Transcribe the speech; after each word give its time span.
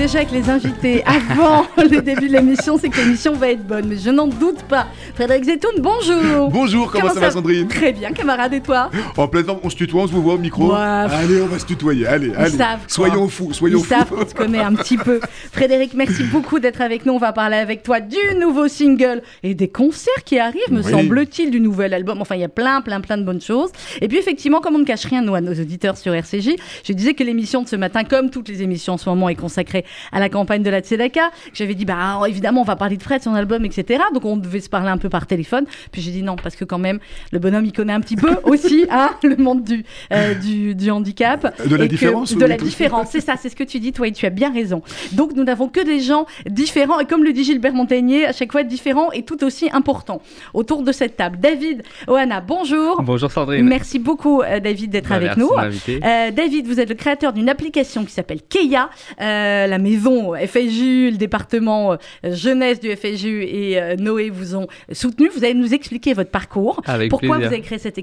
Déjà 0.00 0.20
avec 0.20 0.30
les 0.30 0.48
invités 0.48 1.04
avant 1.04 1.66
le 1.76 2.00
début 2.00 2.28
de 2.28 2.32
l'émission, 2.32 2.78
c'est 2.78 2.88
que 2.88 2.96
l'émission 2.96 3.34
va 3.34 3.50
être 3.50 3.66
bonne. 3.66 3.86
Mais 3.86 3.98
je 3.98 4.08
n'en 4.08 4.28
doute 4.28 4.62
pas. 4.62 4.86
Frédéric 5.14 5.44
Zetoun, 5.44 5.82
bonjour. 5.82 6.48
Bonjour, 6.48 6.90
comment, 6.90 7.12
ça, 7.12 7.20
va 7.20 7.30
Sandrine 7.30 7.68
Très 7.68 7.92
bien, 7.92 8.10
camarade, 8.12 8.54
et 8.54 8.62
toi 8.62 8.90
En 9.18 9.28
plein 9.28 9.42
temps, 9.42 9.60
on 9.62 9.68
se 9.68 9.76
tutoie, 9.76 10.04
on 10.04 10.06
se 10.06 10.12
voit 10.12 10.34
au 10.34 10.38
micro. 10.38 10.72
Allez, 10.72 11.42
on 11.42 11.46
va 11.48 11.58
se 11.58 11.66
tutoyer. 11.66 12.06
Allez, 12.06 12.32
allez. 12.34 12.56
soyons 12.86 13.28
fous, 13.28 13.52
soyons 13.52 13.76
Ils 13.76 13.84
fous. 13.84 13.90
Savent 13.90 14.14
on 14.16 14.26
se 14.26 14.32
connaît 14.32 14.60
un 14.60 14.72
petit 14.72 14.96
peu. 14.96 15.20
Frédéric, 15.52 15.92
merci 15.92 16.22
beaucoup 16.24 16.60
d'être 16.60 16.80
avec 16.80 17.04
nous. 17.04 17.12
On 17.12 17.18
va 17.18 17.34
parler 17.34 17.58
avec 17.58 17.82
toi 17.82 18.00
du 18.00 18.16
nouveau 18.38 18.68
single 18.68 19.20
et 19.42 19.54
des 19.54 19.68
concerts 19.68 20.24
qui 20.24 20.38
arrivent, 20.38 20.72
me 20.72 20.80
semble-t-il, 20.80 21.50
du 21.50 21.60
nouvel 21.60 21.92
album. 21.92 22.22
Enfin, 22.22 22.36
il 22.36 22.40
y 22.40 22.44
a 22.44 22.48
plein, 22.48 22.80
plein, 22.80 23.02
plein 23.02 23.18
de 23.18 23.24
bonnes 23.24 23.42
choses. 23.42 23.70
Et 24.00 24.08
puis, 24.08 24.16
effectivement, 24.16 24.60
comme 24.62 24.76
on 24.76 24.80
ne 24.80 24.84
cache 24.84 25.04
rien, 25.04 25.20
nous, 25.20 25.34
à 25.34 25.42
nos 25.42 25.52
auditeurs 25.52 25.98
sur 25.98 26.14
RCJ, 26.14 26.52
je 26.84 26.92
disais 26.94 27.12
que 27.12 27.22
l'émission 27.22 27.60
de 27.60 27.68
ce 27.68 27.76
matin, 27.76 28.04
comme 28.04 28.30
toutes 28.30 28.48
les 28.48 28.62
émissions 28.62 28.94
en 28.94 28.98
ce 28.98 29.06
moment, 29.06 29.28
est 29.28 29.34
consacrée 29.34 29.84
à 30.12 30.20
la 30.20 30.28
campagne 30.28 30.62
de 30.62 30.70
la 30.70 30.80
Tzedaka. 30.80 31.30
J'avais 31.52 31.74
dit, 31.74 31.84
bah 31.84 32.20
évidemment, 32.28 32.62
on 32.62 32.64
va 32.64 32.76
parler 32.76 32.96
de 32.96 33.02
Fred, 33.02 33.22
son 33.22 33.34
album, 33.34 33.64
etc. 33.64 34.02
Donc 34.14 34.24
on 34.24 34.36
devait 34.36 34.60
se 34.60 34.68
parler 34.68 34.90
un 34.90 34.98
peu 34.98 35.08
par 35.08 35.26
téléphone. 35.26 35.64
Puis 35.92 36.02
j'ai 36.02 36.10
dit 36.10 36.22
non, 36.22 36.36
parce 36.36 36.56
que 36.56 36.64
quand 36.64 36.78
même, 36.78 36.98
le 37.32 37.38
bonhomme, 37.38 37.64
il 37.64 37.72
connaît 37.72 37.92
un 37.92 38.00
petit 38.00 38.16
peu 38.16 38.30
aussi 38.44 38.86
hein, 38.90 39.10
le 39.22 39.36
monde 39.36 39.64
du, 39.64 39.84
euh, 40.12 40.34
du, 40.34 40.74
du, 40.74 40.90
handicap. 40.90 41.54
De 41.66 41.76
la 41.76 41.86
différence 41.86 42.34
De 42.34 42.44
la 42.44 42.56
différence, 42.56 43.08
c'est 43.10 43.20
ça, 43.20 43.34
c'est 43.40 43.48
ce 43.48 43.56
que 43.56 43.64
tu 43.64 43.80
dis, 43.80 43.92
toi, 43.92 44.08
et 44.08 44.12
tu 44.12 44.26
as 44.26 44.30
bien 44.30 44.52
raison. 44.52 44.82
Donc 45.12 45.34
nous 45.34 45.44
n'avons 45.44 45.68
que 45.68 45.84
des 45.84 46.00
gens 46.00 46.26
différents, 46.46 47.00
et 47.00 47.06
comme 47.06 47.24
le 47.24 47.32
dit 47.32 47.44
Gilbert 47.44 47.72
Montagnier, 47.72 48.26
à 48.26 48.32
chaque 48.32 48.52
fois 48.52 48.62
différents 48.62 49.12
et 49.12 49.22
tout 49.22 49.42
aussi 49.44 49.68
importants 49.72 50.22
autour 50.54 50.82
de 50.82 50.92
cette 50.92 51.16
table. 51.16 51.38
David 51.40 51.82
Oana, 52.08 52.40
bonjour. 52.40 53.02
Bonjour 53.02 53.30
Sandrine. 53.30 53.66
Merci 53.66 53.98
beaucoup, 53.98 54.42
euh, 54.42 54.60
David, 54.60 54.90
d'être 54.90 55.08
bah, 55.08 55.16
avec 55.16 55.36
nous. 55.36 55.50
Euh, 55.50 56.30
David, 56.30 56.66
vous 56.66 56.80
êtes 56.80 56.88
le 56.88 56.94
créateur 56.94 57.32
d'une 57.32 57.48
application 57.48 58.04
qui 58.04 58.12
s'appelle 58.12 58.40
Keia, 58.48 58.90
la 59.18 59.78
maison 59.80 60.34
FSU, 60.34 61.10
le 61.10 61.16
département 61.16 61.92
euh, 61.92 61.96
jeunesse 62.24 62.80
du 62.80 62.94
FSU 62.94 63.44
et 63.44 63.80
euh, 63.80 63.96
Noé 63.96 64.30
vous 64.30 64.56
ont 64.56 64.66
soutenu. 64.92 65.28
Vous 65.28 65.44
allez 65.44 65.54
nous 65.54 65.74
expliquer 65.74 66.12
votre 66.12 66.30
parcours, 66.30 66.82
pourquoi 67.08 67.38
vous 67.38 67.44
avez 67.44 67.60
créé 67.60 67.78
cette, 67.78 67.98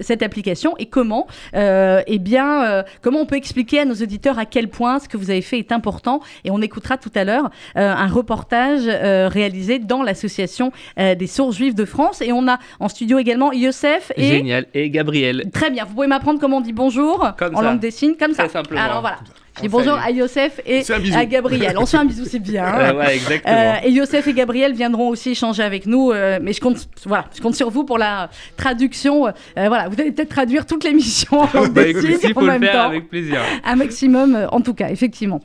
cette 0.00 0.22
application 0.22 0.74
et 0.78 0.86
comment, 0.86 1.26
euh, 1.54 2.02
eh 2.06 2.18
bien, 2.18 2.84
comment 3.00 3.20
on 3.20 3.26
peut 3.26 3.36
expliquer 3.36 3.80
à 3.80 3.84
nos 3.84 3.94
auditeurs 3.94 4.38
à 4.38 4.46
quel 4.46 4.68
point 4.68 4.98
ce 4.98 5.08
que 5.08 5.16
vous 5.16 5.30
avez 5.30 5.42
fait 5.42 5.58
est 5.58 5.72
important. 5.72 6.20
Et 6.44 6.50
on 6.50 6.60
écoutera 6.60 6.98
tout 6.98 7.12
à 7.14 7.24
l'heure 7.24 7.50
un 7.74 8.06
reportage 8.08 8.86
réalisé 8.86 9.78
dans 9.78 10.02
l'association 10.02 10.72
des 10.96 11.26
sourds 11.26 11.52
juifs 11.52 11.74
de 11.74 11.84
France. 11.84 12.20
Et 12.22 12.32
on 12.32 12.48
a 12.48 12.58
en 12.80 12.88
studio 12.88 13.18
également 13.18 13.52
Youssef 13.52 14.12
et 14.16 14.24
Génial 14.24 14.66
et 14.74 14.90
Gabriel. 14.90 15.50
Très 15.52 15.70
bien. 15.70 15.84
Vous 15.84 15.94
pouvez 15.94 16.06
m'apprendre 16.06 16.40
comment 16.40 16.58
on 16.58 16.62
dit 16.62 16.72
bonjour 16.72 17.32
en 17.40 17.60
langue 17.60 17.80
des 17.80 17.90
signes, 17.90 18.16
comme 18.16 18.32
Très 18.32 18.44
ça. 18.44 18.48
Simplement. 18.48 18.80
Alors 18.80 19.00
voilà. 19.00 19.18
Je 19.56 19.62
dis 19.62 19.68
bonjour 19.68 19.94
à 19.94 20.10
Youssef 20.10 20.60
et 20.64 20.82
à 21.14 21.26
Gabriel. 21.26 21.76
On 21.78 21.84
se 21.84 21.92
fait 21.92 21.96
un 21.98 22.04
bisou, 22.04 22.24
c'est 22.24 22.38
bien. 22.38 22.62
Hein. 22.72 22.94
ouais, 22.94 23.16
exactement. 23.16 23.54
Euh, 23.54 23.74
et 23.84 23.90
Youssef 23.90 24.26
et 24.26 24.32
Gabriel 24.32 24.72
viendront 24.72 25.08
aussi 25.08 25.30
échanger 25.30 25.62
avec 25.62 25.84
nous. 25.86 26.10
Euh, 26.10 26.38
mais 26.40 26.52
je 26.52 26.60
compte, 26.60 26.88
voilà, 27.04 27.26
je 27.34 27.40
compte 27.40 27.54
sur 27.54 27.70
vous 27.70 27.84
pour 27.84 27.98
la 27.98 28.30
traduction. 28.56 29.26
Euh, 29.26 29.32
voilà, 29.56 29.88
vous 29.88 30.00
allez 30.00 30.12
peut-être 30.12 30.30
traduire 30.30 30.64
toute 30.64 30.84
l'émission 30.84 31.40
en 31.54 31.66
bah, 31.68 31.86
écoute, 31.86 32.36
en 32.36 32.42
même 32.42 32.62
temps. 32.62 32.88
Avec 32.88 33.08
plaisir. 33.08 33.40
Un 33.64 33.76
maximum, 33.76 34.46
en 34.50 34.60
tout 34.60 34.74
cas, 34.74 34.90
effectivement. 34.90 35.40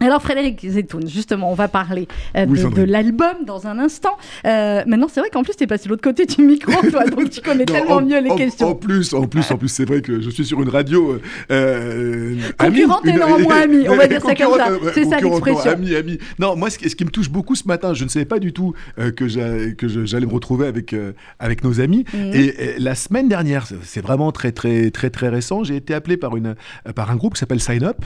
Alors 0.00 0.22
Frédéric 0.22 0.64
Zetoun, 0.68 1.08
justement, 1.08 1.50
on 1.50 1.54
va 1.54 1.68
parler 1.68 2.06
euh, 2.36 2.46
de, 2.46 2.82
l'album 2.82 3.44
dans 3.44 3.66
un 3.66 3.78
instant. 3.78 4.16
Euh, 4.46 4.82
maintenant, 4.86 5.08
c'est 5.12 5.20
vrai 5.20 5.28
qu'en 5.30 5.42
plus, 5.42 5.56
tu 5.56 5.64
es 5.64 5.66
passé 5.66 5.84
de 5.84 5.90
l'autre 5.90 6.02
côté 6.02 6.24
du 6.26 6.42
micro, 6.42 6.72
toi, 6.90 7.04
donc 7.04 7.30
tu 7.30 7.40
connais 7.40 7.64
tellement 7.64 8.00
mieux 8.00 8.20
les 8.20 8.34
questions. 8.36 8.68
En 8.68 8.74
plus, 8.74 9.12
en 9.12 9.26
plus, 9.26 9.50
en 9.50 9.56
plus, 9.56 9.68
c'est 9.68 9.84
vrai 9.84 10.00
que 10.00 10.20
je 10.20 10.30
suis 10.30 10.44
sur 10.44 10.62
une 10.62 10.68
radio 10.68 11.18
euh, 11.50 12.36
concurrente 12.58 13.06
et 13.06 13.12
néanmoins 13.12 13.62
amie. 13.62 13.88
On 13.88 13.96
va 13.96 14.06
dire 14.06 14.22
ça 14.22 14.34
comme 14.34 14.56
ça. 14.56 14.68
C'est 14.94 15.04
ça 15.04 15.20
l'expression. 15.20 15.70
Ami, 15.70 15.94
ami. 15.94 16.18
Non, 16.38 16.56
moi, 16.56 16.70
ce, 16.70 16.78
qui 16.78 17.04
me 17.04 17.10
touche 17.10 17.30
beaucoup 17.30 17.54
ce 17.54 17.66
matin, 17.66 17.92
je 17.94 18.04
ne 18.04 18.08
savais 18.08 18.24
pas 18.24 18.38
du 18.38 18.52
tout 18.52 18.74
que 19.16 19.26
j'allais 19.26 20.26
me 20.26 20.32
retrouver 20.32 20.66
avec 20.66 20.94
avec 21.38 21.64
nos 21.64 21.80
amis. 21.80 22.04
Mhm. 22.14 22.30
Et, 22.34 22.54
la 22.78 22.94
semaine 22.94 23.28
dernière, 23.28 23.66
c'est 23.82 24.00
vraiment 24.00 24.30
très 24.32 24.52
très 24.52 24.90
très 24.90 25.10
très 25.10 25.28
récent. 25.28 25.64
J'ai 25.64 25.76
été 25.76 25.94
appelé 25.94 26.16
par 26.16 26.36
une 26.36 26.54
par 26.94 27.10
un 27.10 27.16
groupe 27.16 27.34
qui 27.34 27.40
s'appelle 27.40 27.60
Sign 27.60 27.84
Up. 27.84 28.04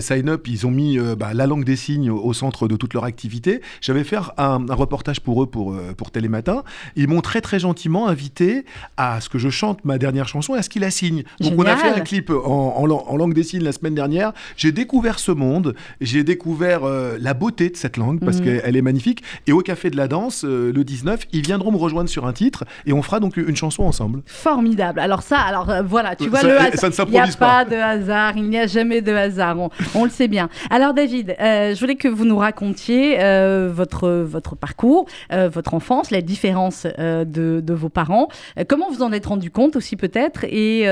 Sign 0.00 0.28
Up, 0.28 0.46
ils 0.46 0.66
ont 0.66 0.70
mis 0.70 0.98
bah, 1.16 1.29
la 1.34 1.46
langue 1.46 1.64
des 1.64 1.76
signes 1.76 2.10
au 2.10 2.32
centre 2.32 2.68
de 2.68 2.76
toute 2.76 2.94
leur 2.94 3.04
activité. 3.04 3.60
J'avais 3.80 4.04
fait 4.04 4.16
un, 4.36 4.64
reportage 4.70 5.20
pour 5.20 5.42
eux 5.42 5.46
pour, 5.46 5.72
euh, 5.72 5.92
pour 5.96 6.10
Télématin. 6.10 6.62
Ils 6.96 7.08
m'ont 7.08 7.20
très 7.20 7.40
très 7.40 7.58
gentiment 7.58 8.08
invité 8.08 8.64
à 8.96 9.20
ce 9.20 9.28
que 9.28 9.38
je 9.38 9.48
chante 9.48 9.84
ma 9.84 9.98
dernière 9.98 10.28
chanson 10.28 10.54
et 10.54 10.58
à 10.58 10.62
ce 10.62 10.68
qu'ils 10.68 10.82
la 10.82 10.90
signent. 10.90 11.24
Donc 11.40 11.54
on 11.56 11.64
a 11.64 11.76
fait 11.76 11.88
un 11.88 12.00
clip 12.00 12.30
en, 12.30 12.86
langue 12.86 13.34
des 13.34 13.42
signes 13.42 13.62
la 13.62 13.72
semaine 13.72 13.94
dernière. 13.94 14.32
J'ai 14.56 14.72
découvert 14.72 15.18
ce 15.18 15.32
monde, 15.32 15.74
j'ai 16.00 16.24
découvert 16.24 16.84
euh, 16.84 17.18
la 17.20 17.34
beauté 17.34 17.70
de 17.70 17.76
cette 17.76 17.96
langue 17.96 18.20
parce 18.20 18.38
mhm. 18.38 18.44
qu'elle 18.44 18.76
est 18.76 18.82
magnifique. 18.82 19.22
Et 19.46 19.52
au 19.52 19.60
Café 19.60 19.90
de 19.90 19.96
la 19.96 20.08
Danse, 20.08 20.44
euh, 20.44 20.72
le 20.72 20.84
19, 20.84 21.26
ils 21.32 21.42
viendront 21.42 21.72
me 21.72 21.76
rejoindre 21.76 22.08
sur 22.08 22.26
un 22.26 22.32
titre 22.32 22.64
et 22.86 22.92
on 22.92 23.02
fera 23.02 23.20
donc 23.20 23.36
une 23.36 23.56
chanson 23.56 23.84
ensemble. 23.84 24.22
Formidable. 24.26 25.00
Alors 25.00 25.22
ça, 25.22 25.38
alors 25.38 25.70
voilà, 25.84 26.16
tu 26.16 26.28
vois 26.28 26.42
le 26.42 26.58
hasard. 26.58 26.90
Il 27.06 27.12
n'y 27.12 27.18
a 27.18 27.26
pas. 27.38 27.64
de 27.64 27.76
hasard, 27.76 28.36
il 28.36 28.48
n'y 28.48 28.58
a 28.58 28.66
jamais 28.66 29.00
de 29.00 29.12
hasard, 29.12 29.58
on, 29.58 29.70
on 29.94 30.04
le 30.04 30.10
sait 30.10 30.28
bien. 30.28 30.48
Alors 30.70 30.94
David, 30.94 31.19
euh, 31.28 31.74
je 31.74 31.80
voulais 31.80 31.96
que 31.96 32.08
vous 32.08 32.24
nous 32.24 32.36
racontiez 32.36 33.20
euh, 33.20 33.70
votre, 33.72 34.08
votre 34.08 34.56
parcours, 34.56 35.06
euh, 35.32 35.48
votre 35.48 35.74
enfance, 35.74 36.10
la 36.10 36.22
différence 36.22 36.86
de, 36.86 37.24
de, 37.60 37.74
vos 37.74 37.88
parents. 37.88 38.28
comment 38.68 38.90
vous 38.90 39.02
en 39.02 39.12
êtes 39.12 39.26
rendu 39.26 39.50
compte 39.50 39.76
aussi 39.76 39.96
peut-être 39.96 40.44
et, 40.44 40.86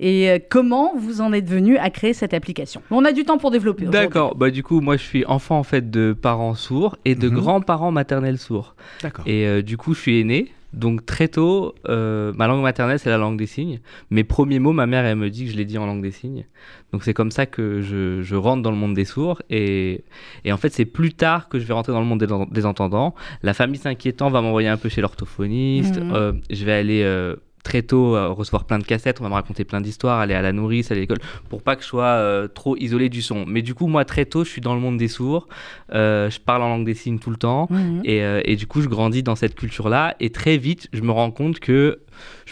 et 0.00 0.44
comment 0.50 0.92
vous 0.96 1.20
en 1.20 1.32
êtes 1.32 1.48
venu 1.48 1.76
à 1.78 1.90
créer 1.90 2.12
cette 2.12 2.34
application? 2.34 2.82
On 2.90 3.04
a 3.04 3.12
du 3.12 3.24
temps 3.24 3.38
pour 3.38 3.50
développer. 3.50 3.86
D'accord. 3.86 4.34
Bah, 4.34 4.50
du 4.50 4.62
coup, 4.62 4.80
moi, 4.80 4.96
je 4.96 5.02
suis 5.02 5.24
enfant 5.26 5.58
en 5.58 5.62
fait 5.62 5.90
de 5.90 6.12
parents 6.12 6.54
sourds 6.54 6.96
et 7.04 7.14
de 7.14 7.28
mhm. 7.28 7.34
grands-parents 7.34 7.92
maternels 7.92 8.38
sourds. 8.38 8.74
D'accord. 9.02 9.26
Et 9.26 9.62
du 9.62 9.76
coup, 9.76 9.94
je 9.94 10.00
suis 10.00 10.20
aîné. 10.20 10.52
Donc 10.74 11.06
très 11.06 11.28
tôt, 11.28 11.74
euh, 11.88 12.32
ma 12.34 12.48
langue 12.48 12.62
maternelle, 12.62 12.98
c'est 12.98 13.10
la 13.10 13.16
langue 13.16 13.38
des 13.38 13.46
signes. 13.46 13.80
Mes 14.10 14.24
premiers 14.24 14.58
mots, 14.58 14.72
ma 14.72 14.86
mère, 14.86 15.04
elle 15.04 15.16
me 15.16 15.30
dit 15.30 15.44
que 15.44 15.52
je 15.52 15.56
les 15.56 15.64
dis 15.64 15.78
en 15.78 15.86
langue 15.86 16.02
des 16.02 16.10
signes. 16.10 16.46
Donc 16.92 17.04
c'est 17.04 17.14
comme 17.14 17.30
ça 17.30 17.46
que 17.46 17.80
je, 17.80 18.34
rentre 18.34 18.62
dans 18.62 18.72
le 18.72 18.76
monde 18.76 18.94
des 18.94 19.04
sourds. 19.04 19.40
Et, 19.50 20.04
en 20.50 20.56
fait, 20.56 20.70
c'est 20.70 20.84
plus 20.84 21.14
tard 21.14 21.48
que 21.48 21.60
je 21.60 21.64
vais 21.64 21.74
rentrer 21.74 21.92
dans 21.92 22.00
le 22.00 22.06
monde 22.06 22.24
des, 22.50 22.66
entendants. 22.66 23.14
La 23.42 23.54
famille 23.54 23.78
s'inquiétant 23.78 24.30
va 24.30 24.40
m'envoyer 24.40 24.68
un 24.68 24.76
peu 24.76 24.88
chez 24.88 25.00
l'orthophoniste. 25.00 26.00
Mmh. 26.00 26.12
Euh, 26.12 26.32
je 26.50 26.64
vais 26.64 26.72
aller... 26.72 27.02
Euh, 27.04 27.36
très 27.64 27.82
tôt 27.82 28.14
euh, 28.14 28.28
recevoir 28.28 28.64
plein 28.64 28.78
de 28.78 28.84
cassettes, 28.84 29.20
on 29.20 29.24
va 29.24 29.30
me 29.30 29.34
raconter 29.34 29.64
plein 29.64 29.80
d'histoires, 29.80 30.20
aller 30.20 30.34
à 30.34 30.42
la 30.42 30.52
nourrice, 30.52 30.92
à 30.92 30.94
l'école, 30.94 31.18
pour 31.48 31.62
pas 31.62 31.74
que 31.74 31.82
je 31.82 31.88
sois 31.88 32.04
euh, 32.04 32.46
trop 32.46 32.76
isolé 32.76 33.08
du 33.08 33.22
son. 33.22 33.44
Mais 33.46 33.62
du 33.62 33.74
coup, 33.74 33.88
moi, 33.88 34.04
très 34.04 34.26
tôt, 34.26 34.44
je 34.44 34.50
suis 34.50 34.60
dans 34.60 34.74
le 34.74 34.80
monde 34.80 34.98
des 34.98 35.08
sourds, 35.08 35.48
euh, 35.92 36.30
je 36.30 36.38
parle 36.38 36.62
en 36.62 36.68
langue 36.68 36.86
des 36.86 36.94
signes 36.94 37.18
tout 37.18 37.30
le 37.30 37.36
temps, 37.36 37.68
et, 38.04 38.22
et, 38.44 38.56
du 38.56 38.66
coup, 38.66 38.82
je 38.82 38.88
grandis 38.88 39.22
dans 39.22 39.34
cette 39.34 39.54
culture-là, 39.56 40.14
et 40.20 40.30
très 40.30 40.58
vite, 40.58 40.88
je 40.92 41.00
me 41.00 41.10
rends 41.10 41.30
compte 41.30 41.58
que 41.58 42.00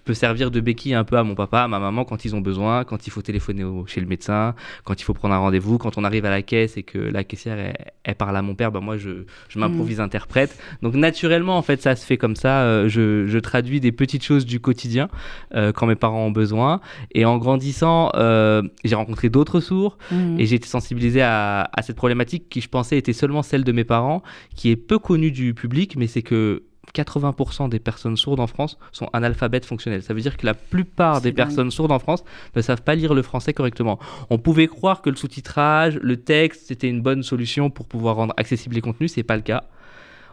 je 0.02 0.06
peux 0.06 0.14
servir 0.14 0.50
de 0.50 0.58
béquille 0.58 0.94
un 0.94 1.04
peu 1.04 1.16
à 1.16 1.22
mon 1.22 1.36
papa, 1.36 1.60
à 1.60 1.68
ma 1.68 1.78
maman 1.78 2.04
quand 2.04 2.24
ils 2.24 2.34
ont 2.34 2.40
besoin, 2.40 2.82
quand 2.82 3.06
il 3.06 3.10
faut 3.10 3.22
téléphoner 3.22 3.64
chez 3.86 4.00
le 4.00 4.08
médecin, 4.08 4.56
quand 4.82 5.00
il 5.00 5.04
faut 5.04 5.14
prendre 5.14 5.32
un 5.32 5.38
rendez-vous, 5.38 5.78
quand 5.78 5.96
on 5.96 6.02
arrive 6.02 6.24
à 6.24 6.30
la 6.30 6.42
caisse 6.42 6.76
et 6.76 6.82
que 6.82 6.98
la 6.98 7.22
caissière 7.22 7.72
elle, 8.02 8.14
parle 8.16 8.36
à 8.36 8.42
mon 8.42 8.56
père, 8.56 8.72
bah 8.72 8.80
moi 8.80 8.96
je, 8.96 9.26
je 9.48 9.58
m'improvise 9.60 9.98
mm. 9.98 10.02
interprète. 10.02 10.58
Donc 10.82 10.94
naturellement 10.94 11.56
en 11.56 11.62
fait 11.62 11.80
ça 11.80 11.94
se 11.94 12.04
fait 12.04 12.16
comme 12.16 12.34
ça. 12.34 12.62
Euh, 12.62 12.88
je, 12.88 13.28
je, 13.28 13.38
traduis 13.38 13.78
des 13.78 13.92
petites 13.92 14.24
choses 14.24 14.44
du 14.44 14.58
quotidien 14.58 15.08
euh, 15.54 15.70
quand 15.70 15.86
mes 15.86 15.94
parents 15.94 16.26
ont 16.26 16.32
besoin. 16.32 16.80
Et 17.14 17.24
en 17.24 17.38
grandissant, 17.38 18.10
euh, 18.16 18.62
j'ai 18.84 18.96
rencontré 18.96 19.28
d'autres 19.28 19.60
sourds 19.60 19.98
mm. 20.10 20.40
et 20.40 20.46
j'ai 20.46 20.56
été 20.56 20.66
sensibilisé 20.66 21.22
à, 21.22 21.70
à 21.72 21.82
cette 21.82 21.96
problématique 21.96 22.48
qui 22.48 22.60
je 22.60 22.68
pensais 22.68 22.98
était 22.98 23.12
seulement 23.12 23.42
celle 23.42 23.62
de 23.62 23.70
mes 23.70 23.84
parents, 23.84 24.24
qui 24.56 24.70
est 24.70 24.76
peu 24.76 24.98
connue 24.98 25.30
du 25.30 25.54
public, 25.54 25.94
mais 25.96 26.08
c'est 26.08 26.22
que 26.22 26.64
80% 26.94 27.68
des 27.68 27.78
personnes 27.78 28.16
sourdes 28.16 28.40
en 28.40 28.46
France 28.46 28.76
sont 28.90 29.08
analphabètes 29.12 29.64
fonctionnels. 29.64 30.02
Ça 30.02 30.14
veut 30.14 30.20
dire 30.20 30.36
que 30.36 30.46
la 30.46 30.54
plupart 30.54 31.20
des 31.20 31.32
personnes 31.32 31.70
sourdes 31.70 31.92
en 31.92 31.98
France 31.98 32.24
ne 32.54 32.60
savent 32.60 32.82
pas 32.82 32.94
lire 32.94 33.14
le 33.14 33.22
français 33.22 33.52
correctement. 33.52 33.98
On 34.30 34.38
pouvait 34.38 34.66
croire 34.66 35.00
que 35.00 35.10
le 35.10 35.16
sous-titrage, 35.16 35.98
le 36.02 36.22
texte, 36.22 36.66
c'était 36.66 36.88
une 36.88 37.00
bonne 37.00 37.22
solution 37.22 37.70
pour 37.70 37.86
pouvoir 37.86 38.16
rendre 38.16 38.34
accessibles 38.36 38.74
les 38.74 38.80
contenus. 38.80 39.12
C'est 39.14 39.22
pas 39.22 39.36
le 39.36 39.42
cas. 39.42 39.64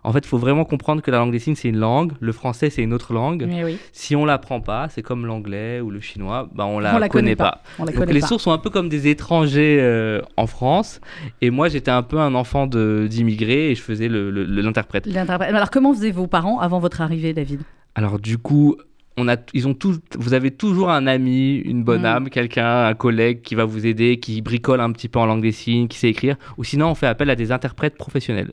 En 0.04 0.13
fait, 0.13 0.19
il 0.19 0.28
faut 0.28 0.38
vraiment 0.38 0.66
comprendre 0.66 1.01
que 1.01 1.12
la 1.12 1.18
langue 1.18 1.31
des 1.31 1.40
signes, 1.40 1.56
c'est 1.56 1.69
une 1.69 1.78
langue. 1.80 2.13
Le 2.19 2.31
français, 2.31 2.69
c'est 2.69 2.81
une 2.81 2.94
autre 2.94 3.13
langue. 3.13 3.48
Si 3.92 4.16
on 4.16 4.25
l'apprend 4.25 4.62
pas, 4.62 4.88
c'est 4.90 5.01
comme 5.01 5.25
l'anglais 5.25 5.81
ou 5.81 5.92
le 5.92 6.00
chinois, 6.00 6.50
bah, 6.54 6.66
on 6.66 6.80
la, 6.80 6.98
la 7.00 7.10
connaît, 7.10 7.36
pas. 7.36 7.62
Donc, 7.78 8.06
les 8.07 8.22
sourds 8.22 8.42
sont 8.42 8.51
un 8.51 8.57
peu 8.57 8.69
comme 8.69 8.90
des 8.90 9.07
étrangers 9.07 9.78
euh, 9.80 10.22
en 10.38 10.48
France. 10.48 11.01
Et 11.42 11.50
moi, 11.50 11.69
j'étais 11.69 11.92
un 11.92 12.04
peu 12.04 12.19
un 12.19 12.36
enfant 12.36 12.68
d'immigrés 12.68 13.72
et 13.72 13.75
je 13.75 13.81
faisais 13.81 14.07
l'interprète. 14.10 15.06
L'interprète. 15.06 15.54
Alors, 15.54 15.69
comment 15.69 15.94
faisaient 15.94 16.12
vos 16.12 16.28
parents 16.28 16.60
avant 16.60 16.80
votre 16.80 17.02
arrivée, 17.02 17.34
David? 17.34 17.62
Alors, 17.95 18.19
du 18.19 18.38
coup, 18.38 18.78
on 19.18 19.28
a, 19.28 19.36
ils 19.54 19.68
ont 19.68 19.74
tout, 19.74 19.98
vous 20.18 20.34
avez 20.34 20.52
toujours 20.52 20.90
un 20.90 21.06
ami, 21.07 21.56
une 21.56 21.84
bonne 21.84 22.04
mm. 22.04 22.06
âme, 22.06 22.30
quelqu'un, 22.30 22.86
un 22.86 22.94
collègue 22.94 23.42
qui 23.42 23.56
va 23.56 23.66
vous 23.66 23.86
aider, 23.86 24.19
qui 24.19 24.42
bricole 24.42 24.80
un 24.81 24.92
petit 24.92 25.10
peu 25.10 25.19
en 25.19 25.25
langue 25.25 25.42
des 25.42 25.52
signes, 25.52 25.88
qui 25.88 25.98
sait 25.98 26.10
écrire. 26.10 26.38
Ou 26.57 26.63
sinon, 26.63 26.90
on 26.90 26.95
fait 26.95 27.07
appel 27.07 27.30
à 27.30 27.36
des 27.36 27.52
interprètes 27.52 27.98
professionnels. 27.98 28.52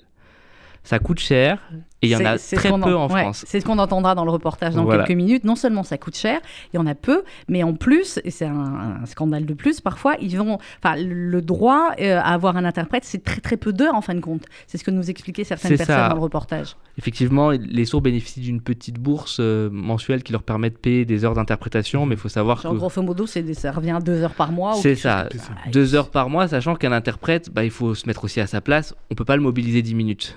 Ça 0.86 1.00
coûte 1.00 1.18
cher 1.18 1.58
et 2.02 2.08
il 2.08 2.10
y 2.10 2.16
en 2.16 2.24
a 2.24 2.38
très 2.38 2.68
peu 2.68 2.94
en, 2.94 3.08
France. 3.08 3.44
C'est 3.46 3.60
ce 3.60 3.64
qu'on 3.64 3.78
entendra 3.78 4.14
dans 4.14 4.24
le 4.24 4.30
reportage 4.30 4.74
dans 4.74 4.86
quelques 4.86 5.10
minutes. 5.10 5.44
Non 5.44 5.56
seulement 5.56 5.82
ça 5.82 5.98
coûte 5.98 6.16
cher, 6.16 6.40
il 6.72 6.76
y 6.76 6.78
en 6.78 6.86
a 6.86 6.94
peu, 6.94 7.24
mais 7.48 7.62
en 7.62 7.74
plus, 7.74 8.20
et 8.24 8.30
c'est 8.30 8.44
un, 8.44 9.00
scandale 9.06 9.46
de 9.46 9.54
plus, 9.54 9.80
parfois, 9.80 10.14
ils 10.20 10.36
vont, 10.36 10.58
enfin, 10.82 10.94
le 10.96 11.40
droit 11.42 11.92
euh, 12.00 12.18
à 12.18 12.34
avoir 12.34 12.56
un 12.56 12.64
interprète, 12.64 13.04
c'est 13.04 13.24
très 13.24 13.40
très 13.40 13.56
peu 13.56 13.72
d'heures 13.72 13.94
en 13.94 14.00
fin 14.00 14.14
de 14.14 14.20
compte. 14.20 14.44
C'est 14.68 14.78
ce 14.78 14.84
que 14.84 14.92
nous 14.92 15.10
expliquaient 15.10 15.44
certaines 15.44 15.76
personnes 15.76 16.08
dans 16.10 16.14
le 16.14 16.20
reportage. 16.20 16.76
Effectivement, 16.98 17.50
les 17.50 17.84
sourds 17.84 18.02
bénéficient 18.02 18.40
d'une 18.40 18.60
petite 18.60 18.98
bourse 19.00 19.38
euh, 19.40 19.68
mensuelle 19.72 20.22
qui 20.22 20.32
leur 20.32 20.44
permet 20.44 20.70
de 20.70 20.76
payer 20.76 21.04
des 21.04 21.24
heures 21.24 21.34
d'interprétation, 21.34 22.06
mais 22.06 22.14
il 22.14 22.20
faut 22.20 22.28
savoir 22.28 22.62
que... 22.62 22.68
Grosso 22.68 23.02
modo, 23.02 23.26
ça 23.26 23.72
revient 23.72 23.90
à 23.90 24.00
deux 24.00 24.22
heures 24.22 24.34
par 24.34 24.52
mois. 24.52 24.74
C'est 24.74 24.94
ça, 24.94 25.28
deux 25.72 25.96
heures 25.96 26.10
par 26.10 26.30
mois, 26.30 26.46
sachant 26.46 26.76
qu'un 26.76 26.92
interprète, 26.92 27.50
bah, 27.50 27.64
il 27.64 27.70
faut 27.70 27.94
se 27.94 28.06
mettre 28.06 28.24
aussi 28.24 28.40
à 28.40 28.46
sa 28.46 28.60
place. 28.60 28.94
On 29.10 29.14
peut 29.14 29.24
pas 29.24 29.36
le 29.36 29.42
mobiliser 29.42 29.82
dix 29.82 29.94
minutes. 29.94 30.36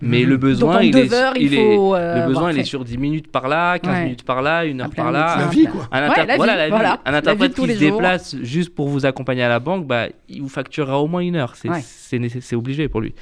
Mais 0.00 0.24
le 0.24 0.36
besoin, 0.36 0.82
il, 0.82 0.96
est, 0.96 1.06
il, 1.36 1.54
est, 1.54 1.76
le 1.76 2.26
besoin 2.26 2.52
il 2.52 2.58
est 2.58 2.64
sur 2.64 2.84
10 2.84 2.98
minutes 2.98 3.28
par 3.28 3.48
là, 3.48 3.78
15 3.78 4.04
minutes 4.04 4.22
par 4.24 4.42
là, 4.42 4.64
une 4.64 4.80
heure 4.80 4.90
par 4.90 5.12
là. 5.12 5.36
La 5.38 5.46
vie, 5.46 5.66
quoi. 5.66 5.88
Un, 5.92 6.36
voilà, 6.36 7.00
un 7.04 7.14
interprète 7.14 7.54
qui 7.54 7.74
se 7.74 7.78
déplace 7.78 8.36
juste 8.42 8.74
pour 8.74 8.88
vous 8.88 9.06
accompagner 9.06 9.42
à 9.42 9.48
la 9.48 9.60
banque, 9.60 9.86
bah, 9.86 10.06
il 10.28 10.42
vous 10.42 10.48
facturera 10.48 11.00
au 11.00 11.06
moins 11.06 11.20
une 11.20 11.36
heure. 11.36 11.54
C'est 11.56 12.56
obligé 12.56 12.88
pour 12.88 13.00
lui. 13.00 13.14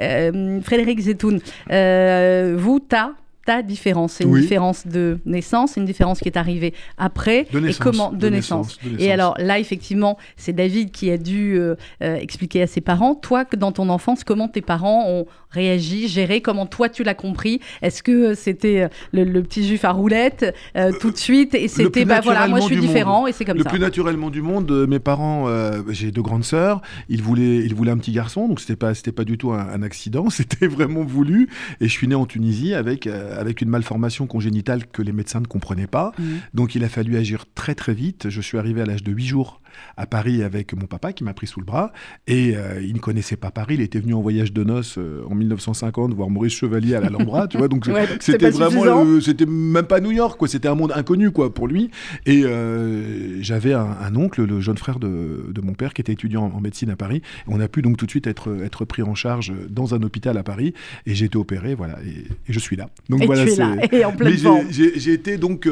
Euh, 0.00 0.60
Frédéric 0.62 1.00
Zetoun, 1.00 1.40
euh, 1.70 2.54
vous, 2.58 2.80
t'as 2.80 3.10
ta 3.46 3.62
différence. 3.62 4.14
C'est 4.14 4.24
une 4.24 4.38
différence 4.38 4.86
de 4.86 5.18
naissance, 5.24 5.76
une 5.76 5.86
différence 5.86 6.18
qui 6.18 6.28
est 6.28 6.36
arrivée 6.36 6.74
après. 6.98 7.46
De 7.52 7.60
naissance. 7.60 7.80
Et 7.80 7.82
comment 7.82 8.12
de, 8.12 8.28
naissance. 8.28 8.78
Et 8.98 9.10
alors 9.10 9.34
là, 9.38 9.58
effectivement, 9.58 10.18
c'est 10.36 10.52
David 10.52 10.90
qui 10.90 11.10
a 11.10 11.16
dû 11.16 11.56
euh, 11.56 11.76
euh, 12.02 12.16
expliquer 12.16 12.62
à 12.62 12.66
ses 12.66 12.82
parents. 12.82 13.14
Toi, 13.14 13.44
que 13.46 13.56
dans 13.56 13.72
ton 13.72 13.88
enfance, 13.88 14.24
comment 14.24 14.48
tes 14.48 14.60
parents 14.60 15.08
ont 15.08 15.26
réagi, 15.56 16.08
géré 16.08 16.40
Comment 16.40 16.66
toi, 16.66 16.88
tu 16.88 17.02
l'as 17.02 17.14
compris? 17.14 17.60
Est-ce 17.82 18.02
que 18.02 18.12
euh, 18.12 18.34
c'était 18.34 18.88
le, 19.12 19.42
petit 19.42 19.66
juif 19.66 19.84
à 19.84 19.90
roulette 19.90 20.54
tout 21.00 21.10
de 21.10 21.16
suite? 21.16 21.54
Et 21.54 21.68
c'était, 21.68 22.04
bah 22.04 22.20
voilà, 22.22 22.46
moi 22.46 22.60
je 22.60 22.66
suis 22.66 22.76
différent 22.76 23.26
et 23.26 23.32
c'est 23.32 23.44
comme 23.44 23.58
ça. 23.58 23.64
Le 23.64 23.68
plus 23.68 23.78
naturellement 23.78 24.30
du 24.30 24.42
monde, 24.42 24.86
mes 24.88 24.98
parents, 24.98 25.46
j'ai 25.88 26.12
deux 26.12 26.22
grandes 26.22 26.44
sœurs, 26.44 26.80
ils 27.08 27.22
voulaient, 27.22 27.58
ils 27.64 27.74
voulaient 27.74 27.90
un 27.90 27.98
petit 27.98 28.12
garçon, 28.12 28.48
donc 28.48 28.60
c'était 28.60 28.76
pas, 28.76 28.94
c'était 28.94 29.12
pas 29.12 29.24
du 29.24 29.38
tout 29.38 29.52
un, 29.52 29.82
accident, 29.82 30.30
c'était 30.30 30.66
vraiment 30.66 31.04
voulu. 31.04 31.48
Et 31.80 31.88
je 31.88 31.92
suis 31.92 32.08
né 32.08 32.14
en 32.14 32.26
Tunisie 32.26 32.74
avec 32.74 33.06
avec 33.06 33.60
une 33.60 33.68
malformation 33.68 34.26
congénitale 34.26 34.86
que 34.86 35.02
les 35.02 35.12
médecins 35.12 35.40
ne 35.40 35.46
comprenaient 35.46 35.86
pas. 35.86 36.12
Mmh. 36.18 36.24
Donc 36.54 36.74
il 36.74 36.84
a 36.84 36.88
fallu 36.88 37.16
agir 37.16 37.44
très 37.54 37.74
très 37.74 37.94
vite. 37.94 38.28
Je 38.28 38.40
suis 38.40 38.58
arrivé 38.58 38.82
à 38.82 38.86
l'âge 38.86 39.02
de 39.02 39.12
8 39.12 39.26
jours 39.26 39.60
à 39.96 40.06
Paris 40.06 40.42
avec 40.42 40.74
mon 40.74 40.86
papa 40.86 41.12
qui 41.12 41.24
m'a 41.24 41.34
pris 41.34 41.46
sous 41.46 41.60
le 41.60 41.66
bras. 41.66 41.92
Et 42.26 42.56
euh, 42.56 42.80
il 42.82 42.94
ne 42.94 42.98
connaissait 42.98 43.36
pas 43.36 43.50
Paris. 43.50 43.74
Il 43.74 43.80
était 43.80 44.00
venu 44.00 44.14
en 44.14 44.20
voyage 44.20 44.52
de 44.52 44.64
noces 44.64 44.98
euh, 44.98 45.24
en 45.28 45.34
1950 45.34 46.14
voir 46.14 46.30
Maurice 46.30 46.54
Chevalier 46.54 46.94
à 46.94 47.00
l'Alhambra. 47.00 47.46
tu 47.48 47.58
vois, 47.58 47.68
donc 47.68 47.88
c'était 48.20 48.50
vraiment, 48.50 49.20
c'était 49.20 49.46
même 49.46 49.86
pas 49.86 50.00
New 50.00 50.12
York, 50.12 50.38
quoi. 50.38 50.48
C'était 50.48 50.68
un 50.68 50.74
monde 50.74 50.92
inconnu, 50.94 51.30
quoi, 51.30 51.52
pour 51.52 51.68
lui. 51.68 51.90
Et 52.24 52.42
euh, 52.44 53.42
j'avais 53.42 53.72
un, 53.72 54.14
oncle, 54.16 54.44
le 54.44 54.60
jeune 54.60 54.78
frère 54.78 54.98
de, 54.98 55.46
de, 55.50 55.60
mon 55.60 55.74
père, 55.74 55.94
qui 55.94 56.00
était 56.00 56.12
étudiant 56.12 56.44
en, 56.54 56.60
médecine 56.60 56.90
à 56.90 56.96
Paris. 56.96 57.22
on 57.46 57.60
a 57.60 57.68
pu 57.68 57.82
donc 57.82 57.96
tout 57.96 58.06
de 58.06 58.10
suite 58.10 58.26
être, 58.26 58.56
être 58.64 58.84
pris 58.84 59.02
en 59.02 59.14
charge 59.14 59.52
dans 59.68 59.94
un 59.94 60.02
hôpital 60.02 60.36
à 60.38 60.42
Paris. 60.42 60.74
Et 61.06 61.14
j'ai 61.14 61.26
été 61.26 61.36
opéré, 61.36 61.74
voilà. 61.74 61.98
Et, 62.04 62.24
je 62.48 62.58
suis 62.58 62.76
là. 62.76 62.88
Donc 63.08 63.22
et 63.22 63.26
voilà, 63.26 63.44
tu 63.44 63.52
es 63.52 63.56
là, 63.56 63.76
et 63.92 64.04
en 64.04 64.12
pleine 64.12 64.36
J'ai 64.70 65.12
été 65.12 65.36
donc 65.36 65.68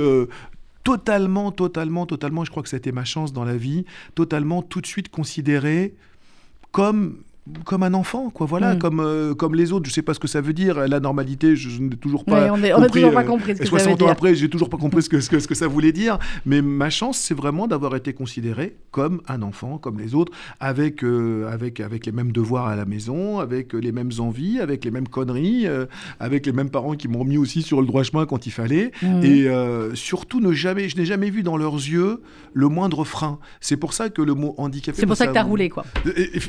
totalement, 0.85 1.51
totalement, 1.51 2.07
totalement, 2.07 2.45
je 2.45 2.51
crois 2.51 2.63
que 2.63 2.69
c'était 2.69 2.93
ma 2.93 3.05
chance 3.05 3.33
dans 3.33 3.45
la 3.45 3.57
vie, 3.57 3.85
totalement 4.15 4.63
tout 4.63 4.81
de 4.81 4.87
suite 4.87 5.09
considéré 5.09 5.95
comme 6.71 7.19
comme 7.65 7.83
un 7.83 7.93
enfant, 7.93 8.31
quoi. 8.31 8.47
Voilà, 8.47 8.75
mm. 8.75 8.79
comme 8.79 9.01
euh, 9.01 9.35
comme 9.35 9.55
les 9.55 9.73
autres. 9.73 9.87
Je 9.87 9.93
sais 9.93 10.03
pas 10.03 10.15
ce 10.15 10.21
que 10.21 10.29
ça 10.29 10.41
veut 10.41 10.55
dire. 10.55 10.89
La 10.89 10.99
normalité, 10.99 11.57
je, 11.57 11.81
n'ai 11.81 11.97
toujours 11.97 12.25
pas. 12.25 12.51
on, 12.51 12.83
on 12.83 12.87
toujours 12.89 13.13
pas 13.13 13.23
euh, 13.23 13.25
compris 13.25 13.55
ce 13.55 13.61
que 13.61 13.67
60 13.67 14.01
ans 14.03 14.09
après, 14.09 14.35
j'ai 14.35 14.49
toujours 14.49 14.71
pas 14.71 14.79
compris 14.79 15.03
ce 15.03 15.11
que, 15.11 15.21
ce 15.21 15.29
que, 15.29 15.39
ce 15.39 15.47
que 15.47 15.55
ça 15.55 15.69
voulait 15.69 15.93
dire. 15.93 16.19
Mais 16.47 16.63
ma 16.63 16.89
chance, 16.89 17.19
c'est 17.19 17.35
vraiment 17.35 17.67
d'avoir 17.67 17.97
été 17.97 18.15
considéré 18.15 18.77
comme 18.91 19.21
un 19.29 19.43
enfant, 19.43 19.77
comme 19.77 19.99
les 19.99 20.15
autres, 20.15 20.33
avec 20.59 21.05
euh, 21.05 21.51
avec 21.53 21.81
avec 21.81 22.07
les 22.07 22.13
mêmes 22.13 22.33
devoirs 22.33 22.67
à 22.67 22.77
la 22.77 22.87
maison, 22.87 23.41
avec 23.41 23.75
les 23.75 23.93
mêmes 23.93 24.13
envies, 24.21 24.61
avec 24.61 24.85
les 24.85 24.91
mêmes 24.91 25.09
conneries, 25.09 25.67
avec 26.21 26.47
les 26.47 26.53
mêmes 26.53 26.71
parents 26.71 26.95
qui 26.95 27.09
m'ont 27.09 27.25
mis 27.25 27.37
aussi 27.37 27.61
sur 27.61 27.81
le 27.83 27.87
droit 27.87 28.05
chemin 28.05 28.25
quand 28.25 28.47
il 28.47 28.53
fallait. 28.53 28.91
Mm. 29.03 29.23
Et 29.23 29.49
surtout, 29.95 30.41
ne 30.41 30.53
jamais, 30.53 30.89
je 30.89 30.97
n'ai 30.97 31.05
jamais 31.05 31.29
vu 31.29 31.43
dans 31.43 31.59
leurs 31.59 31.75
yeux 31.75 32.23
le 32.55 32.69
moindre 32.69 33.05
frein. 33.05 33.39
C'est 33.61 33.77
pour 33.77 33.93
ça 33.93 34.09
que 34.09 34.23
le 34.23 34.33
mot 34.35 34.55
handicapé. 34.57 34.99
C'est 34.99 35.07
pour 35.07 35.17
ça, 35.17 35.27
que 35.27 35.33
tu 35.33 35.39
as 35.39 35.43
roulé, 35.43 35.69
quoi. 35.69 35.85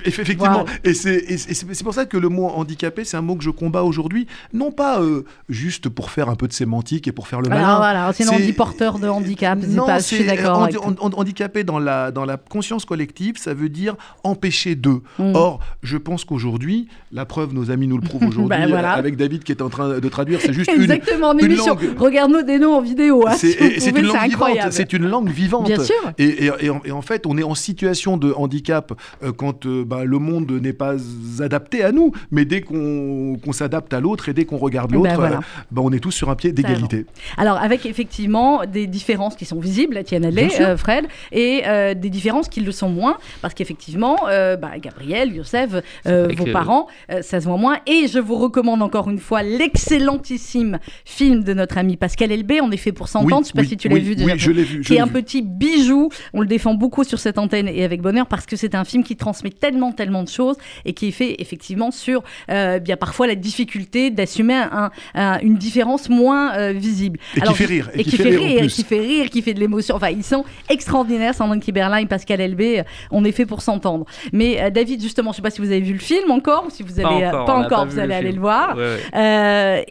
Effectivement. 0.05 0.65
Et 0.85 0.93
c'est 0.93 1.83
pour 1.83 1.93
ça 1.93 2.05
que 2.05 2.17
le 2.17 2.29
mot 2.29 2.47
handicapé, 2.47 3.03
c'est 3.03 3.17
un 3.17 3.21
mot 3.21 3.35
que 3.35 3.43
je 3.43 3.49
combats 3.49 3.83
aujourd'hui, 3.83 4.27
non 4.53 4.71
pas 4.71 5.01
euh, 5.01 5.23
juste 5.49 5.89
pour 5.89 6.11
faire 6.11 6.29
un 6.29 6.35
peu 6.35 6.47
de 6.47 6.53
sémantique 6.53 7.07
et 7.07 7.11
pour 7.11 7.27
faire 7.27 7.41
le 7.41 7.49
malin. 7.49 7.63
Alors 7.63 7.77
voilà, 7.77 8.13
c'est 8.13 8.41
dit 8.41 8.53
porteur 8.53 8.99
de 8.99 9.07
handicap. 9.07 9.59
Non, 9.67 9.85
c'est 9.99 10.23
d'accord. 10.23 10.69
handicapé 10.99 11.63
dans 11.63 11.79
la, 11.79 12.11
dans 12.11 12.25
la 12.25 12.37
conscience 12.37 12.85
collective, 12.85 13.37
ça 13.37 13.53
veut 13.53 13.69
dire 13.69 13.95
empêcher 14.23 14.75
d'eux. 14.75 15.01
Mm. 15.19 15.35
Or, 15.35 15.59
je 15.83 15.97
pense 15.97 16.25
qu'aujourd'hui, 16.25 16.87
la 17.11 17.25
preuve, 17.25 17.53
nos 17.53 17.71
amis 17.71 17.87
nous 17.87 17.97
le 17.97 18.03
prouvent 18.03 18.23
aujourd'hui, 18.27 18.57
ben 18.71 18.73
avec 18.85 19.17
David 19.17 19.43
qui 19.43 19.51
est 19.51 19.61
en 19.61 19.69
train 19.69 19.99
de 19.99 20.09
traduire, 20.09 20.39
c'est 20.41 20.53
juste 20.53 20.69
Exactement, 20.69 21.33
une, 21.33 21.51
une 21.51 21.57
langue. 21.57 21.97
Regarde-nous 21.97 22.43
des 22.43 22.59
noms 22.59 22.75
en 22.75 22.81
vidéo. 22.81 23.27
Hein, 23.27 23.35
c'est 23.37 23.89
une 23.89 24.05
langue 24.05 24.23
vivante. 24.25 24.57
C'est 24.71 24.93
une 24.93 25.07
langue 25.07 25.29
vivante. 25.29 25.65
Bien 25.67 25.83
sûr. 25.83 25.95
Et, 26.17 26.49
et, 26.61 26.91
en, 26.91 27.01
fait, 27.01 27.25
on 27.25 27.37
est 27.37 27.43
en 27.43 27.55
situation 27.55 28.17
de 28.17 28.33
handicap 28.33 28.93
euh, 29.23 29.31
quand 29.31 29.65
euh, 29.65 29.83
bah, 29.85 30.03
le 30.03 30.19
monde 30.19 30.51
n'est 30.51 30.73
pas 30.75 30.95
adapté 31.39 31.83
à 31.83 31.91
nous. 31.91 32.11
Mais 32.31 32.45
dès 32.45 32.61
qu'on 32.61 33.37
s'adapte 33.51 33.93
à 33.93 33.99
l'autre 33.99 34.29
et 34.29 34.33
dès 34.33 34.45
qu'on 34.45 34.57
regarde 34.57 34.91
ben 34.91 34.97
l'autre, 34.97 35.19
euh, 35.19 35.37
ben 35.71 35.81
on 35.83 35.91
est 35.91 35.99
tous 35.99 36.11
sur 36.11 36.29
un 36.29 36.35
pied 36.35 36.51
d'égalité. 36.51 37.05
Alors, 37.37 37.57
avec 37.57 37.85
effectivement 37.85 38.65
des 38.65 38.87
différences 38.87 39.35
qui 39.35 39.45
sont 39.45 39.59
visibles, 39.59 39.97
Etienne 39.97 40.25
Allais, 40.25 40.49
euh, 40.61 40.77
Fred, 40.77 41.05
et 41.31 41.63
euh, 41.65 41.93
des 41.93 42.09
différences 42.09 42.49
qui 42.49 42.61
le 42.61 42.71
sont 42.71 42.89
moins, 42.89 43.17
parce 43.41 43.53
qu'effectivement, 43.53 44.17
bah, 44.25 44.77
Gabriel, 44.79 45.33
Youssef, 45.33 45.71
vos 46.05 46.45
parents, 46.51 46.87
ça 47.21 47.39
se 47.39 47.45
voit 47.45 47.57
moins. 47.57 47.77
Et 47.87 48.07
je 48.07 48.19
vous 48.19 48.35
recommande 48.35 48.81
encore 48.81 49.09
une 49.09 49.19
fois 49.19 49.43
l'excellentissime 49.43 50.79
film 51.05 51.43
de 51.43 51.53
notre 51.53 51.77
ami 51.77 51.97
Pascal 51.97 52.31
Elbé, 52.31 52.61
On 52.61 52.71
est 52.71 52.77
fait 52.77 52.91
pour 52.91 53.07
s'entendre. 53.07 53.35
je 53.35 53.39
ne 53.39 53.43
sais 53.43 53.53
pas 53.53 53.63
si 53.63 53.77
tu 53.77 53.89
l'as 53.89 53.99
vu 53.99 54.15
déjà. 54.15 54.33
Oui, 54.33 54.39
je 54.39 54.51
l'ai 54.51 54.63
vu. 54.63 54.81
Qui 54.81 54.95
est 54.95 54.99
un 54.99 55.07
petit 55.07 55.41
bijou. 55.41 56.09
On 56.33 56.41
le 56.41 56.47
défend 56.47 56.73
beaucoup 56.73 57.03
sur 57.03 57.19
cette 57.19 57.37
antenne 57.37 57.67
et 57.67 57.83
avec 57.83 58.01
bonheur 58.01 58.27
parce 58.27 58.45
que 58.45 58.55
c'est 58.55 58.75
un 58.75 58.83
film 58.83 59.03
qui 59.03 59.15
transmet 59.15 59.49
tellement, 59.49 59.91
tellement 59.91 60.23
de 60.23 60.29
choses 60.29 60.57
et 60.85 60.93
qui 60.93 61.07
est 61.07 61.11
fait 61.11 61.35
effectivement 61.39 61.91
sur 61.91 62.23
euh, 62.49 62.79
bien 62.79 62.97
parfois 62.97 63.27
la 63.27 63.35
difficulté 63.35 64.09
d'assumer 64.09 64.55
un, 64.55 65.39
une 65.41 65.55
différence 65.55 66.09
moins 66.09 66.55
euh, 66.55 66.71
visible. 66.71 67.19
Et 67.35 67.41
qui 67.41 67.53
fait 67.53 67.65
rire. 67.65 67.89
Et, 67.93 68.03
qui, 68.03 68.17
fait, 68.17 68.29
rire, 68.29 68.67
qui 68.67 68.83
fait 68.83 68.99
rire, 68.99 69.29
qui 69.29 69.41
fait 69.41 69.53
de 69.53 69.59
l'émotion. 69.59 69.95
Enfin, 69.95 70.09
ils 70.09 70.23
sont 70.23 70.45
extraordinaires, 70.69 71.33
Sandrine 71.33 71.61
Kiberlin 71.61 71.97
et 71.97 72.05
Pascal 72.05 72.41
Elbé. 72.41 72.83
On 73.11 73.23
est 73.23 73.31
fait 73.31 73.45
pour 73.45 73.61
s'entendre. 73.61 74.05
Mais 74.33 74.61
euh, 74.61 74.69
David, 74.69 75.01
justement, 75.01 75.31
je 75.31 75.33
ne 75.33 75.35
sais 75.37 75.41
pas 75.41 75.49
si 75.49 75.61
vous 75.61 75.71
avez 75.71 75.81
vu 75.81 75.93
le 75.93 75.99
film 75.99 76.31
encore, 76.31 76.65
ou 76.67 76.69
si 76.69 76.83
vous 76.83 76.99
allez 76.99 77.29
pas 77.29 77.55
encore, 77.55 77.85
vous 77.85 77.99
allez 77.99 78.13
aller 78.13 78.31
le 78.31 78.39
voir. 78.39 78.77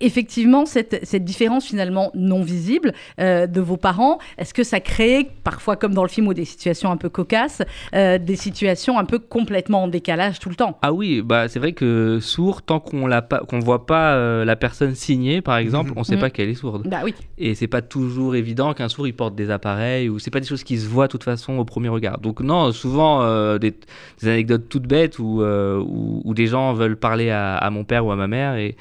effectivement, 0.01 0.67
cette, 0.67 1.01
cette, 1.05 1.25
différence 1.25 1.67
finalement 1.67 2.11
non 2.15 2.43
visible 2.43 2.93
de 3.19 3.61
vos 3.61 3.77
parents, 3.77 4.19
est-ce 4.39 4.53
que 4.53 4.63
ça 4.63 4.81
crée 4.81 5.29
parfois, 5.43 5.77
comme 5.77 5.95
dans 5.95 6.03
le 6.03 6.09
film, 6.09 6.29
ou 6.29 6.35
des 6.35 6.45
situations 6.45 6.91
un 6.91 6.97
peu 6.97 7.09
cocasses, 7.09 7.63
des 7.93 8.37
situations 8.37 8.99
un 8.99 9.05
peu 9.05 9.19
complètement 9.19 9.85
en 9.85 9.89
décalage 9.89 10.39
tout 10.39 10.49
le 10.49 10.55
temps? 10.55 10.64
Ah 10.83 10.93
oui, 10.93 11.23
bah, 11.23 11.49
c'est 11.49 11.59
vrai 11.59 11.73
que 11.73 12.19
sourd, 12.21 12.63
tant 12.63 12.81
qu'on 12.81 13.09
ne 13.09 13.45
qu'on 13.47 13.59
voit 13.59 13.87
pas 13.87 14.15
euh, 14.15 14.45
la 14.45 14.57
personne 14.57 14.95
signée, 14.95 15.41
par 15.41 15.57
exemple, 15.57 15.91
mhm. 15.91 15.97
on 15.97 16.01
ne 16.01 16.05
sait 16.05 16.15
mhm. 16.15 16.21
pas 16.21 16.31
qu'elle 16.31 16.49
est 16.49 16.55
sourde. 16.55 16.89
Bah, 16.89 17.01
oui. 17.05 17.15
Et 17.39 17.55
c'est 17.55 17.67
pas 17.67 17.83
toujours 17.83 18.35
évident 18.35 18.75
qu'un 18.75 18.89
sourd 18.89 19.07
il 19.07 19.15
porte 19.15 19.35
des 19.35 19.51
appareils 19.51 20.09
ou 20.09 20.19
c'est 20.19 20.31
pas 20.31 20.41
des 20.41 20.47
choses 20.47 20.65
qui 20.65 20.79
se 20.79 20.89
voient 20.89 21.07
de 21.07 21.13
toute 21.13 21.25
façon 21.25 21.59
au 21.59 21.65
premier 21.65 21.89
regard. 21.89 22.19
Donc 22.19 22.41
non, 22.41 22.73
souvent 22.73 23.23
euh, 23.23 23.59
des, 23.59 23.75
anecdotes 24.23 24.69
toutes 24.69 24.87
bêtes 24.87 25.19
euh, 25.21 25.79
où, 25.79 26.23
où, 26.25 26.35
des 26.35 26.47
gens 26.47 26.73
veulent 26.73 26.97
parler 26.97 27.31
à, 27.31 27.57
à, 27.57 27.71
mon 27.71 27.85
père 27.85 28.07
ou 28.07 28.11
à 28.11 28.17
ma 28.17 28.27
mère 28.27 28.57
et, 28.57 28.77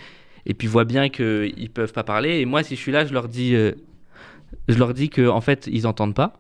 et 0.46 0.54
puis 0.54 0.68
voient 0.68 0.86
bien 0.86 1.10
qu'ils 1.10 1.70
peuvent 1.74 1.94
pas 1.94 2.04
parler. 2.04 2.40
Et 2.40 2.46
moi, 2.46 2.64
si 2.64 2.76
je 2.76 2.82
suis 2.82 2.92
là, 2.92 3.06
je 3.06 3.14
leur 3.14 3.28
dis, 3.28 3.54
je 3.54 4.78
leur 4.78 4.94
dis 4.94 5.10
que 5.10 5.28
en 5.28 5.42
fait, 5.42 5.68
ils 5.72 5.88
entendent 5.88 6.16
pas 6.16 6.34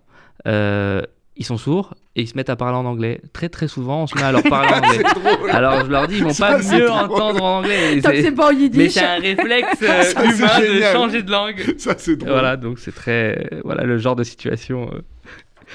ils 1.35 1.45
sont 1.45 1.57
sourds 1.57 1.95
et 2.15 2.21
ils 2.21 2.27
se 2.27 2.35
mettent 2.35 2.49
à 2.49 2.55
parler 2.55 2.77
en 2.77 2.85
anglais. 2.85 3.21
Très 3.33 3.49
très 3.49 3.67
souvent, 3.67 4.03
on 4.03 4.07
se 4.07 4.15
met 4.15 4.23
à 4.23 4.31
leur 4.31 4.43
parler 4.43 4.71
en 4.71 4.77
anglais. 4.77 5.03
Alors 5.51 5.85
je 5.85 5.89
leur 5.89 6.07
dis, 6.07 6.17
ils 6.17 6.23
vont 6.23 6.33
pas 6.33 6.59
mieux 6.59 6.91
entendre 6.91 7.43
en 7.43 7.57
anglais. 7.59 8.01
c'est 8.01 8.31
pas 8.31 8.51
en 8.51 8.55
Mais 8.73 8.89
c'est 8.89 9.03
un 9.03 9.19
réflexe 9.19 9.81
euh, 9.81 10.03
humain 10.23 10.59
de 10.59 10.81
changer 10.93 11.23
de 11.23 11.31
langue. 11.31 11.75
Ça 11.77 11.95
c'est 11.97 12.15
drôle. 12.15 12.31
Voilà, 12.31 12.57
donc 12.57 12.79
c'est 12.79 12.93
très 12.93 13.49
voilà 13.63 13.83
le 13.83 13.97
genre 13.97 14.15
de 14.15 14.23
situation. 14.23 14.89
Euh, 14.93 15.01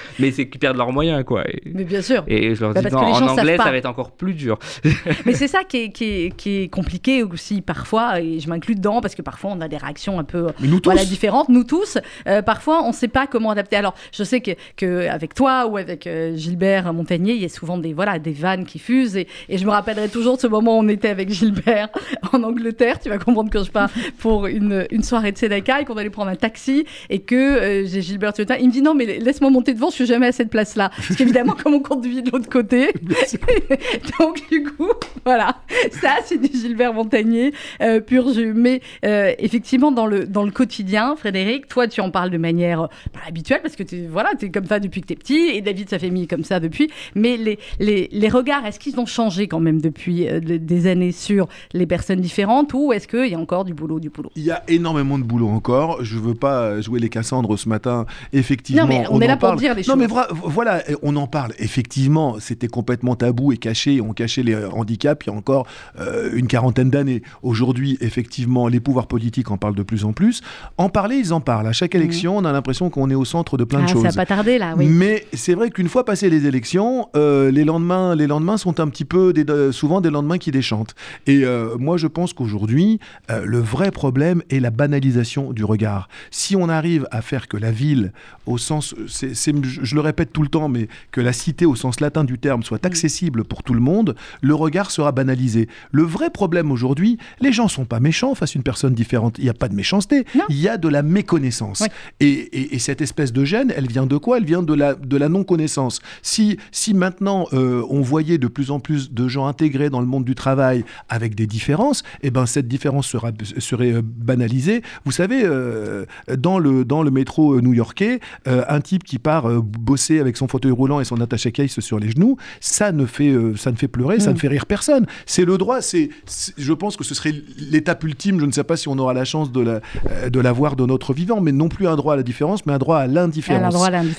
mais 0.19 0.31
c'est 0.31 0.47
qu'ils 0.47 0.59
perdent 0.59 0.77
leurs 0.77 0.91
moyens, 0.91 1.23
quoi. 1.23 1.43
mais 1.65 1.83
bien 1.83 2.01
sûr. 2.01 2.23
Et 2.27 2.55
je 2.55 2.61
leur 2.61 2.73
bah, 2.73 2.81
dis, 2.81 2.93
en 2.93 3.27
anglais, 3.27 3.57
ça 3.57 3.71
va 3.71 3.77
être 3.77 3.85
encore 3.85 4.11
plus 4.11 4.33
dur. 4.33 4.57
mais 5.25 5.33
c'est 5.33 5.47
ça 5.47 5.63
qui 5.63 5.77
est, 5.77 5.91
qui, 5.91 6.05
est, 6.05 6.35
qui 6.35 6.63
est, 6.63 6.67
compliqué 6.69 7.23
aussi 7.23 7.61
parfois, 7.61 8.21
et 8.21 8.39
je 8.39 8.49
m'inclus 8.49 8.75
dedans 8.75 9.01
parce 9.01 9.15
que 9.15 9.21
parfois 9.21 9.51
on 9.53 9.61
a 9.61 9.67
des 9.67 9.77
réactions 9.77 10.19
un 10.19 10.23
peu 10.23 10.47
voilà, 10.83 11.05
différentes, 11.05 11.49
nous 11.49 11.63
tous. 11.63 11.97
Euh, 12.27 12.41
parfois, 12.41 12.83
on 12.83 12.89
ne 12.89 12.93
sait 12.93 13.07
pas 13.07 13.27
comment 13.27 13.51
adapter. 13.51 13.75
Alors, 13.75 13.95
je 14.11 14.23
sais 14.23 14.41
que, 14.41 14.51
que 14.75 15.07
avec 15.07 15.33
toi 15.33 15.67
ou 15.67 15.77
avec 15.77 16.07
euh, 16.07 16.35
Gilbert 16.35 16.91
Montagnier, 16.93 17.33
il 17.33 17.41
y 17.41 17.45
a 17.45 17.49
souvent 17.49 17.77
des, 17.77 17.93
voilà, 17.93 18.19
des 18.19 18.31
vannes 18.31 18.65
qui 18.65 18.79
fusent, 18.79 19.17
et, 19.17 19.27
et 19.47 19.57
je 19.57 19.65
me 19.65 19.71
rappellerai 19.71 20.09
toujours 20.09 20.35
de 20.35 20.41
ce 20.41 20.47
moment 20.47 20.77
où 20.77 20.81
on 20.81 20.87
était 20.87 21.09
avec 21.09 21.31
Gilbert 21.31 21.89
en 22.33 22.43
Angleterre, 22.43 22.99
tu 22.99 23.09
vas 23.09 23.17
comprendre 23.17 23.49
que 23.49 23.63
je 23.63 23.71
pars 23.71 23.89
pour 24.19 24.47
une, 24.47 24.87
une 24.91 25.03
soirée 25.03 25.31
de 25.31 25.37
Sedaka, 25.37 25.81
et 25.81 25.85
qu'on 25.85 25.97
allait 25.97 26.09
prendre 26.09 26.29
un 26.31 26.35
taxi, 26.35 26.85
et 27.09 27.19
que 27.19 27.35
euh, 27.35 27.85
j'ai 27.85 28.01
Gilbert 28.01 28.33
il 28.59 28.67
me 28.67 28.71
dit 28.71 28.81
non, 28.81 28.95
mais 28.95 29.05
laisse-moi 29.19 29.49
monter 29.49 29.73
devant, 29.73 29.88
je 29.89 29.95
suis 29.95 30.05
jamais 30.05 30.27
à 30.27 30.31
cette 30.31 30.49
place-là. 30.49 30.89
Parce 30.95 31.15
qu'évidemment, 31.15 31.53
comme 31.61 31.73
on 31.73 31.79
conduit 31.79 32.21
de 32.21 32.31
l'autre 32.31 32.49
côté. 32.49 32.89
Donc, 34.19 34.41
du 34.49 34.63
coup, 34.63 34.89
voilà. 35.25 35.57
Ça, 36.01 36.17
c'est 36.25 36.39
du 36.39 36.49
Gilbert 36.57 36.93
Montagnier, 36.93 37.53
euh, 37.81 37.99
pur 37.99 38.33
jus. 38.33 38.53
Mais 38.53 38.81
euh, 39.05 39.33
effectivement, 39.39 39.91
dans 39.91 40.05
le, 40.05 40.25
dans 40.25 40.43
le 40.43 40.51
quotidien, 40.51 41.15
Frédéric, 41.15 41.67
toi, 41.67 41.87
tu 41.87 42.01
en 42.01 42.11
parles 42.11 42.29
de 42.29 42.37
manière 42.37 42.89
pas 43.13 43.19
habituelle, 43.27 43.61
parce 43.61 43.75
que 43.75 43.83
tu 43.83 44.07
voilà, 44.07 44.31
es 44.41 44.49
comme 44.49 44.65
ça 44.65 44.79
depuis 44.79 45.01
que 45.01 45.07
tu 45.07 45.13
es 45.13 45.15
petit, 45.15 45.49
et 45.53 45.61
David, 45.61 45.89
ça 45.89 45.99
fait 45.99 46.09
mis 46.09 46.27
comme 46.27 46.43
ça 46.43 46.59
depuis. 46.59 46.89
Mais 47.15 47.37
les, 47.37 47.59
les, 47.79 48.09
les 48.11 48.29
regards, 48.29 48.65
est-ce 48.65 48.79
qu'ils 48.79 48.99
ont 48.99 49.05
changé 49.05 49.47
quand 49.47 49.59
même 49.59 49.81
depuis 49.81 50.27
des 50.41 50.87
années 50.87 51.11
sur 51.11 51.47
les 51.73 51.85
personnes 51.85 52.21
différentes, 52.21 52.73
ou 52.73 52.93
est-ce 52.93 53.07
qu'il 53.07 53.27
y 53.27 53.35
a 53.35 53.39
encore 53.39 53.65
du 53.65 53.73
boulot, 53.73 53.99
du 53.99 54.09
boulot? 54.09 54.31
Il 54.35 54.43
y 54.43 54.51
a 54.51 54.63
énormément 54.67 55.17
de 55.17 55.23
boulot 55.23 55.49
encore. 55.49 56.03
Je 56.03 56.17
veux 56.17 56.35
pas 56.35 56.81
jouer 56.81 56.99
les 56.99 57.09
Cassandres 57.09 57.57
ce 57.57 57.69
matin 57.69 58.05
effectivement. 58.33 58.83
Non, 58.83 58.87
mais 58.87 59.03
on, 59.09 59.21
est 59.21 59.27
là 59.27 59.37
pour 59.37 59.55
dire 59.55 59.68
les 59.73 59.83
choses. 59.83 59.95
Non, 59.95 59.99
mais 59.99 60.07
voilà, 60.43 60.83
on 61.01 61.15
en 61.15 61.27
parle. 61.27 61.53
Effectivement, 61.59 62.37
c'était 62.39 62.67
complètement 62.67 63.15
tabou 63.15 63.51
et 63.51 63.57
caché. 63.57 64.01
On 64.01 64.13
cachait 64.13 64.43
les 64.43 64.55
handicaps 64.55 65.25
il 65.25 65.29
y 65.29 65.33
a 65.33 65.37
encore 65.37 65.67
euh, 65.99 66.29
une 66.33 66.47
quarantaine 66.47 66.89
d'années. 66.89 67.21
Aujourd'hui, 67.41 67.97
effectivement, 68.01 68.67
les 68.67 68.79
pouvoirs 68.79 69.07
politiques 69.07 69.51
en 69.51 69.57
parlent 69.57 69.75
de 69.75 69.83
plus 69.83 70.05
en 70.05 70.13
plus. 70.13 70.41
En 70.77 70.89
parler, 70.89 71.17
ils 71.17 71.33
en 71.33 71.41
parlent. 71.41 71.67
À 71.67 71.73
chaque 71.73 71.93
mmh. 71.93 71.97
élection, 71.97 72.37
on 72.37 72.45
a 72.45 72.51
l'impression 72.51 72.89
qu'on 72.89 73.09
est 73.09 73.15
au 73.15 73.25
centre 73.25 73.57
de 73.57 73.63
plein 73.63 73.83
de 73.83 73.87
choses. 73.87 74.03
Ah, 74.05 74.11
ça 74.11 74.15
n'a 74.15 74.25
pas 74.25 74.35
tardé, 74.35 74.57
là, 74.57 74.73
oui. 74.77 74.87
Mais 74.87 75.25
c'est 75.33 75.53
vrai 75.53 75.69
qu'une 75.69 75.89
fois 75.89 76.05
passées 76.05 76.29
les 76.29 76.45
élections, 76.45 77.09
euh, 77.15 77.51
les, 77.51 77.63
lendemains, 77.63 78.15
les 78.15 78.27
lendemains 78.27 78.57
sont 78.57 78.79
un 78.79 78.87
petit 78.87 79.05
peu, 79.05 79.33
des, 79.33 79.71
souvent 79.71 80.01
des 80.01 80.09
lendemains 80.09 80.37
qui 80.37 80.51
déchantent. 80.51 80.95
Et 81.27 81.43
euh, 81.43 81.77
moi, 81.77 81.97
je 81.97 82.07
pense 82.07 82.33
qu'aujourd'hui, 82.33 82.99
le 83.29 83.59
vrai 83.59 83.91
problème 83.91 84.41
est 84.49 84.59
la 84.59 84.71
banalisation 84.71 85.51
du 85.53 85.63
regard. 85.63 86.09
Si 86.31 86.55
on 86.55 86.69
arrive 86.69 87.07
à 87.11 87.21
faire 87.21 87.47
que 87.47 87.57
la 87.57 87.71
ville 87.71 88.11
au 88.45 88.57
sens, 88.57 88.95
c'est, 89.07 89.51
je 89.65 89.95
le 89.95 90.01
répète 90.01 90.31
tout 90.33 90.41
le 90.41 90.47
temps, 90.47 90.69
mais 90.69 90.87
que 91.11 91.21
la 91.21 91.33
cité 91.33 91.65
au 91.65 91.75
sens 91.75 91.99
latin 91.99 92.23
du 92.23 92.37
terme 92.37 92.63
soit 92.63 92.85
accessible 92.85 93.43
pour 93.43 93.63
tout 93.63 93.73
le 93.73 93.79
monde, 93.79 94.15
le 94.41 94.55
regard 94.55 94.91
sera 94.91 95.11
banalisé. 95.11 95.67
Le 95.91 96.03
vrai 96.03 96.29
problème 96.29 96.71
aujourd'hui, 96.71 97.17
les 97.41 97.51
gens 97.51 97.67
sont 97.67 97.85
pas 97.85 97.99
méchants 97.99 98.35
face 98.35 98.55
à 98.55 98.57
une 98.57 98.63
personne 98.63 98.93
différente. 98.93 99.37
Il 99.37 99.43
n'y 99.43 99.49
a 99.49 99.53
pas 99.53 99.69
de 99.69 99.75
méchanceté, 99.75 100.25
il 100.49 100.59
y 100.59 100.67
a 100.67 100.77
de 100.77 100.87
la 100.87 101.03
méconnaissance. 101.03 101.83
Et, 102.19 102.77
cette 102.79 103.01
espèce 103.01 103.33
de 103.33 103.43
gêne, 103.43 103.73
elle 103.75 103.87
vient 103.87 104.05
de 104.05 104.15
quoi? 104.15 104.37
Elle 104.37 104.45
vient 104.45 104.63
de 104.63 104.73
la, 104.73 104.95
de 104.95 105.17
la 105.17 105.27
non-connaissance. 105.27 105.99
Si, 106.21 106.57
si 106.71 106.93
maintenant 106.93 107.45
euh, 107.51 107.83
on 107.89 108.01
voyait 108.01 108.37
de 108.37 108.47
plus 108.47 108.71
en 108.71 108.79
plus 108.79 109.11
de 109.11 109.27
gens 109.27 109.47
intégrés 109.47 109.89
dans 109.89 109.99
le 109.99 110.07
monde 110.07 110.23
du 110.23 110.33
travail 110.33 110.85
avec 111.09 111.35
des 111.35 111.45
différences, 111.45 112.03
eh 112.21 112.31
ben 112.31 112.45
cette 112.45 112.67
différence 112.67 113.07
sera, 113.07 113.31
serait 113.57 113.93
euh, 113.93 114.01
banalisée. 114.03 114.81
Vous 115.05 115.11
savez, 115.11 115.41
euh, 115.43 116.05
dans, 116.37 116.57
le, 116.57 116.85
dans 116.85 117.03
le 117.03 117.11
métro 117.11 117.59
new-yorkais, 117.61 118.19
euh, 118.47 118.63
un 118.67 118.81
type 118.81 119.03
qui 119.03 119.19
part 119.19 119.48
euh, 119.49 119.61
bosser 119.61 120.19
avec 120.19 120.37
son 120.37 120.47
fauteuil 120.47 120.71
roulant 120.71 120.99
et 120.99 121.05
son 121.05 121.19
attaché 121.21 121.51
case 121.51 121.79
sur 121.79 121.99
les 121.99 122.11
genoux, 122.11 122.37
ça 122.59 122.91
ne 122.91 123.05
fait, 123.05 123.29
euh, 123.29 123.55
ça 123.55 123.71
ne 123.71 123.75
fait 123.75 123.87
pleurer, 123.87 124.19
ça 124.19 124.31
ne 124.31 124.35
mm. 124.35 124.39
fait 124.39 124.47
rire 124.47 124.65
personne. 124.65 125.05
C'est 125.25 125.45
le 125.45 125.57
droit, 125.57 125.81
c'est, 125.81 126.09
je 126.57 126.73
pense 126.73 126.97
que 126.97 127.03
ce 127.03 127.15
serait 127.15 127.33
l'étape 127.57 128.03
ultime, 128.03 128.39
je 128.39 128.45
ne 128.45 128.51
sais 128.51 128.63
pas 128.63 128.77
si 128.77 128.87
on 128.87 128.97
aura 128.97 129.13
la 129.13 129.25
chance 129.25 129.51
de, 129.51 129.61
la, 129.61 130.29
de 130.29 130.39
l'avoir 130.39 130.75
de 130.75 130.85
notre 130.85 131.13
vivant, 131.13 131.41
mais 131.41 131.51
non 131.51 131.69
plus 131.69 131.87
un 131.87 131.95
droit 131.95 132.13
à 132.13 132.17
la 132.17 132.23
différence, 132.23 132.65
mais 132.65 132.73
un 132.73 132.77
droit 132.77 132.97
à 132.97 133.07
l'indifférence. 133.07 133.75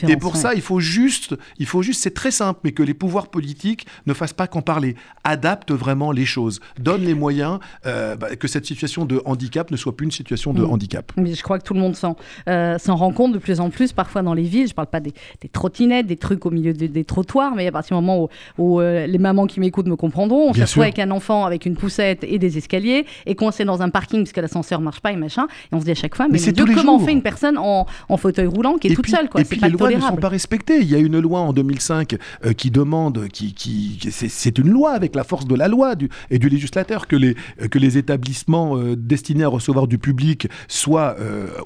et 0.06 0.16
pour 0.16 0.36
ça, 0.36 0.54
il 0.54 0.62
faut 0.62 0.80
juste, 0.80 1.34
il 1.58 1.66
faut 1.66 1.82
juste, 1.82 2.02
c'est 2.02 2.14
très 2.14 2.30
simple, 2.30 2.60
mais 2.64 2.72
que 2.72 2.82
les 2.82 2.94
pouvoirs 2.94 3.28
politiques 3.28 3.86
ne 4.06 4.14
fassent 4.14 4.32
pas 4.32 4.46
qu'en 4.46 4.62
parler, 4.62 4.96
adaptent 5.24 5.72
vraiment 5.72 6.12
les 6.12 6.26
choses, 6.26 6.60
donnent 6.78 7.04
les 7.04 7.14
moyens 7.14 7.58
bah, 7.84 8.36
que 8.38 8.48
cette 8.48 8.66
situation 8.66 9.04
de 9.04 9.22
handicap 9.24 9.70
ne 9.70 9.76
soit 9.76 9.96
plus 9.96 10.04
une 10.04 10.12
situation 10.12 10.52
de 10.52 10.62
mm. 10.62 10.70
handicap. 10.70 11.12
Mais 11.16 11.34
je 11.34 11.42
crois 11.42 11.58
que 11.58 11.64
tout 11.64 11.74
le 11.74 11.80
monde 11.80 11.96
s'en, 11.96 12.16
s'en 12.46 12.96
rend 12.96 13.12
compte 13.12 13.32
de 13.32 13.38
plus 13.38 13.60
en 13.60 13.70
plus 13.70 13.92
parfois 13.92 14.22
dans 14.22 14.34
les 14.34 14.44
villes. 14.44 14.68
Je 14.68 14.74
parle 14.74 14.88
pas 14.88 15.00
des, 15.00 15.12
trottinettes, 15.52 16.06
des 16.06 16.16
trucs 16.16 16.44
au 16.46 16.50
milieu 16.50 16.72
des 16.72 17.04
trottoirs, 17.04 17.54
mais 17.54 17.66
à 17.66 17.72
partir 17.72 17.96
du 17.96 18.04
moment 18.04 18.28
où, 18.58 18.80
euh, 18.80 19.06
les 19.06 19.18
mamans 19.18 19.46
qui 19.46 19.60
m'écoutent 19.60 19.88
me 19.88 19.96
comprendront, 19.96 20.50
on 20.50 20.54
se 20.54 20.60
retrouve 20.60 20.82
avec 20.82 20.98
un 20.98 21.10
enfant 21.10 21.44
avec 21.44 21.66
une 21.66 21.76
poussette 21.76 22.24
et 22.24 22.38
des 22.38 22.58
escaliers 22.58 23.06
et 23.26 23.34
coincé 23.34 23.64
dans 23.64 23.82
un 23.82 23.90
parking 23.90 24.20
parce 24.20 24.32
que 24.32 24.40
l'ascenseur 24.40 24.80
marche 24.80 25.00
pas 25.00 25.12
et 25.12 25.16
machin. 25.16 25.46
Et 25.72 25.74
on 25.74 25.80
se 25.80 25.84
dit 25.84 25.90
à 25.90 25.94
chaque 25.94 26.14
fois, 26.14 26.28
mais, 26.28 26.38
c'est 26.38 26.56
comment 26.74 26.96
on 26.96 26.98
fait 26.98 27.12
une 27.12 27.22
personne 27.22 27.58
en, 27.58 27.86
fauteuil 28.16 28.46
roulant 28.46 28.76
qui 28.76 28.88
est 28.88 28.94
toute 28.94 29.08
seule 29.08 29.28
quoi? 29.28 29.40
Et 29.40 29.44
puis 29.44 29.60
les 29.60 29.70
lois 29.70 29.90
ne 29.90 30.00
sont 30.00 30.16
pas 30.16 30.28
respectées. 30.28 30.80
Il 30.80 30.90
y 30.90 30.94
a 30.94 30.98
une 30.98 31.18
loi 31.18 31.40
en 31.40 31.52
2005 31.52 32.16
euh, 32.44 32.52
qui 32.52 32.70
demande, 32.70 33.28
qui, 33.28 33.54
qui, 33.54 33.98
c'est 34.10 34.58
une 34.58 34.68
loi 34.68 34.92
avec 34.92 35.14
la 35.14 35.24
force 35.24 35.46
de 35.46 35.54
la 35.54 35.68
loi 35.68 35.94
du, 35.94 36.08
et 36.30 36.38
du 36.38 36.48
législateur 36.48 37.06
que 37.06 37.16
les, 37.16 37.34
que 37.70 37.78
les 37.78 37.98
établissements 37.98 38.76
euh, 38.76 38.94
destinés 38.96 39.44
à 39.44 39.48
recevoir 39.48 39.86
du 39.86 39.98
public 39.98 40.48
soient 40.68 41.16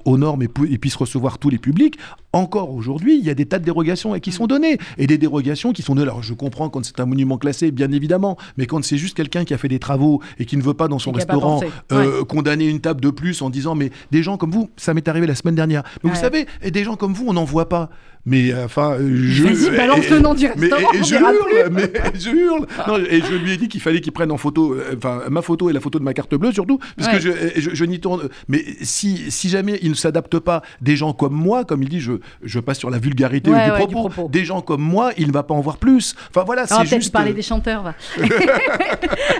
aux 0.04 0.18
normes 0.18 0.42
et, 0.42 0.48
et 0.70 0.78
puissent 0.78 0.96
recevoir 0.96 1.38
tous 1.38 1.50
les 1.50 1.58
publics 1.58 1.98
encore 2.34 2.74
aujourd'hui, 2.74 3.16
il 3.16 3.24
y 3.24 3.30
a 3.30 3.34
des 3.34 3.43
tas 3.46 3.58
de 3.58 3.64
dérogations 3.64 4.18
qui 4.20 4.32
sont 4.32 4.46
données. 4.46 4.78
Et 4.98 5.06
des 5.06 5.18
dérogations 5.18 5.72
qui 5.72 5.82
sont 5.82 5.94
données. 5.94 6.08
Alors, 6.08 6.22
je 6.22 6.34
comprends 6.34 6.68
quand 6.68 6.84
c'est 6.84 7.00
un 7.00 7.06
monument 7.06 7.38
classé, 7.38 7.70
bien 7.70 7.90
évidemment, 7.92 8.36
mais 8.56 8.66
quand 8.66 8.84
c'est 8.84 8.98
juste 8.98 9.16
quelqu'un 9.16 9.44
qui 9.44 9.54
a 9.54 9.58
fait 9.58 9.68
des 9.68 9.78
travaux 9.78 10.20
et 10.38 10.44
qui 10.44 10.56
ne 10.56 10.62
veut 10.62 10.74
pas 10.74 10.88
dans 10.88 10.98
son 10.98 11.12
restaurant 11.12 11.60
euh, 11.92 12.24
condamner 12.24 12.68
une 12.68 12.80
table 12.80 13.00
de 13.00 13.10
plus 13.10 13.42
en 13.42 13.50
disant, 13.50 13.74
mais 13.74 13.90
des 14.10 14.22
gens 14.22 14.36
comme 14.36 14.50
vous, 14.50 14.70
ça 14.76 14.94
m'est 14.94 15.08
arrivé 15.08 15.26
la 15.26 15.34
semaine 15.34 15.54
dernière. 15.54 15.82
Mais 16.02 16.10
vous 16.10 16.16
savez, 16.16 16.46
et 16.62 16.70
des 16.70 16.84
gens 16.84 16.96
comme 16.96 17.12
vous, 17.12 17.26
on 17.26 17.32
n'en 17.32 17.44
voit 17.44 17.68
pas. 17.68 17.90
Mais 18.26 18.52
euh, 18.52 18.64
enfin, 18.64 18.96
je. 18.98 19.44
Vas-y, 19.44 19.76
balance 19.76 20.08
le 20.08 20.18
nom 20.18 20.34
du 20.34 20.46
restaurant. 20.46 20.90
Mais, 20.92 20.98
et 20.98 21.04
je 21.04 21.14
hurle, 21.14 21.70
mais 21.70 21.92
je 22.18 22.30
hurle. 22.30 22.66
Non, 22.88 22.96
et 22.98 23.20
je 23.20 23.34
lui 23.34 23.52
ai 23.52 23.56
dit 23.58 23.68
qu'il 23.68 23.82
fallait 23.82 24.00
qu'il 24.00 24.12
prenne 24.12 24.32
en 24.32 24.38
photo, 24.38 24.72
euh, 24.72 24.94
enfin, 24.96 25.22
ma 25.28 25.42
photo 25.42 25.68
et 25.68 25.74
la 25.74 25.80
photo 25.80 25.98
de 25.98 26.04
ma 26.04 26.14
carte 26.14 26.34
bleue 26.34 26.52
surtout, 26.52 26.78
parce 26.96 27.10
que 27.10 27.20
je, 27.20 27.30
je, 27.56 27.84
n'y 27.84 28.00
tourne. 28.00 28.28
Mais 28.48 28.64
si, 28.80 29.30
si 29.30 29.50
jamais 29.50 29.78
il 29.82 29.90
ne 29.90 29.94
s'adapte 29.94 30.38
pas, 30.38 30.62
des 30.80 30.96
gens 30.96 31.12
comme 31.12 31.34
moi, 31.34 31.64
comme 31.64 31.82
il 31.82 31.88
dit, 31.90 32.00
je, 32.00 32.12
je 32.42 32.60
passe 32.60 32.78
sur 32.78 32.88
la 32.88 32.98
vulgarité 32.98 33.50
du, 33.50 33.86
propos. 33.86 34.28
Des 34.30 34.44
gens 34.44 34.62
comme 34.62 34.82
moi, 34.82 35.12
il 35.18 35.28
ne 35.28 35.32
va 35.32 35.42
pas 35.42 35.54
en 35.54 35.60
voir 35.60 35.76
plus. 35.76 36.14
Enfin 36.30 36.44
voilà, 36.44 36.66
c'est 36.66 36.86
juste. 36.86 37.12
parler 37.12 37.32
euh, 37.32 37.34
des 37.34 37.42
chanteurs. 37.42 37.82
Va. 37.82 37.94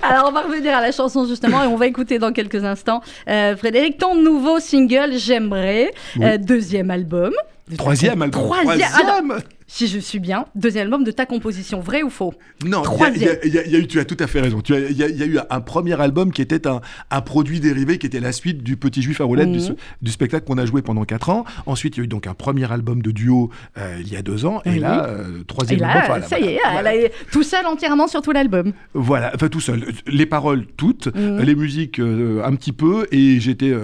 Alors 0.02 0.26
on 0.28 0.32
va 0.32 0.42
revenir 0.42 0.76
à 0.76 0.82
la 0.82 0.92
chanson 0.92 1.26
justement 1.26 1.64
et 1.64 1.66
on 1.66 1.76
va 1.76 1.86
écouter 1.86 2.18
dans 2.18 2.32
quelques 2.32 2.64
instants. 2.64 3.00
Frédéric, 3.26 3.96
ton 3.96 4.14
nouveau 4.14 4.60
single, 4.60 5.12
J'aimerais, 5.14 5.92
deuxième 6.38 6.90
album. 6.90 7.32
Troisième 7.76 8.20
album. 8.22 8.48
Troisième 8.48 9.40
si 9.66 9.86
je 9.86 9.98
suis 9.98 10.18
bien, 10.18 10.44
deuxième 10.54 10.84
album 10.84 11.04
de 11.04 11.10
ta 11.10 11.24
composition, 11.26 11.80
vrai 11.80 12.02
ou 12.02 12.10
faux? 12.10 12.34
Non, 12.66 12.82
il 13.14 13.22
y, 13.22 13.58
a 13.58 13.78
eu, 13.78 13.86
tu 13.86 13.98
as 13.98 14.04
tout 14.04 14.16
à 14.20 14.26
fait 14.26 14.40
raison. 14.40 14.60
Il 14.68 14.96
y, 14.96 15.02
a 15.02 15.26
eu 15.26 15.38
un 15.48 15.60
premier 15.60 15.98
album 16.00 16.32
qui 16.32 16.42
était 16.42 16.66
un, 16.66 16.80
un, 17.10 17.20
produit 17.22 17.60
dérivé, 17.60 17.98
qui 17.98 18.06
était 18.06 18.20
la 18.20 18.32
suite 18.32 18.62
du 18.62 18.76
Petit 18.76 19.00
Juif 19.00 19.20
à 19.20 19.24
roulette, 19.24 19.50
du, 19.50 19.58
mhm. 19.58 19.76
spectacle 20.06 20.46
qu'on 20.46 20.58
a 20.58 20.66
joué 20.66 20.82
pendant 20.82 21.04
4 21.04 21.30
ans. 21.30 21.44
Ensuite, 21.66 21.96
il 21.96 22.00
y 22.00 22.02
a 22.02 22.04
eu 22.04 22.08
donc 22.08 22.26
un 22.26 22.34
premier 22.34 22.70
album 22.70 23.00
de 23.00 23.10
duo 23.10 23.50
euh, 23.78 23.96
il 24.00 24.12
y 24.12 24.16
a 24.16 24.22
deux 24.22 24.44
ans, 24.44 24.60
et, 24.64 24.78
là, 24.78 25.06
euh, 25.06 25.42
troisième 25.46 25.82
album. 25.82 26.22
ça 26.28 26.38
y 26.38 26.44
est, 26.44 26.60
elle 26.78 26.86
est 26.86 27.12
tout 27.32 27.42
seul 27.42 27.64
entièrement 27.66 28.06
sur 28.06 28.20
tout 28.20 28.32
l'album. 28.32 28.72
Voilà, 28.92 29.32
enfin 29.34 29.48
tout 29.48 29.60
seul. 29.60 29.86
Les 30.06 30.26
paroles 30.26 30.66
toutes, 30.76 31.14
mhm. 31.14 31.40
les 31.40 31.54
musiques 31.54 32.00
euh, 32.00 32.44
un 32.44 32.54
petit 32.54 32.72
peu, 32.72 33.06
et 33.12 33.40
j'étais 33.40 33.74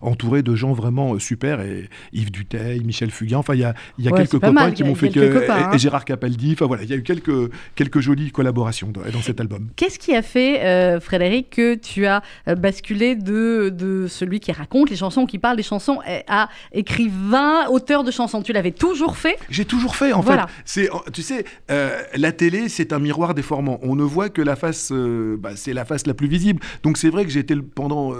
entouré 0.00 0.42
de 0.42 0.54
gens 0.54 0.72
vraiment 0.72 1.18
super, 1.18 1.60
et 1.60 1.88
Yves 2.12 2.30
Duteil, 2.30 2.82
Michel 2.82 3.10
Fugain, 3.10 3.38
enfin 3.38 3.54
il 3.54 3.60
y 3.60 3.64
a, 3.64 3.74
y 3.98 4.08
a 4.08 4.12
quelques 4.12 4.38
copains 4.38 4.70
qui 4.70 4.84
m'ont 4.84 4.94
fait 4.94 5.10
que 5.10 5.27
Hein. 5.36 5.70
et, 5.72 5.78
Gérard 5.78 6.04
Capaldi. 6.04 6.52
Enfin 6.52 6.66
voilà, 6.66 6.82
il 6.82 6.90
y 6.90 6.92
a 6.92 6.96
eu 6.96 7.02
quelques, 7.02 7.50
quelques 7.74 8.00
jolies 8.00 8.30
collaborations 8.30 8.92
dans, 8.92 9.22
cet 9.22 9.40
album. 9.40 9.68
Qu'est-ce 9.76 9.98
qui 9.98 10.14
a 10.14 10.22
fait, 10.22 10.64
euh, 10.64 11.00
Frédéric, 11.00 11.50
que 11.50 11.74
tu 11.74 12.06
as 12.06 12.22
euh, 12.46 12.54
basculé 12.54 13.14
de, 13.14 13.70
de 13.70 14.06
celui 14.06 14.40
qui 14.40 14.52
raconte 14.52 14.90
les 14.90 14.96
chansons, 14.96 15.26
qui 15.26 15.38
parle 15.38 15.56
des 15.56 15.62
chansons, 15.62 15.98
à 16.28 16.48
écrivain, 16.72 17.66
auteur 17.68 18.04
de 18.04 18.10
chansons? 18.10 18.42
Tu 18.42 18.52
l'avais 18.52 18.72
toujours 18.72 19.16
fait? 19.16 19.38
J'ai 19.50 19.64
toujours 19.64 19.96
fait, 19.96 20.12
en 20.12 20.22
fait. 20.22 20.38
C'est, 20.64 20.88
tu 21.12 21.22
sais, 21.22 21.44
euh, 21.70 22.00
la 22.14 22.32
télé, 22.32 22.68
c'est 22.68 22.92
un 22.92 22.98
miroir 22.98 23.34
déformant. 23.34 23.78
On 23.82 23.96
ne 23.96 24.04
voit 24.04 24.28
que 24.28 24.42
la 24.42 24.56
face, 24.56 24.92
bah, 24.92 25.50
c'est 25.56 25.72
la 25.72 25.84
face 25.84 26.06
la 26.06 26.14
plus 26.14 26.28
visible. 26.28 26.60
Donc 26.82 26.98
c'est 26.98 27.10
vrai 27.10 27.24
que 27.24 27.30
j'ai 27.30 27.40
été 27.40 27.56
pendant 27.56 28.12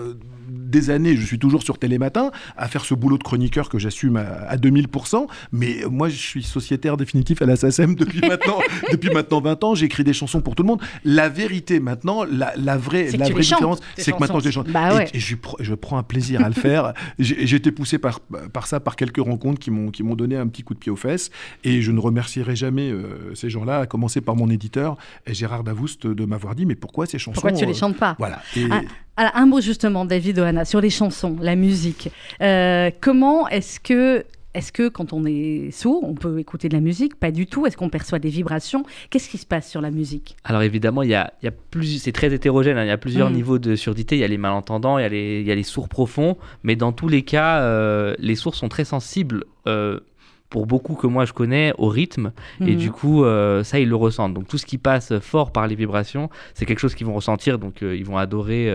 des 0.69 0.91
années, 0.91 1.17
je 1.17 1.25
suis 1.25 1.39
toujours 1.39 1.63
sur 1.63 1.79
Télématin 1.79 2.31
à 2.57 2.69
faire 2.69 2.85
ce 2.85 2.95
boulot 2.95 3.19
de 3.19 3.23
chroniqueur 3.23 3.69
que 3.69 3.79
j'assume 3.79 4.17
à, 4.17 4.57
2000%. 4.57 5.27
Mais 5.53 5.79
moi, 5.91 6.09
je 6.09 6.17
suis 6.17 6.43
sociétaire 6.43 6.97
définitif 6.97 7.43
à 7.43 7.47
la 7.47 7.57
SACEM 7.57 7.95
depuis 7.95 8.21
maintenant, 8.29 8.59
depuis 8.93 9.11
maintenant 9.11 9.41
20 9.41 9.65
ans. 9.65 9.75
J'écris 9.75 10.05
des 10.05 10.13
chansons 10.13 10.41
pour 10.41 10.55
tout 10.55 10.63
le 10.63 10.69
monde. 10.69 10.83
La 11.05 11.29
vérité 11.29 11.81
maintenant, 11.81 12.25
la, 12.25 12.53
vraie, 12.77 13.11
la 13.13 13.29
vraie 13.29 13.41
différence, 13.41 13.81
c'est 13.97 14.13
que 14.13 14.19
maintenant 14.19 14.41
je 14.41 14.51
chante. 14.51 14.69
Bah 14.69 15.05
et, 15.13 15.19
je, 15.19 15.37
je, 15.61 15.75
prends 15.75 15.99
un 15.99 16.03
plaisir 16.03 16.45
à 16.45 16.49
le 16.49 16.55
faire. 16.55 16.93
J'ai 17.19 17.57
été 17.57 17.73
poussé 17.73 17.99
par, 17.99 18.21
par 18.21 18.67
ça, 18.67 18.81
par 18.81 18.97
quelques 18.97 19.19
rencontres 19.19 19.59
qui 19.59 19.71
m'ont 19.71 20.15
donné 20.15 20.37
un 20.37 20.47
petit 20.47 20.63
coup 20.63 20.75
de 20.75 20.79
pied 20.79 20.93
aux 20.93 20.97
fesses. 20.97 21.31
Et 21.65 21.83
je 21.83 21.93
ne 21.93 22.01
remercierai 22.01 22.57
jamais 22.57 22.91
euh, 22.91 23.35
ces 23.35 23.51
gens-là, 23.51 23.81
à 23.81 23.87
commencer 23.87 24.21
par 24.21 24.37
mon 24.37 24.51
éditeur, 24.51 24.97
Gérard 25.27 25.65
Davoust, 25.65 26.07
de 26.07 26.25
m'avoir 26.25 26.55
dit 26.55 26.67
Mais 26.67 26.75
pourquoi 26.75 27.07
ces 27.07 27.19
chansons 27.19 27.41
Pourquoi 27.41 27.53
tu 27.53 27.67
les 27.67 27.75
chantes 27.75 27.97
pas 27.97 28.17
Voilà. 28.19 28.43
Ah, 28.71 28.81
un 29.19 29.47
mot 29.47 29.61
justement, 29.61 30.05
David 30.05 30.39
Oana, 30.39 30.65
sur 30.65 30.81
les 30.81 30.91
chansons, 30.91 31.37
la 31.41 31.57
musique. 31.57 32.11
Euh, 32.41 32.91
comment 33.01 33.49
est-ce 33.49 33.81
que 33.81 34.25
est-ce 34.55 34.73
que 34.73 34.89
quand 34.89 35.13
on 35.13 35.25
est 35.27 35.71
sourd, 35.71 36.03
on 36.05 36.15
peut 36.15 36.39
écouter 36.39 36.69
de 36.69 36.75
la 36.75 36.81
musique? 36.81 37.15
Pas 37.15 37.31
du 37.31 37.47
tout. 37.47 37.67
Est-ce 37.67 37.77
qu'on 37.77 37.91
perçoit 37.91 38.19
des 38.19 38.31
vibrations? 38.31 38.85
Qu'est-ce 39.11 39.29
qui 39.29 39.39
se 39.39 39.47
passe 39.47 39.69
sur 39.69 39.81
la 39.81 39.91
musique? 39.91 40.37
Alors 40.43 40.63
évidemment, 40.63 41.03
il 41.03 41.11
y 41.11 41.15
a, 41.15 41.33
y 41.43 41.47
a 41.47 41.51
plus, 41.51 42.03
c'est 42.03 42.13
très 42.13 42.33
hétérogène. 42.33 42.79
Hein. 42.79 42.85
Il 42.85 42.89
y 42.89 42.93
a 42.93 42.97
plusieurs 42.97 43.31
mm. 43.31 43.35
niveaux 43.35 43.59
de 43.59 43.77
surdité. 43.77 44.17
Il 44.17 44.21
y 44.21 44.25
a 44.25 44.29
les 44.29 44.39
malentendants, 44.39 44.99
il 44.99 45.03
y 45.03 45.05
a 45.05 45.09
les, 45.09 45.41
il 45.41 45.47
y 45.47 45.53
a 45.53 45.55
les 45.55 45.63
sourds 45.63 45.89
profonds. 45.89 46.39
Mais 46.63 46.77
dans 46.77 46.93
tous 46.93 47.09
les 47.09 47.23
cas, 47.23 47.61
euh, 47.61 48.15
les 48.19 48.35
sourds 48.35 48.55
sont 48.55 48.69
très 48.69 48.85
sensibles. 48.85 49.45
Euh, 49.67 50.01
pour 50.51 50.67
beaucoup 50.67 50.95
que 50.95 51.07
moi 51.07 51.25
je 51.25 51.33
connais 51.33 51.73
au 51.79 51.89
rythme. 51.89 52.33
Et 52.61 52.73
mhm. 52.73 52.77
du 52.77 52.91
coup 52.91 53.25
euh, 53.25 53.63
ça 53.63 53.79
ils 53.79 53.89
le 53.89 53.97
ressentent. 53.97 54.35
Donc 54.35 54.49
tout 54.49 54.59
ce 54.59 54.67
qui 54.67 54.79
passe 54.79 55.19
fort 55.21 55.53
par 55.53 55.67
les 55.67 55.75
vibrations 55.75 56.31
c'est 56.55 56.67
quelque 56.67 56.81
chose 56.81 56.95
qu'ils 56.95 57.07
vont 57.07 57.15
ressentir. 57.15 57.59
Donc 57.59 57.83
ils 57.83 58.05
vont 58.05 58.19
adorer 58.19 58.73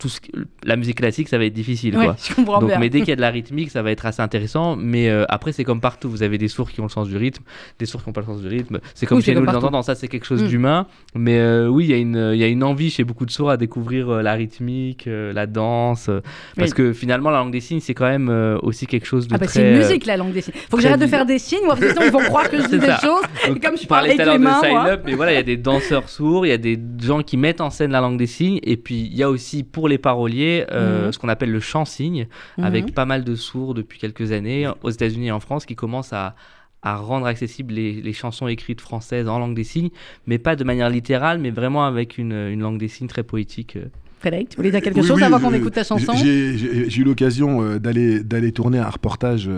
tout 0.00 0.08
ce, 0.08 0.18
la 0.64 0.76
musique 0.76 0.96
classique, 0.96 1.28
ça 1.28 1.38
va 1.38 1.44
être 1.44 1.52
difficile. 1.52 1.94
quoi. 1.94 2.16
Donc, 2.60 2.72
Mais 2.80 2.88
dès 2.88 3.00
qu'il 3.00 3.10
y 3.10 3.12
a 3.12 3.16
de 3.16 3.20
la 3.20 3.30
rythmique, 3.40 3.70
ça 3.70 3.82
va 3.82 3.90
être 3.90 4.06
assez 4.06 4.22
intéressant. 4.22 4.74
Mais 4.74 5.08
euh, 5.08 5.24
après, 5.28 5.52
c'est 5.52 5.62
comme 5.62 5.80
partout. 5.80 6.10
Vous 6.10 6.22
avez 6.22 6.38
des 6.38 6.48
sourds 6.48 6.70
qui 6.70 6.80
ont 6.80 6.84
le 6.84 6.90
sens 6.90 7.08
du 7.08 7.16
rythme, 7.16 7.44
des 7.78 7.86
sourds 7.86 8.02
qui 8.02 8.08
n'ont 8.08 8.14
pas 8.14 8.22
le 8.22 8.26
sens 8.26 8.40
du 8.40 8.48
rythme. 8.48 8.80
C'est 8.94 9.06
comme 9.06 9.22
chez 9.22 9.34
nous, 9.34 9.44
les 9.44 9.82
Ça, 9.82 9.94
c'est 9.94 10.08
quelque 10.08 10.26
chose 10.26 10.42
mm. 10.42 10.48
d'humain. 10.48 10.86
Mais 11.14 11.38
euh, 11.38 11.68
oui, 11.68 11.84
il 11.84 11.90
y, 11.90 11.94
a 11.94 11.98
une, 11.98 12.32
y 12.34 12.42
a 12.42 12.46
une 12.46 12.64
envie 12.64 12.90
chez 12.90 13.04
beaucoup 13.04 13.26
de 13.26 13.30
sourds 13.30 13.50
à 13.50 13.56
découvrir 13.58 14.08
euh, 14.08 14.22
la 14.22 14.32
rythmique, 14.32 15.06
la 15.06 15.46
danse. 15.46 16.10
parce 16.56 16.74
que 16.74 16.92
finalement, 16.92 17.30
la 17.30 17.38
langue 17.38 17.52
des 17.52 17.60
signes, 17.60 17.80
c'est 17.80 17.94
quand 17.94 18.08
même 18.08 18.58
aussi 18.62 18.86
quelque 18.86 19.06
chose 19.06 19.28
de 19.28 19.34
ah 19.34 19.38
bah 19.38 19.46
très. 19.46 19.60
C'est 19.60 19.70
une 19.70 19.78
musique, 19.78 20.06
la 20.06 20.16
langue 20.16 20.32
des 20.32 20.40
signes. 20.40 20.54
Faut 20.70 20.78
que 20.78 20.82
j'arrête 20.82 21.00
de 21.00 21.06
faire 21.06 21.26
des 21.26 21.38
signes, 21.38 21.64
moi, 21.64 21.74
parce 21.74 21.92
que 21.92 21.92
sinon, 21.92 22.06
ils 22.06 22.12
vont 22.12 22.24
croire 22.24 22.48
que 22.48 22.56
je 22.58 22.66
dis 22.68 22.78
des 22.78 22.86
choses. 23.02 23.22
et 23.48 23.60
comme 23.60 23.76
je 23.76 23.86
parlais 23.86 24.14
tout 24.14 24.22
à 24.22 24.24
l'heure 24.24 24.38
de 24.38 24.66
sign 24.66 24.76
up, 24.86 25.02
mais 25.04 25.14
voilà, 25.14 25.32
il 25.32 25.36
y 25.36 25.38
a 25.38 25.42
des 25.42 25.58
danseurs 25.58 26.08
sourds, 26.08 26.46
il 26.46 26.50
y 26.50 26.52
a 26.52 26.58
des 26.58 26.78
gens 27.02 27.22
qui 27.22 27.36
mettent 27.36 27.60
en 27.60 27.70
scène 27.70 27.90
la 27.90 28.00
langue 28.00 28.18
des 28.18 28.26
signes. 28.26 28.60
Et 28.62 28.76
puis, 28.76 29.08
il 29.10 29.16
y 29.16 29.22
a 29.22 29.30
aussi 29.30 29.62
pour 29.62 29.89
les 29.90 29.98
paroliers 29.98 30.66
euh, 30.70 31.06
mhm. 31.06 31.12
ce 31.12 31.18
qu'on 31.18 31.28
appelle 31.28 31.52
le 31.52 31.60
chant-signe, 31.60 32.26
mhm. 32.58 32.64
avec 32.64 32.94
pas 32.94 33.04
mal 33.04 33.24
de 33.24 33.34
sourds 33.34 33.74
depuis 33.74 33.98
quelques 33.98 34.32
années 34.32 34.68
aux 34.82 34.90
États-Unis 34.90 35.28
et 35.28 35.32
en 35.32 35.40
France 35.40 35.66
qui 35.66 35.76
commencent 35.76 36.12
à, 36.12 36.34
rendre 36.82 37.26
accessibles 37.26 37.74
les, 37.74 38.12
chansons 38.14 38.48
écrites 38.48 38.80
françaises 38.80 39.28
en 39.28 39.38
langue 39.38 39.54
des 39.54 39.64
signes, 39.64 39.90
mais 40.26 40.38
pas 40.38 40.56
de 40.56 40.64
manière 40.64 40.88
littérale, 40.88 41.38
mais 41.38 41.50
vraiment 41.50 41.84
avec 41.84 42.16
une, 42.16 42.58
langue 42.58 42.78
des 42.78 42.88
signes 42.88 43.08
très 43.08 43.22
poétique. 43.22 43.76
Euh. 44.20 44.30
Frédéric, 44.30 44.50
tu 44.50 44.56
voulais 44.56 44.70
dire 44.70 44.82
quelque 44.82 45.02
chose 45.02 45.22
avant 45.22 45.40
qu'on 45.40 45.54
écoute 45.54 45.74
ta 45.74 45.84
chanson? 45.84 46.12
J'ai 46.14 47.00
eu 47.00 47.04
l'occasion 47.04 47.62
euh, 47.62 47.78
d'aller 47.78 48.52
tourner 48.52 48.78
un 48.78 48.88
reportage 48.88 49.48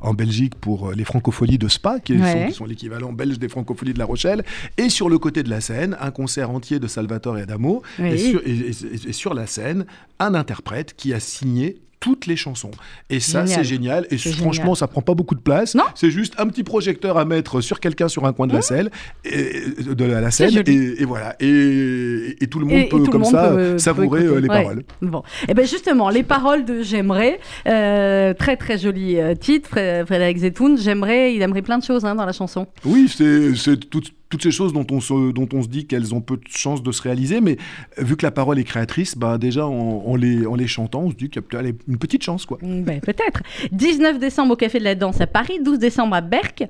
en 0.00 0.14
Belgique 0.14 0.54
pour 0.54 0.92
les 0.92 1.04
francopholies 1.04 1.58
de 1.58 1.68
Spa, 1.68 2.00
qui 2.00 2.18
sont, 2.52 2.66
l'équivalent 2.66 3.12
belge 3.12 3.38
des 3.38 3.48
francopholies 3.48 3.94
de 3.94 3.98
La 3.98 4.04
Rochelle, 4.04 4.44
et 4.78 4.88
sur 4.88 5.08
le 5.08 5.18
côté 5.18 5.42
de 5.42 5.50
la 5.50 5.60
scène, 5.60 5.96
un 6.00 6.10
concert 6.10 6.50
entier 6.50 6.78
de 6.78 6.86
Salvatore 6.86 7.38
et 7.38 7.42
Adamo, 7.42 7.82
et, 7.98 9.12
sur, 9.12 9.34
la 9.34 9.46
scène, 9.46 9.86
un 10.18 10.34
interprète 10.34 10.94
qui 10.96 11.12
a 11.12 11.20
signé 11.20 11.76
toutes 12.04 12.26
les 12.26 12.36
chansons. 12.36 12.70
Et 13.08 13.18
ça, 13.18 13.46
c'est 13.46 13.64
génial. 13.64 14.06
Et 14.10 14.18
franchement, 14.18 14.74
ça 14.74 14.86
prend 14.88 15.00
pas 15.00 15.14
beaucoup 15.14 15.34
de 15.34 15.40
place. 15.40 15.74
C'est 15.94 16.10
juste 16.10 16.34
un 16.36 16.46
petit 16.48 16.62
projecteur 16.62 17.16
à 17.16 17.24
mettre 17.24 17.62
sur 17.62 17.80
quelqu'un 17.80 18.08
sur 18.08 18.26
un 18.26 18.34
coin 18.34 18.46
de 18.46 18.52
la 18.52 18.60
scène, 18.60 18.90
et, 19.24 19.62
de 19.78 20.04
la, 20.04 20.30
scène, 20.30 20.62
et, 20.66 21.04
voilà. 21.06 21.34
Et, 21.40 22.46
tout 22.50 22.58
le 22.60 22.66
monde 22.66 22.90
peut 22.90 23.04
comme 23.06 23.24
ça 23.24 23.78
savourer 23.78 24.24
euh, 24.24 24.38
les 24.38 24.48
paroles. 24.48 24.82
Bon, 25.00 25.20
et 25.20 25.46
eh 25.48 25.54
ben 25.54 25.66
justement, 25.66 26.10
les 26.10 26.22
paroles 26.22 26.66
de 26.66 26.82
J'aimerais, 26.82 27.40
euh, 27.66 28.34
très 28.34 28.56
très 28.58 28.76
joli 28.76 29.18
euh, 29.18 29.34
titre, 29.34 29.70
Frédéric 30.06 30.38
Zetoun. 30.38 30.76
J'aimerais, 30.76 31.34
il 31.34 31.40
aimerait 31.40 31.62
plein 31.62 31.78
de 31.78 31.84
choses 31.84 32.04
hein, 32.04 32.14
dans 32.14 32.26
la 32.26 32.32
chanson. 32.32 32.66
Oui, 32.84 33.08
c'est 33.08 33.76
tout 33.88 34.02
toutes 34.34 34.42
ces 34.42 34.50
choses 34.50 34.72
dont 34.72 34.86
on 34.90 35.00
se, 35.00 35.30
dont 35.30 35.48
on 35.52 35.62
se 35.62 35.68
dit 35.68 35.86
qu'elles 35.86 36.12
ont 36.12 36.20
peu 36.20 36.36
de 36.36 36.42
chances 36.48 36.82
de 36.82 36.90
se 36.90 37.00
réaliser, 37.02 37.40
mais 37.40 37.56
vu 37.98 38.16
que 38.16 38.26
la 38.26 38.32
parole 38.32 38.58
est 38.58 38.64
créatrice, 38.64 39.16
bah 39.16 39.38
déjà 39.38 39.64
en, 39.64 40.16
les, 40.16 40.44
en 40.44 40.56
les 40.56 40.66
chantant, 40.66 41.02
on 41.02 41.10
se 41.10 41.14
dit 41.14 41.30
qu'il 41.30 41.40
y 41.52 41.56
a 41.56 41.62
une 41.86 41.98
petite 41.98 42.24
chance. 42.24 42.44
quoi. 42.44 42.58
Mm, 42.60 42.82
ben, 42.82 43.00
Peut-être. 43.00 43.44
19 43.70 44.18
décembre 44.18 44.54
au 44.54 44.56
Café 44.56 44.80
de 44.80 44.84
la 44.84 44.96
Danse 44.96 45.20
à 45.20 45.28
Paris, 45.28 45.60
12 45.62 45.78
décembre 45.78 46.16
à 46.16 46.20
Berck. 46.20 46.64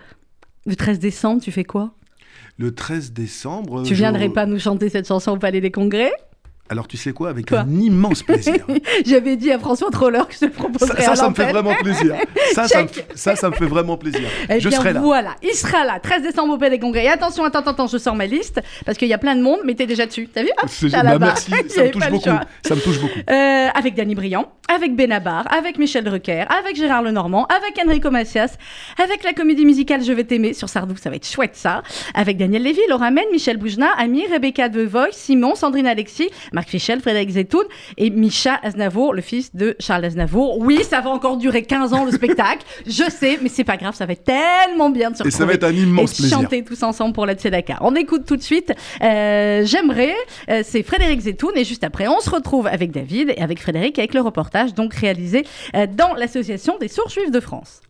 Le 0.66 0.76
13 0.76 0.98
décembre, 0.98 1.40
tu 1.40 1.52
fais 1.52 1.64
quoi? 1.64 1.94
Le 2.58 2.74
13 2.74 3.14
décembre... 3.14 3.82
Tu 3.82 3.94
viendrais 3.94 4.28
pas 4.28 4.44
nous 4.44 4.58
chanter 4.58 4.90
cette 4.90 5.08
chanson 5.08 5.30
au 5.32 5.38
Palais 5.38 5.62
des 5.62 5.70
Congrès? 5.70 6.12
Alors 6.70 6.88
tu 6.88 6.96
sais 6.96 7.12
quoi, 7.12 7.28
avec 7.28 7.52
un 7.52 7.68
immense 7.68 8.22
plaisir. 8.22 8.66
J'avais 9.04 9.36
dit 9.36 9.52
à 9.52 9.58
François 9.58 9.90
Troller 9.90 10.22
que 10.26 10.34
je 10.40 10.46
le 10.46 10.50
proposerais. 10.50 11.02
Ça, 11.02 11.08
ça, 11.14 11.16
ça 11.16 11.28
me 11.28 11.34
fait 11.34 11.52
vraiment 11.52 11.74
plaisir. 11.74 12.14
Ça, 12.54 12.66
ça 12.66 12.82
me, 12.82 12.88
ça, 13.14 13.36
ça 13.36 13.50
me, 13.50 13.54
fait 13.54 13.66
vraiment 13.66 13.98
plaisir. 13.98 14.22
Eh 14.48 14.60
je 14.60 14.70
serai 14.70 14.92
là. 14.92 15.00
Voilà, 15.00 15.36
il 15.42 15.54
sera 15.54 15.84
là, 15.84 15.98
13 16.00 16.22
décembre 16.22 16.54
au 16.54 16.58
Palais 16.58 16.76
des 16.76 16.78
Congrès. 16.78 17.04
Et 17.04 17.08
attention, 17.08 17.44
attends, 17.44 17.60
attends, 17.60 17.86
je 17.86 17.98
sors 17.98 18.14
ma 18.14 18.26
liste 18.26 18.60
parce 18.86 18.96
qu'il 18.96 19.08
y 19.08 19.12
a 19.12 19.18
plein 19.18 19.36
de 19.36 19.42
monde, 19.42 19.60
mais 19.64 19.74
t'es 19.74 19.86
déjà 19.86 20.06
dessus. 20.06 20.28
T'as 20.32 20.42
vu? 20.42 20.50
Bah, 20.90 21.18
Merci, 21.18 21.50
ça 21.68 21.84
me 21.84 21.90
touche 21.90 22.10
beaucoup. 22.10 22.30
Ça 22.64 22.74
me 22.74 22.80
touche 22.80 23.00
beaucoup. 23.00 23.18
Euh, 23.30 23.68
avec 23.74 23.94
Danny 23.94 24.14
Briand, 24.14 24.50
avec 24.72 24.96
Benabar, 24.96 25.46
avec 25.52 25.78
Michel 25.78 26.04
Drucker, 26.04 26.44
avec 26.48 26.76
Gérard 26.76 27.02
Lenormand, 27.02 27.46
avec 27.46 27.78
Enrico 27.86 28.10
Macias, 28.10 28.56
avec 29.02 29.22
la 29.24 29.32
comédie 29.32 29.64
musicale 29.64 30.02
Je 30.02 30.12
vais 30.12 30.24
t'aimer 30.24 30.54
sur 30.54 30.68
Sardou, 30.68 30.96
ça 30.96 31.10
va 31.10 31.16
être 31.16 31.28
chouette 31.28 31.56
ça. 31.56 31.82
Avec 32.14 32.36
Daniel 32.36 32.62
Lévy, 32.62 32.80
Laura 32.88 33.10
Men, 33.10 33.24
Michel 33.32 33.58
Boujna, 33.58 33.88
Ami, 33.98 34.26
Rebecca 34.30 34.68
De 34.68 34.82
Voice, 34.82 35.12
Simon, 35.12 35.54
Sandrine 35.54 35.86
Alexis, 35.86 36.30
Marc 36.54 36.70
Fichel, 36.70 37.00
Frédéric 37.00 37.30
Zetoun 37.30 37.64
et 37.98 38.10
Micha 38.10 38.58
Aznavour, 38.62 39.12
le 39.12 39.20
fils 39.20 39.54
de 39.54 39.76
Charles 39.80 40.04
Aznavour. 40.04 40.58
Oui, 40.58 40.82
ça 40.88 41.00
va 41.00 41.10
encore 41.10 41.36
durer 41.36 41.62
15 41.62 41.92
ans 41.92 42.04
le 42.04 42.12
spectacle, 42.12 42.64
je 42.86 43.10
sais, 43.10 43.38
mais 43.42 43.48
c'est 43.48 43.64
pas 43.64 43.76
grave, 43.76 43.94
ça 43.94 44.06
va 44.06 44.12
être 44.12 44.24
tellement 44.24 44.90
bien 44.90 45.10
de 45.10 45.16
se 45.16 45.22
retrouver. 45.22 45.34
Et 45.34 45.38
ça 45.38 45.44
va 45.44 45.52
être 45.52 45.64
un 45.64 45.72
immense 45.72 46.18
et 46.20 46.28
chanter 46.28 46.64
tous 46.64 46.82
ensemble 46.82 47.12
pour 47.12 47.26
la 47.26 47.34
Tzedaka. 47.34 47.78
On 47.80 47.94
écoute 47.94 48.24
tout 48.24 48.36
de 48.36 48.42
suite 48.42 48.72
euh, 49.02 49.64
J'aimerais, 49.64 50.14
euh, 50.48 50.62
c'est 50.64 50.82
Frédéric 50.82 51.20
Zetoun 51.20 51.52
et 51.56 51.64
juste 51.64 51.84
après 51.84 52.06
on 52.08 52.20
se 52.20 52.30
retrouve 52.30 52.66
avec 52.66 52.92
David 52.92 53.34
et 53.36 53.42
avec 53.42 53.60
Frédéric 53.60 53.98
avec 53.98 54.14
le 54.14 54.20
reportage 54.20 54.74
donc 54.74 54.94
réalisé 54.94 55.44
euh, 55.74 55.86
dans 55.86 56.14
l'association 56.14 56.78
des 56.78 56.88
sourds 56.88 57.10
juifs 57.10 57.30
de 57.30 57.40
France. 57.40 57.80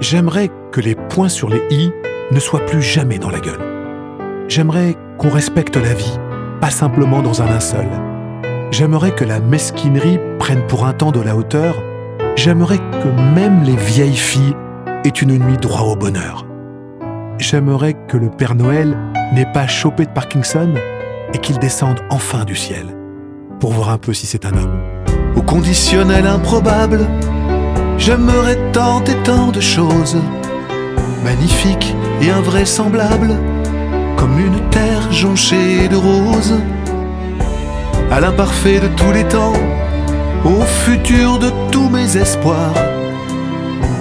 J'aimerais 0.00 0.50
que 0.72 0.80
les 0.80 0.96
points 0.96 1.28
sur 1.28 1.48
les 1.48 1.62
i 1.70 1.90
ne 2.32 2.40
soient 2.40 2.64
plus 2.66 2.82
jamais 2.82 3.18
dans 3.18 3.30
la 3.30 3.38
gueule. 3.38 3.60
J'aimerais 4.48 4.96
qu'on 5.18 5.30
respecte 5.30 5.76
la 5.76 5.94
vie 5.94 6.18
pas 6.62 6.70
simplement 6.70 7.22
dans 7.22 7.42
un 7.42 7.46
linceul. 7.46 7.88
J'aimerais 8.70 9.10
que 9.10 9.24
la 9.24 9.40
mesquinerie 9.40 10.20
prenne 10.38 10.64
pour 10.68 10.86
un 10.86 10.92
temps 10.92 11.10
de 11.10 11.18
la 11.18 11.34
hauteur. 11.34 11.74
J'aimerais 12.36 12.78
que 12.78 13.34
même 13.34 13.64
les 13.64 13.74
vieilles 13.74 14.14
filles 14.14 14.54
aient 15.04 15.08
une 15.08 15.36
nuit 15.38 15.56
droit 15.56 15.80
au 15.80 15.96
bonheur. 15.96 16.46
J'aimerais 17.38 17.94
que 18.06 18.16
le 18.16 18.30
Père 18.30 18.54
Noël 18.54 18.96
n'ait 19.34 19.52
pas 19.52 19.66
chopé 19.66 20.06
de 20.06 20.12
Parkinson 20.12 20.72
et 21.34 21.38
qu'il 21.38 21.58
descende 21.58 21.98
enfin 22.10 22.44
du 22.44 22.54
ciel, 22.54 22.86
pour 23.58 23.72
voir 23.72 23.90
un 23.90 23.98
peu 23.98 24.12
si 24.12 24.26
c'est 24.26 24.46
un 24.46 24.56
homme. 24.56 24.78
Au 25.34 25.42
conditionnel 25.42 26.28
improbable, 26.28 27.00
j'aimerais 27.98 28.58
tant 28.72 29.02
et 29.02 29.20
tant 29.24 29.50
de 29.50 29.60
choses, 29.60 30.16
magnifiques 31.24 31.96
et 32.20 32.30
invraisemblables 32.30 33.36
comme 34.22 34.38
une 34.38 34.70
terre 34.70 35.10
jonchée 35.10 35.88
de 35.88 35.96
roses, 35.96 36.54
à 38.08 38.20
l'imparfait 38.20 38.78
de 38.78 38.86
tous 38.86 39.10
les 39.10 39.24
temps, 39.24 39.52
au 40.44 40.62
futur 40.62 41.40
de 41.40 41.50
tous 41.72 41.88
mes 41.88 42.16
espoirs. 42.16 42.72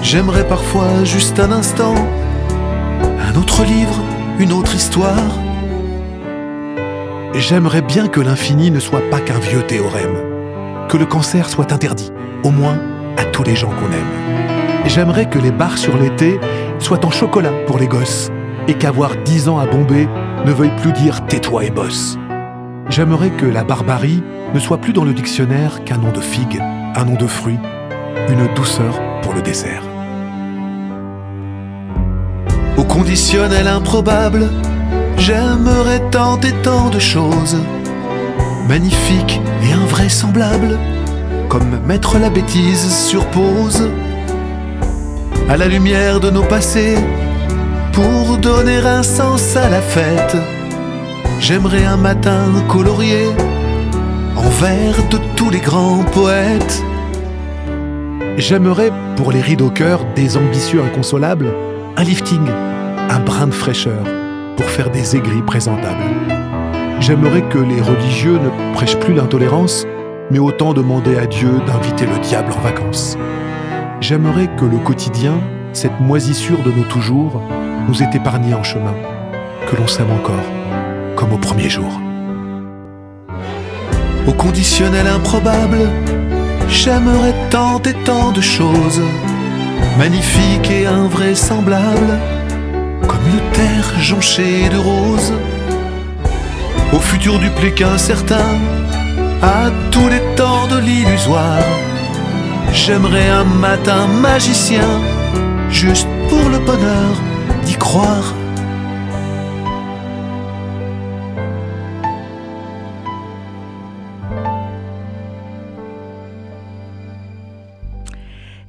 J'aimerais 0.03 0.47
parfois 0.47 1.03
juste 1.05 1.39
un 1.39 1.51
instant, 1.51 1.95
un 3.01 3.35
autre 3.35 3.63
livre, 3.63 3.99
une 4.37 4.53
autre 4.53 4.75
histoire. 4.75 5.39
J'aimerais 7.33 7.81
bien 7.81 8.07
que 8.07 8.21
l'infini 8.21 8.69
ne 8.69 8.79
soit 8.79 9.09
pas 9.09 9.21
qu'un 9.21 9.39
vieux 9.39 9.63
théorème, 9.63 10.17
que 10.87 10.97
le 10.97 11.07
cancer 11.07 11.49
soit 11.49 11.73
interdit, 11.73 12.11
au 12.43 12.51
moins 12.51 12.77
à 13.17 13.23
tous 13.25 13.41
les 13.41 13.55
gens 13.55 13.71
qu'on 13.71 13.91
aime. 13.91 14.85
J'aimerais 14.85 15.27
que 15.27 15.39
les 15.39 15.51
barres 15.51 15.79
sur 15.79 15.97
l'été 15.97 16.39
soient 16.77 17.03
en 17.07 17.09
chocolat 17.09 17.53
pour 17.65 17.79
les 17.79 17.87
gosses 17.87 18.29
et 18.71 18.75
qu'avoir 18.75 19.17
dix 19.25 19.49
ans 19.49 19.59
à 19.59 19.65
bomber 19.65 20.07
ne 20.45 20.51
veuille 20.53 20.71
plus 20.77 20.93
dire 20.93 21.25
tais-toi 21.25 21.65
et 21.65 21.69
bosse. 21.69 22.17
J'aimerais 22.87 23.31
que 23.31 23.45
la 23.45 23.65
barbarie 23.65 24.23
ne 24.53 24.59
soit 24.59 24.77
plus 24.77 24.93
dans 24.93 25.03
le 25.03 25.13
dictionnaire 25.13 25.83
qu'un 25.83 25.97
nom 25.97 26.11
de 26.13 26.21
figue, 26.21 26.61
un 26.95 27.03
nom 27.03 27.15
de 27.15 27.27
fruit, 27.27 27.59
une 28.29 28.47
douceur 28.55 28.97
pour 29.23 29.33
le 29.33 29.41
dessert. 29.41 29.83
Au 32.77 32.85
conditionnel 32.85 33.67
improbable, 33.67 34.49
j'aimerais 35.17 36.01
tant 36.09 36.39
et 36.39 36.53
tant 36.63 36.89
de 36.89 36.99
choses, 36.99 37.57
magnifique 38.69 39.41
et 39.67 39.73
invraisemblable, 39.73 40.79
comme 41.49 41.77
mettre 41.85 42.17
la 42.19 42.29
bêtise 42.29 42.89
sur 42.89 43.25
pause, 43.31 43.89
à 45.49 45.57
la 45.57 45.67
lumière 45.67 46.21
de 46.21 46.29
nos 46.29 46.43
passés, 46.43 46.95
pour 47.91 48.37
donner 48.37 48.77
un 48.77 49.03
sens 49.03 49.55
à 49.55 49.69
la 49.69 49.81
fête. 49.81 50.37
J'aimerais 51.39 51.85
un 51.85 51.97
matin 51.97 52.45
colorié 52.67 53.27
en 54.35 54.49
vers 54.61 54.97
de 55.09 55.17
tous 55.35 55.49
les 55.49 55.59
grands 55.59 56.03
poètes. 56.03 56.83
J'aimerais 58.37 58.91
pour 59.15 59.31
les 59.31 59.41
rides 59.41 59.61
au 59.61 59.69
cœur 59.69 60.05
des 60.15 60.37
ambitieux 60.37 60.81
inconsolables 60.81 61.53
un 61.97 62.03
lifting, 62.03 62.47
un 63.09 63.19
brin 63.19 63.47
de 63.47 63.53
fraîcheur 63.53 64.03
pour 64.55 64.65
faire 64.65 64.89
des 64.89 65.15
aigris 65.15 65.41
présentables. 65.41 66.03
J'aimerais 66.99 67.41
que 67.49 67.57
les 67.57 67.81
religieux 67.81 68.39
ne 68.39 68.73
prêchent 68.73 68.97
plus 68.97 69.13
l'intolérance, 69.13 69.85
mais 70.29 70.39
autant 70.39 70.73
demander 70.73 71.17
à 71.17 71.25
Dieu 71.25 71.59
d'inviter 71.65 72.05
le 72.05 72.19
diable 72.19 72.53
en 72.53 72.61
vacances. 72.61 73.17
J'aimerais 73.99 74.49
que 74.55 74.65
le 74.65 74.77
quotidien, 74.77 75.39
cette 75.73 75.99
moisissure 75.99 76.63
de 76.63 76.71
nos 76.71 76.83
toujours, 76.83 77.41
nous 77.87 78.03
est 78.03 78.15
épargné 78.15 78.53
en 78.53 78.63
chemin, 78.63 78.93
que 79.67 79.75
l'on 79.75 79.87
s'aime 79.87 80.11
encore, 80.11 80.47
comme 81.15 81.33
au 81.33 81.37
premier 81.37 81.69
jour. 81.69 81.99
Au 84.27 84.33
conditionnel 84.33 85.07
improbable, 85.07 85.89
j'aimerais 86.69 87.33
tant 87.49 87.81
et 87.83 87.93
tant 88.05 88.31
de 88.31 88.41
choses, 88.41 89.01
magnifiques 89.97 90.69
et 90.69 90.85
invraisemblables, 90.85 92.19
comme 93.07 93.25
une 93.27 93.51
terre 93.51 93.99
jonchée 93.99 94.69
de 94.69 94.77
roses. 94.77 95.33
Au 96.93 96.99
futur 96.99 97.39
du 97.39 97.49
qu'incertain, 97.49 97.93
incertain, 97.95 98.51
à 99.41 99.71
tous 99.89 100.07
les 100.09 100.21
temps 100.35 100.67
de 100.67 100.79
l'illusoire, 100.79 101.63
j'aimerais 102.73 103.29
un 103.29 103.43
matin 103.43 104.07
magicien, 104.21 104.87
juste 105.71 106.07
pour 106.29 106.49
le 106.49 106.59
bonheur 106.59 107.21
d'y 107.65 107.75
croire. 107.75 108.40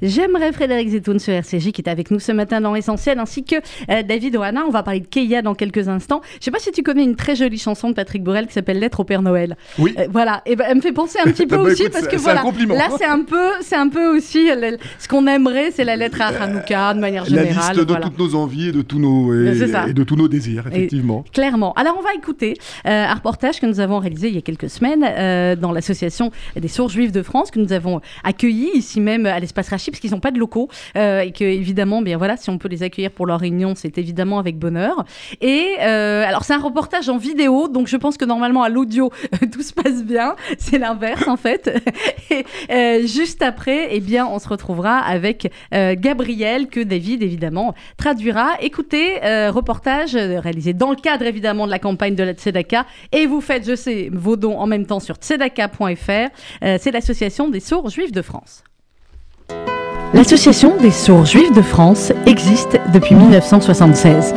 J'aimerais 0.02 0.50
Frédéric 0.52 0.88
Zetoun 0.88 1.20
sur 1.20 1.32
RCJ 1.32 1.70
qui 1.70 1.80
est 1.80 1.88
avec 1.88 2.10
nous 2.10 2.18
ce 2.18 2.32
matin 2.32 2.60
dans 2.60 2.74
Essentiel, 2.74 3.20
ainsi 3.20 3.44
que 3.44 3.54
euh, 3.88 4.02
David 4.02 4.34
Oana. 4.34 4.64
On 4.66 4.70
va 4.70 4.82
parler 4.82 4.98
de 4.98 5.06
Keia 5.06 5.42
dans 5.42 5.54
quelques 5.54 5.86
instants. 5.88 6.22
Je 6.32 6.38
ne 6.38 6.42
sais 6.42 6.50
pas 6.50 6.58
si 6.58 6.72
tu 6.72 6.82
connais 6.82 7.04
une 7.04 7.14
très 7.14 7.36
jolie 7.36 7.58
chanson 7.58 7.88
de 7.88 7.94
Patrick 7.94 8.24
Borel 8.24 8.48
qui 8.48 8.52
s'appelle 8.52 8.80
Lettre 8.80 8.98
au 8.98 9.04
Père 9.04 9.22
Noël. 9.22 9.56
Oui. 9.78 9.94
Euh, 9.96 10.08
voilà. 10.10 10.42
Et 10.44 10.56
ben, 10.56 10.66
elle 10.68 10.76
me 10.76 10.80
fait 10.80 10.92
penser 10.92 11.18
un 11.24 11.30
petit 11.30 11.46
peu 11.46 11.56
bah, 11.56 11.62
aussi 11.62 11.88
parce 11.88 12.08
que 12.08 12.16
voilà. 12.16 12.42
Là, 12.42 12.88
c'est 12.98 13.04
un 13.04 13.22
peu, 13.22 13.50
c'est 13.60 13.76
un 13.76 13.88
peu 13.88 14.16
aussi 14.16 14.48
ce 14.98 15.06
qu'on 15.06 15.28
aimerait, 15.28 15.70
c'est 15.70 15.84
la 15.84 15.94
lettre 15.94 16.20
à 16.20 16.26
Hanouka 16.26 16.94
de 16.94 17.00
manière 17.00 17.24
générale. 17.24 17.76
La 17.76 17.82
liste 17.84 17.88
de 17.88 17.94
toutes 17.94 18.18
nos 18.18 18.34
envies 18.34 18.68
et 18.70 18.72
de 18.72 18.82
tous 18.82 18.98
nos 18.98 19.32
et, 19.32 19.92
de 19.92 20.02
tous 20.02 20.16
nos 20.16 20.26
désirs, 20.26 20.64
effectivement. 20.66 21.24
clairement. 21.32 21.72
Alors, 21.74 21.96
on 21.96 22.02
va 22.02 22.12
écouter 22.14 22.54
euh, 22.86 23.04
un 23.04 23.14
reportage 23.14 23.60
que 23.60 23.66
nous 23.66 23.78
avons 23.78 24.00
réalisé 24.00 24.28
il 24.28 24.34
y 24.34 24.38
a 24.38 24.42
quelques 24.42 24.70
semaines 24.70 25.56
dans 25.60 25.70
l'association 25.70 26.32
des 26.56 26.68
sourds 26.68 26.88
juifs 26.88 27.12
de 27.12 27.22
France 27.22 27.52
que 27.52 27.60
nous 27.60 27.72
avons 27.72 28.00
accueilli 28.24 28.70
ici 28.74 29.00
même 29.00 29.26
à 29.26 29.38
l'espace 29.38 29.68
Rachid 29.68 29.91
parce 29.92 30.00
qu'ils 30.00 30.10
n'ont 30.10 30.20
pas 30.20 30.30
de 30.30 30.38
locaux 30.38 30.68
euh, 30.96 31.20
et 31.20 31.32
que 31.32 31.44
évidemment, 31.44 32.02
bien 32.02 32.16
voilà, 32.16 32.36
si 32.36 32.50
on 32.50 32.58
peut 32.58 32.68
les 32.68 32.82
accueillir 32.82 33.10
pour 33.10 33.26
leur 33.26 33.38
réunion, 33.38 33.74
c'est 33.76 33.98
évidemment 33.98 34.38
avec 34.38 34.58
bonheur. 34.58 35.04
Et 35.40 35.76
euh, 35.80 36.24
alors 36.26 36.44
c'est 36.44 36.54
un 36.54 36.60
reportage 36.60 37.08
en 37.08 37.18
vidéo, 37.18 37.68
donc 37.68 37.86
je 37.86 37.96
pense 37.96 38.16
que 38.16 38.24
normalement 38.24 38.62
à 38.62 38.68
l'audio 38.68 39.10
tout 39.52 39.62
se 39.62 39.72
passe 39.72 40.02
bien. 40.02 40.34
C'est 40.58 40.78
l'inverse 40.78 41.28
en 41.28 41.36
fait. 41.36 41.70
et 42.30 42.44
euh, 42.70 43.06
juste 43.06 43.42
après, 43.42 43.88
eh 43.90 44.00
bien, 44.00 44.26
on 44.26 44.38
se 44.38 44.48
retrouvera 44.48 44.98
avec 44.98 45.52
Gabriel 45.72 46.68
que 46.68 46.80
David 46.80 47.22
évidemment 47.22 47.74
traduira. 47.96 48.52
Écoutez, 48.60 49.20
reportage 49.50 50.14
réalisé 50.16 50.72
dans 50.72 50.90
le 50.90 50.96
cadre 50.96 51.26
évidemment 51.26 51.66
de 51.66 51.70
la 51.70 51.78
campagne 51.78 52.14
de 52.14 52.22
la 52.22 52.32
Tzedaka 52.32 52.86
et 53.12 53.26
vous 53.26 53.40
faites, 53.40 53.66
je 53.66 53.76
sais, 53.76 54.08
vos 54.12 54.36
dons 54.36 54.56
en 54.58 54.66
même 54.66 54.86
temps 54.86 55.00
sur 55.00 55.16
tzedaka.fr. 55.16 56.30
c'est 56.78 56.90
l'association 56.90 57.48
des 57.48 57.60
sourds 57.60 57.90
juifs 57.90 58.12
de 58.12 58.22
France. 58.22 58.64
L'Association 60.14 60.76
des 60.76 60.90
sourds 60.90 61.24
juifs 61.24 61.52
de 61.52 61.62
France 61.62 62.12
existe 62.26 62.78
depuis 62.92 63.14
1976. 63.14 64.34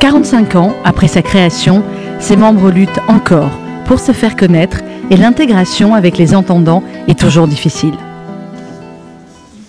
45 0.00 0.56
ans 0.56 0.72
après 0.82 1.08
sa 1.08 1.20
création, 1.20 1.82
ses 2.20 2.36
membres 2.36 2.70
luttent 2.70 3.00
encore 3.06 3.50
pour 3.86 4.00
se 4.00 4.12
faire 4.12 4.34
connaître 4.34 4.78
et 5.10 5.18
l'intégration 5.18 5.94
avec 5.94 6.16
les 6.16 6.34
entendants 6.34 6.82
est 7.06 7.18
toujours 7.18 7.46
difficile. 7.46 7.92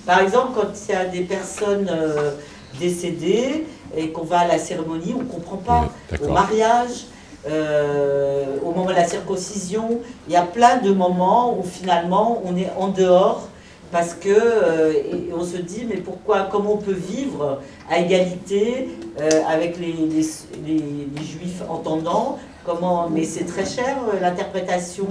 Par 0.05 0.21
exemple, 0.21 0.51
quand 0.55 0.69
il 0.87 0.93
y 0.93 0.97
a 0.97 1.03
des 1.03 1.21
personnes 1.21 1.89
euh, 1.91 2.31
décédées 2.79 3.65
et 3.97 4.11
qu'on 4.11 4.23
va 4.23 4.39
à 4.39 4.47
la 4.47 4.57
cérémonie, 4.57 5.15
on 5.17 5.23
ne 5.23 5.27
comprend 5.27 5.57
pas. 5.57 5.89
Au 6.23 6.31
mariage, 6.31 7.07
euh, 7.49 8.55
au 8.63 8.71
moment 8.71 8.85
de 8.85 8.93
la 8.93 9.05
circoncision, 9.05 9.99
il 10.29 10.33
y 10.33 10.37
a 10.37 10.43
plein 10.43 10.77
de 10.77 10.91
moments 10.91 11.59
où 11.59 11.63
finalement 11.63 12.41
on 12.45 12.55
est 12.55 12.71
en 12.79 12.87
dehors 12.87 13.49
parce 13.95 14.13
que 14.13 14.27
euh, 14.27 14.93
on 15.33 15.45
se 15.45 15.55
dit 15.55 15.85
mais 15.87 15.95
pourquoi 15.95 16.49
comment 16.51 16.73
on 16.73 16.77
peut 16.77 16.91
vivre 16.91 17.61
à 17.89 17.99
égalité 17.99 18.89
euh, 19.21 19.29
avec 19.47 19.77
les, 19.79 20.21
juifs 20.21 21.61
entendants? 21.69 22.37
Comment 22.65 23.09
mais 23.09 23.23
c'est 23.23 23.45
très 23.45 23.65
cher 23.65 23.95
euh, 24.13 24.19
l'interprétation 24.19 25.07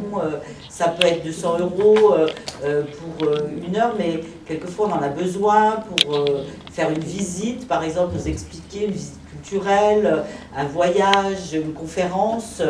ça 0.68 0.88
peut 0.88 1.06
être 1.06 1.24
200 1.24 1.60
euros 1.60 2.14
pour 2.98 3.28
une 3.66 3.74
heure 3.74 3.94
mais 3.98 4.20
quelquefois 4.46 4.90
on 4.90 4.98
en 4.98 5.02
a 5.02 5.08
besoin 5.08 5.82
pour 5.88 6.26
faire 6.70 6.90
une 6.90 7.04
visite 7.04 7.66
par 7.66 7.84
exemple 7.84 8.12
nous 8.14 8.28
expliquer 8.28 8.84
une 8.84 8.92
visite 8.92 9.18
culturelle 9.30 10.24
un 10.54 10.64
voyage 10.64 11.54
une 11.54 11.72
conférence 11.72 12.60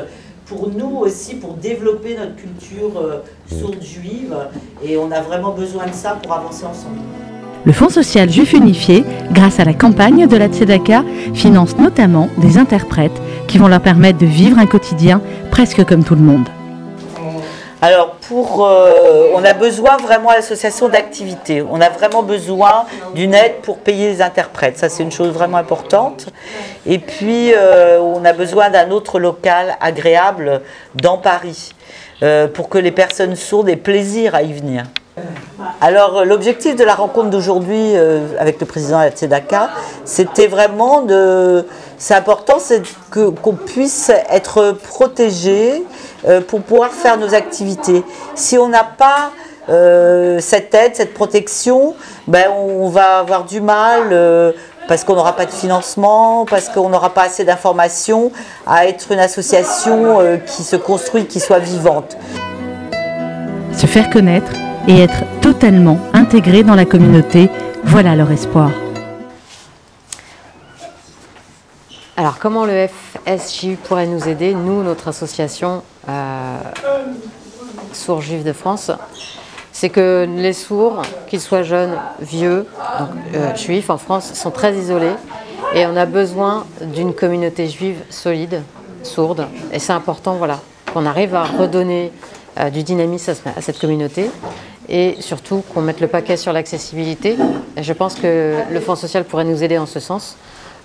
pour 0.46 0.68
nous 0.68 0.98
aussi, 0.98 1.36
pour 1.36 1.54
développer 1.54 2.16
notre 2.16 2.36
culture 2.36 2.92
euh, 2.96 3.20
sourde 3.48 3.82
juive. 3.82 4.34
Et 4.82 4.96
on 4.96 5.10
a 5.10 5.20
vraiment 5.20 5.52
besoin 5.52 5.86
de 5.86 5.92
ça 5.92 6.18
pour 6.22 6.32
avancer 6.32 6.64
ensemble. 6.64 6.98
Le 7.64 7.72
Fonds 7.72 7.88
social 7.88 8.30
juif 8.30 8.52
unifié, 8.52 9.04
grâce 9.32 9.58
à 9.58 9.64
la 9.64 9.72
campagne 9.72 10.26
de 10.26 10.36
la 10.36 10.48
Tzedaka, 10.48 11.02
finance 11.32 11.78
notamment 11.78 12.28
des 12.36 12.58
interprètes 12.58 13.22
qui 13.48 13.56
vont 13.56 13.68
leur 13.68 13.80
permettre 13.80 14.18
de 14.18 14.26
vivre 14.26 14.58
un 14.58 14.66
quotidien 14.66 15.22
presque 15.50 15.82
comme 15.84 16.04
tout 16.04 16.14
le 16.14 16.20
monde. 16.20 16.46
Alors, 17.86 18.12
pour, 18.12 18.64
euh, 18.64 19.28
on 19.34 19.44
a 19.44 19.52
besoin 19.52 19.98
vraiment 19.98 20.30
à 20.30 20.36
l'association 20.36 20.88
d'activités. 20.88 21.60
On 21.60 21.82
a 21.82 21.90
vraiment 21.90 22.22
besoin 22.22 22.86
d'une 23.14 23.34
aide 23.34 23.56
pour 23.60 23.76
payer 23.76 24.08
les 24.08 24.22
interprètes. 24.22 24.78
Ça, 24.78 24.88
c'est 24.88 25.02
une 25.02 25.12
chose 25.12 25.28
vraiment 25.28 25.58
importante. 25.58 26.28
Et 26.86 26.98
puis, 26.98 27.52
euh, 27.52 28.00
on 28.00 28.24
a 28.24 28.32
besoin 28.32 28.70
d'un 28.70 28.90
autre 28.90 29.18
local 29.18 29.76
agréable 29.82 30.62
dans 30.94 31.18
Paris 31.18 31.72
euh, 32.22 32.48
pour 32.48 32.70
que 32.70 32.78
les 32.78 32.90
personnes 32.90 33.36
sourdes 33.36 33.68
aient 33.68 33.76
plaisir 33.76 34.34
à 34.34 34.40
y 34.40 34.54
venir. 34.54 34.84
Alors, 35.82 36.24
l'objectif 36.24 36.76
de 36.76 36.84
la 36.84 36.94
rencontre 36.94 37.28
d'aujourd'hui 37.28 37.94
avec 38.38 38.58
le 38.60 38.66
président 38.66 38.98
de 39.06 39.30
la 39.30 39.68
c'était 40.06 40.46
vraiment 40.46 41.02
de. 41.02 41.66
C'est 41.98 42.14
important, 42.14 42.58
c'est 42.58 42.82
qu'on 43.12 43.54
puisse 43.54 44.10
être 44.30 44.72
protégé 44.72 45.84
euh, 46.26 46.40
pour 46.40 46.62
pouvoir 46.62 46.90
faire 46.90 47.18
nos 47.18 47.34
activités. 47.34 48.02
Si 48.34 48.56
on 48.56 48.68
n'a 48.68 48.84
pas 48.84 49.30
euh, 49.68 50.38
cette 50.40 50.74
aide, 50.74 50.94
cette 50.94 51.12
protection, 51.12 51.94
ben 52.26 52.46
on 52.50 52.88
va 52.88 53.18
avoir 53.18 53.44
du 53.44 53.60
mal 53.60 54.08
euh, 54.12 54.52
parce 54.88 55.04
qu'on 55.04 55.14
n'aura 55.14 55.36
pas 55.36 55.44
de 55.46 55.50
financement, 55.50 56.46
parce 56.48 56.68
qu'on 56.68 56.88
n'aura 56.88 57.10
pas 57.10 57.24
assez 57.24 57.44
d'informations 57.44 58.32
à 58.66 58.86
être 58.86 59.12
une 59.12 59.18
association 59.18 60.18
qui 60.46 60.62
se 60.62 60.76
construit, 60.76 61.26
qui 61.26 61.40
soit 61.40 61.58
vivante. 61.58 62.16
Se 63.72 63.86
faire 63.86 64.10
connaître 64.10 64.52
et 64.86 65.02
être 65.02 65.24
totalement 65.40 65.98
intégré 66.12 66.62
dans 66.62 66.74
la 66.74 66.84
communauté, 66.84 67.48
voilà 67.84 68.14
leur 68.14 68.30
espoir. 68.30 68.70
Alors, 72.16 72.38
comment 72.38 72.64
le 72.64 72.86
FSJ 72.86 73.76
pourrait 73.82 74.06
nous 74.06 74.28
aider, 74.28 74.54
nous, 74.54 74.82
notre 74.82 75.08
association 75.08 75.82
Sourds 77.92 78.22
Juifs 78.22 78.44
de 78.44 78.52
France 78.52 78.90
C'est 79.72 79.88
que 79.88 80.26
les 80.36 80.52
sourds, 80.52 81.02
qu'ils 81.28 81.40
soient 81.40 81.62
jeunes, 81.62 81.96
vieux, 82.20 82.66
euh, 83.34 83.54
juifs 83.56 83.90
en 83.90 83.98
France, 83.98 84.32
sont 84.34 84.50
très 84.50 84.74
isolés 84.74 85.14
et 85.74 85.86
on 85.86 85.96
a 85.96 86.06
besoin 86.06 86.66
d'une 86.80 87.12
communauté 87.14 87.68
juive 87.68 87.98
solide, 88.10 88.62
sourde. 89.02 89.46
Et 89.72 89.78
c'est 89.78 89.92
important, 89.92 90.34
voilà, 90.34 90.60
qu'on 90.92 91.06
arrive 91.06 91.34
à 91.34 91.44
redonner 91.44 92.12
euh, 92.58 92.70
du 92.70 92.82
dynamisme 92.84 93.32
à, 93.56 93.60
cette 93.60 93.78
communauté 93.80 94.30
et 94.88 95.16
surtout 95.18 95.64
qu'on 95.72 95.80
mette 95.80 96.00
le 96.00 96.06
paquet 96.06 96.36
sur 96.36 96.52
l'accessibilité. 96.52 97.36
Je 97.76 97.92
pense 97.92 98.14
que 98.14 98.58
le 98.70 98.80
Fonds 98.80 98.94
social 98.94 99.24
pourrait 99.24 99.44
nous 99.44 99.62
aider 99.64 99.78
en 99.78 99.86
ce 99.86 99.98
sens. 99.98 100.36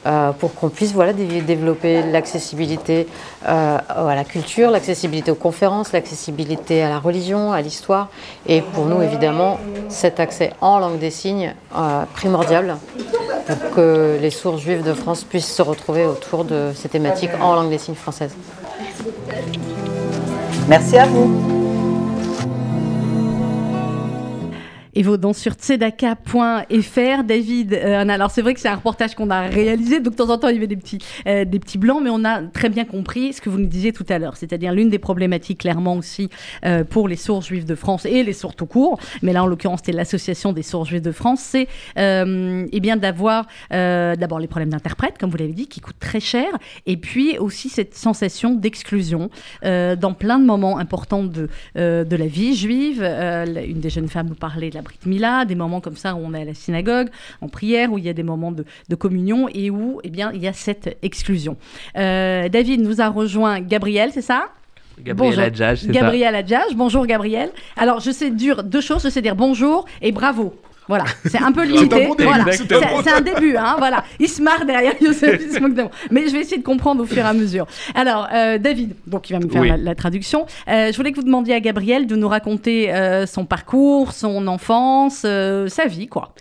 Euh, 0.06 0.32
pour 0.32 0.54
qu'on 0.56 0.70
puisse 0.70 0.94
voilà, 0.94 1.12
développer 1.14 2.04
l'accessibilité 2.04 3.08
euh, 3.48 3.78
à 3.88 4.16
la 4.16 4.24
culture, 4.24 4.72
l'accessibilité 4.72 5.32
aux 5.32 5.36
conférences, 5.36 5.92
l'accessibilité 5.92 6.82
à 6.82 6.90
la 6.90 7.00
religion, 7.00 7.52
à 7.52 7.62
l'histoire. 7.62 8.08
Et 8.48 8.62
pour 8.62 8.86
nous, 8.86 9.02
évidemment, 9.02 9.60
cet 9.90 10.20
accès 10.20 10.54
en 10.62 10.80
langue 10.80 11.00
des 11.00 11.12
signes 11.12 11.54
euh, 11.76 12.04
primordial 12.14 12.78
pour 13.48 13.72
que 13.76 14.18
les 14.22 14.30
sources 14.30 14.62
juives 14.62 14.84
de 14.84 14.94
France 14.94 15.24
puissent 15.24 15.54
se 15.54 15.62
retrouver 15.62 16.06
autour 16.06 16.46
de 16.46 16.72
ces 16.76 16.88
thématiques 16.88 17.32
en 17.42 17.56
langue 17.56 17.70
des 17.70 17.78
signes 17.78 17.96
française. 17.96 18.34
Merci 20.70 20.98
à 20.98 21.06
vous. 21.06 21.59
Et 25.00 25.02
vos 25.02 25.16
dons 25.16 25.32
sur 25.32 25.54
tzedaka.fr. 25.54 27.24
David, 27.24 27.74
euh, 27.74 28.10
alors 28.10 28.32
c'est 28.32 28.42
vrai 28.42 28.54
que 28.54 28.60
c'est 28.60 28.68
un 28.68 28.76
reportage 28.76 29.16
qu'on 29.16 29.30
a 29.30 29.44
réalisé, 29.44 30.02
donc 30.02 30.12
de 30.12 30.18
temps 30.18 30.30
en 30.30 30.38
temps 30.38 30.50
il 30.50 30.56
y 30.56 30.58
avait 30.58 30.68
des 30.68 30.76
petits, 30.76 30.98
euh, 31.26 31.46
des 31.46 31.60
petits 31.60 31.78
blancs, 31.78 32.02
mais 32.04 32.10
on 32.10 32.26
a 32.26 32.42
très 32.42 32.68
bien 32.68 32.84
compris 32.84 33.32
ce 33.32 33.40
que 33.40 33.50
vous 33.50 33.60
nous 33.60 33.68
disiez 33.68 33.94
tout 33.94 34.06
à 34.10 34.20
l'heure, 34.20 34.36
c'est-à-dire 34.36 34.74
l'une 34.74 34.90
des 34.90 35.00
problématiques 35.00 35.62
clairement 35.62 35.96
aussi 35.96 36.30
euh, 36.66 36.84
pour 36.84 37.08
les 37.08 37.16
sourds 37.16 37.44
juifs 37.44 37.64
de 37.64 37.76
France 37.76 38.06
et 38.06 38.24
les 38.24 38.34
sourds 38.34 38.56
tout 38.56 38.66
court, 38.66 39.00
mais 39.22 39.32
là 39.32 39.42
en 39.42 39.48
l'occurrence 39.48 39.80
c'était 39.80 39.94
l'association 39.94 40.52
des 40.52 40.64
sourds 40.64 40.84
juifs 40.84 41.02
de 41.02 41.14
France, 41.14 41.40
c'est 41.40 41.70
eh 41.96 42.80
bien 42.82 42.98
d'avoir 42.98 43.46
d'abord 43.72 44.40
les 44.40 44.48
problèmes 44.48 44.72
d'interprète, 44.72 45.18
comme 45.18 45.30
vous 45.30 45.38
l'avez 45.38 45.54
dit, 45.54 45.68
qui 45.68 45.80
coûtent 45.80 46.00
très 46.00 46.20
cher, 46.20 46.50
et 46.86 46.98
puis 46.98 47.38
aussi 47.38 47.70
cette 47.70 47.96
sensation 47.96 48.54
d'exclusion 48.54 49.30
dans 49.64 50.14
plein 50.14 50.40
de 50.40 50.46
moments 50.46 50.78
importants 50.78 51.24
de, 51.24 51.48
de 51.76 52.16
la 52.16 52.28
vie 52.28 52.54
juive. 52.54 53.02
une 53.02 53.80
des 53.80 53.90
jeunes 53.90 54.10
femmes 54.10 54.28
nous 54.28 54.36
parlait 54.36 54.70
de 54.70 54.76
la 54.76 54.82
Brit 54.90 55.00
Mila, 55.06 55.46
des 55.46 55.56
moments 55.56 55.82
comme 55.82 55.96
ça 55.96 56.16
où 56.16 56.20
on 56.24 56.34
est 56.34 56.42
à 56.42 56.46
la 56.46 56.54
synagogue, 56.54 57.10
en 57.42 57.48
prière, 57.48 57.92
où 57.92 57.98
il 57.98 58.04
y 58.04 58.10
a 58.10 58.14
des 58.14 58.24
moments 58.24 58.52
de, 58.52 58.66
communion 58.96 59.48
et 59.54 59.70
où 59.70 60.02
eh 60.04 60.10
bien, 60.10 60.32
il 60.34 60.42
y 60.42 60.48
a 60.48 60.54
cette 60.54 60.98
exclusion. 61.04 61.58
Euh, 61.96 62.50
David 62.50 62.82
nous 62.82 63.02
a 63.02 63.08
rejoint 63.08 63.62
Gabriel, 63.62 64.12
c'est 64.12 64.22
ça? 64.22 64.48
Gabriel 65.02 65.40
Adjage, 65.40 65.82
c'est 65.82 65.92
Gabriel 65.92 66.36
Adjage, 66.36 66.76
bonjour 66.76 67.06
Gabriel. 67.06 67.50
Alors 67.78 68.02
je 68.02 68.12
sais 68.12 68.30
dire 68.32 68.64
deux 68.64 68.82
choses, 68.82 69.04
je 69.04 69.10
sais 69.10 69.22
dire 69.22 69.36
bonjour 69.36 69.86
et 70.02 70.12
bravo. 70.12 70.54
Voilà, 70.90 71.06
c'est 71.24 71.40
un 71.40 71.52
peu 71.52 71.66
limité. 71.66 72.10
c'est 72.18 73.12
un 73.12 73.22
début, 73.22 73.56
hein, 73.56 73.76
voilà. 73.78 74.04
Il 74.20 74.28
se 74.28 74.42
marre 74.42 74.66
derrière 74.66 74.94
Youssef, 75.00 75.40
il 75.40 75.52
se 75.52 75.60
moque 75.60 75.76
de 75.76 75.84
moi. 75.84 75.92
Mais 76.10 76.28
je 76.28 76.34
vais 76.34 76.40
essayer 76.40 76.58
de 76.58 76.64
comprendre 76.64 77.04
au 77.04 77.06
fur 77.06 77.20
et 77.20 77.22
à 77.22 77.34
mesure. 77.34 77.68
Alors, 77.94 78.28
euh, 78.34 78.58
David, 78.58 78.96
donc 79.06 79.30
il 79.30 79.34
va 79.34 79.40
me 79.40 79.48
faire 79.48 79.78
la, 79.78 79.94
traduction. 79.94 80.48
Euh, 80.68 80.92
je 80.92 80.98
voulais 80.98 81.12
que 81.12 81.18
vous 81.18 81.24
demandiez 81.24 81.54
à 81.54 81.60
Gabriel 81.60 82.08
de 82.08 82.16
nous 82.16 82.28
raconter 82.28 82.92
euh, 82.92 83.28
son 83.28 83.46
parcours, 83.46 84.14
son 84.14 84.48
enfance, 84.48 85.20
sa 85.20 85.86
vie, 85.86 86.08
quoi. 86.08 86.34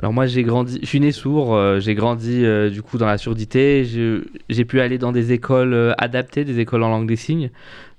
Alors 0.00 0.12
moi 0.12 0.26
j'ai 0.26 0.42
grandi, 0.42 0.80
je 0.82 0.86
suis 0.86 0.98
né 0.98 1.12
sourd, 1.12 1.56
j'ai 1.78 1.94
grandi 1.94 2.44
du 2.70 2.82
coup 2.82 2.98
dans 2.98 3.06
la 3.06 3.16
surdité, 3.16 3.84
j'ai 4.48 4.64
pu 4.64 4.80
aller 4.80 4.98
dans 4.98 5.12
des 5.12 5.32
écoles 5.32 5.94
adaptées, 5.98 6.44
des 6.44 6.58
écoles 6.58 6.82
en 6.82 6.88
langue 6.88 7.06
des 7.06 7.16
signes. 7.16 7.50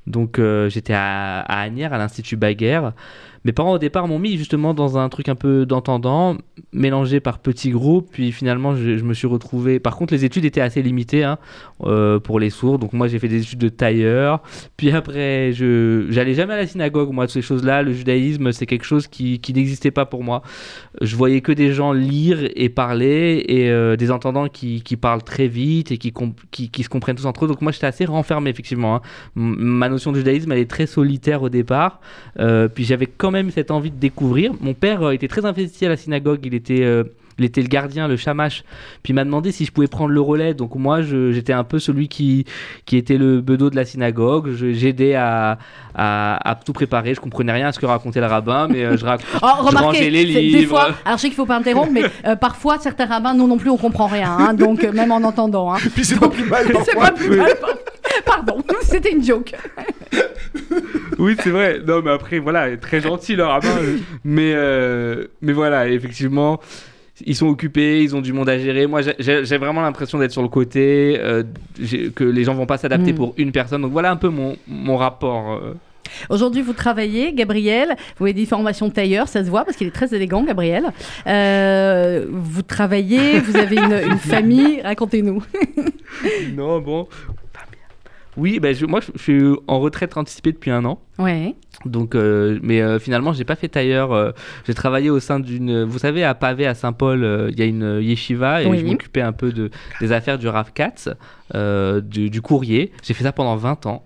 Donc 0.08 0.40
j'étais 0.68 0.94
à, 0.94 1.40
à 1.42 1.62
Agnières, 1.62 1.94
à 1.94 1.98
l'Institut 1.98 2.38
Baguère. 2.38 2.94
Mes 3.46 3.52
parents 3.52 3.74
au 3.74 3.78
départ 3.78 4.08
m'ont 4.08 4.18
mis 4.18 4.38
justement 4.38 4.74
dans 4.74 4.98
un 4.98 5.08
truc 5.08 5.30
un 5.30 5.36
peu 5.36 5.68
d'entendant, 5.68 6.36
mélangé 6.74 7.20
par 7.20 7.38
petits 7.38 7.70
groupes, 7.70 8.10
puis 8.12 8.32
finalement 8.32 8.76
je, 8.76 9.04
me 9.04 9.14
suis 9.14 9.28
retrouvé. 9.28 9.80
Par 9.80 9.96
contre, 9.96 10.16
les 10.16 10.26
études 10.26 10.46
étaient 10.46 10.62
assez 10.62 10.82
limitées 10.82 11.24
hein, 11.24 11.38
euh, 11.84 12.20
pour 12.20 12.40
les 12.40 12.50
sourds, 12.50 12.80
donc 12.80 12.94
moi 12.94 13.08
j'ai 13.08 13.20
fait 13.20 13.28
des 13.28 13.44
études 13.44 13.60
de 13.60 13.70
tailleur. 13.70 14.42
Puis 14.78 14.90
après, 14.90 15.52
je 15.54 16.08
j'allais 16.10 16.34
jamais 16.34 16.56
à 16.56 16.58
la 16.58 16.66
synagogue, 16.66 17.12
moi, 17.12 17.26
toutes 17.28 17.36
ces 17.36 17.44
choses-là. 17.44 17.84
Le 17.84 17.94
judaïsme, 17.94 18.52
c'est 18.52 18.66
quelque 18.66 18.84
chose 18.84 19.06
qui, 19.06 19.40
n'existait 19.54 19.92
pas 19.92 20.08
pour 20.08 20.24
moi. 20.24 20.42
Je 21.02 21.16
voyais 21.16 21.42
que 21.42 21.52
des 21.52 21.72
gens 21.72 21.94
lire 21.94 22.50
et 22.56 22.70
parler, 22.70 23.46
et 23.48 23.70
euh, 23.70 23.96
des 23.96 24.10
entendants 24.10 24.48
qui, 24.50 24.82
parlent 25.00 25.24
très 25.24 25.48
vite 25.48 25.92
et 25.92 26.00
qui, 26.00 26.12
se 26.12 26.90
comprennent 26.90 27.16
tous 27.16 27.28
entre 27.28 27.46
eux. 27.46 27.48
Donc 27.48 27.62
moi 27.62 27.72
j'étais 27.72 27.86
assez 27.86 28.06
renfermé, 28.06 28.50
effectivement. 28.50 28.96
Hein. 28.96 29.02
Notion 29.96 30.12
de 30.12 30.18
judaïsme, 30.18 30.52
elle 30.52 30.60
est 30.60 30.70
très 30.70 30.86
solitaire 30.86 31.42
au 31.42 31.50
départ. 31.50 32.00
Euh, 32.40 32.68
puis 32.68 32.84
j'avais 32.84 33.08
quand 33.08 33.32
même 33.32 33.52
cette 33.52 33.72
envie 33.72 33.92
de 33.92 34.00
découvrir. 34.00 34.54
Mon 34.62 34.74
père 34.74 35.04
euh, 35.04 35.12
était 35.12 35.28
très 35.28 35.46
investi 35.46 35.86
à 35.86 35.90
la 35.90 35.98
synagogue, 35.98 36.40
il 36.44 36.54
était, 36.54 36.84
euh, 36.84 37.04
il 37.38 37.46
était 37.46 37.62
le 37.62 37.68
gardien, 37.68 38.08
le 38.08 38.18
chamache. 38.18 38.64
Puis 39.04 39.12
il 39.12 39.16
m'a 39.16 39.26
demandé 39.26 39.52
si 39.52 39.66
je 39.66 39.72
pouvais 39.72 39.88
prendre 39.88 40.12
le 40.12 40.22
relais. 40.22 40.54
Donc 40.54 40.76
moi, 40.76 41.02
j'étais 41.02 41.54
un 41.54 41.64
peu 41.64 41.80
celui 41.80 42.08
qui, 42.08 42.46
qui 42.86 42.98
était 42.98 43.18
le 43.18 43.42
bedeau 43.42 43.70
de 43.70 43.76
la 43.76 43.86
synagogue. 43.86 44.52
J'aidais 44.54 45.16
à, 45.16 45.58
à, 45.96 46.60
tout 46.66 46.74
préparer. 46.74 47.14
Je 47.14 47.20
comprenais 47.20 47.52
rien 47.52 47.68
à 47.68 47.72
ce 47.72 47.80
que 47.80 47.86
racontait 47.86 48.22
le 48.22 48.28
rabbin, 48.28 48.68
mais 48.70 48.86
euh, 48.86 48.98
je, 48.98 49.06
oh, 49.42 49.48
rangeais 49.76 50.10
les 50.10 50.26
livres. 50.26 50.60
Des 50.60 50.66
fois, 50.66 50.90
alors 51.04 51.18
je 51.18 51.24
sais 51.24 51.28
qu'il 51.28 51.36
faut 51.36 51.46
pas 51.46 51.58
interrompre, 51.58 51.92
mais 51.92 52.04
parfois 52.36 52.78
certains 52.80 53.06
rabbins, 53.06 53.34
nous 53.34 53.48
non 53.48 53.58
plus, 53.58 53.70
on 53.70 53.78
comprend 53.78 54.08
rien. 54.08 54.32
Hein, 54.38 54.54
donc 54.54 54.84
même 54.84 55.12
en 55.12 55.24
entendant. 55.24 55.74
Hein. 55.74 55.78
Puis 55.96 56.06
c'est 56.06 56.20
pas 56.20 56.30
plus 56.30 56.46
mal. 56.46 56.66
C'est 56.86 56.96
pas 56.96 57.12
plus 57.12 57.38
mal. 57.38 57.54
Pardon, 58.26 58.58
c'était 58.82 59.12
une 59.12 59.24
joke. 59.24 59.54
oui, 61.18 61.36
c'est 61.42 61.50
vrai. 61.50 61.82
Non, 61.86 62.02
mais 62.04 62.12
après, 62.12 62.40
voilà, 62.40 62.76
très 62.78 63.02
gentil 63.02 63.36
leur 63.36 63.52
rabbin. 63.52 63.78
mais, 64.24 64.54
euh, 64.56 65.26
mais 65.42 65.54
voilà, 65.54 65.88
effectivement, 65.88 66.60
ils 67.26 67.36
sont 67.36 67.48
occupés, 67.48 68.02
ils 68.04 68.16
ont 68.16 68.22
du 68.22 68.34
monde 68.34 68.50
à 68.50 68.58
gérer. 68.58 68.88
Moi, 68.88 69.02
j'ai 69.20 69.58
vraiment 69.58 69.82
l'impression 69.82 70.20
d'être 70.20 70.32
sur 70.32 70.42
le 70.42 70.50
côté, 70.50 71.18
euh, 71.20 71.44
que 72.16 72.24
les 72.24 72.44
gens 72.44 72.54
vont 72.54 72.66
pas 72.66 72.78
s'adapter 72.78 73.14
mm. 73.14 73.16
pour 73.16 73.34
une 73.38 73.52
personne. 73.52 73.82
Donc 73.82 73.92
voilà 73.92 74.12
un 74.12 74.18
peu 74.18 74.30
mon, 74.30 74.58
mon 74.68 74.98
rapport. 74.98 75.54
Euh. 75.54 75.74
Aujourd'hui, 76.30 76.62
vous 76.62 76.74
travaillez, 76.74 77.34
Gabriel. 77.34 77.96
Vous 78.18 78.26
avez 78.26 78.34
des 78.34 78.46
formations 78.46 78.90
tailleur, 78.92 79.28
ça 79.28 79.44
se 79.44 79.50
voit 79.50 79.66
parce 79.66 79.76
qu'il 79.76 79.88
est 79.88 79.92
très 79.92 80.14
élégant, 80.14 80.44
Gabriel. 80.44 80.92
vous 81.26 82.62
travaillez, 82.62 83.40
vous 83.40 83.58
avez 83.58 83.78
une, 83.78 84.12
une 84.12 84.18
famille. 84.20 84.82
Racontez-nous. 84.82 85.42
non, 86.56 86.80
bon, 86.80 87.08
oui, 88.38 88.60
bah, 88.60 88.70
moi 88.88 89.00
je, 89.02 89.22
suis 89.22 89.44
en 89.68 89.80
retraite 89.80 90.18
anticipée 90.18 90.52
depuis 90.52 90.72
un 90.72 90.86
an. 90.86 91.00
Ouais. 91.18 91.56
Donc, 91.86 92.16
euh, 92.16 92.60
mais 92.62 92.82
euh, 92.82 93.00
finalement, 93.00 93.34
j'ai 93.34 93.44
pas 93.44 93.56
fait 93.56 93.68
tailleur. 93.68 94.12
Euh, 94.12 94.32
j'ai 94.66 94.74
travaillé 94.74 95.10
au 95.10 95.20
sein 95.20 95.40
d'une. 95.40 95.84
Vous 95.84 96.00
savez, 96.00 96.24
à 96.24 96.34
Pavé, 96.34 96.66
à 96.66 96.74
Saint-Paul, 96.74 97.50
il 97.52 97.60
y 97.60 97.62
a 97.62 97.66
une 97.66 98.00
yeshiva 98.02 98.64
et 98.64 98.78
je 98.78 98.86
m'occupais 98.86 99.22
un 99.22 99.34
peu 99.34 99.52
de, 99.52 99.70
des 100.02 100.12
affaires 100.12 100.38
du 100.38 100.48
Rav 100.48 100.72
Katz, 100.74 101.10
du, 101.54 102.30
du, 102.30 102.42
courrier. 102.42 102.92
J'ai 103.04 103.14
fait 103.14 103.24
ça 103.24 103.32
pendant 103.32 103.56
20 103.56 103.86
ans. 103.86 104.04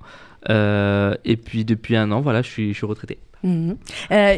et 0.50 1.38
puis 1.38 1.66
depuis 1.66 1.96
un 1.96 2.12
an, 2.12 2.22
voilà, 2.22 2.42
je 2.42 2.50
suis, 2.50 2.74
je 2.74 2.78
suis 2.78 2.88
retraité. 2.88 3.20
Mhm. 3.42 3.78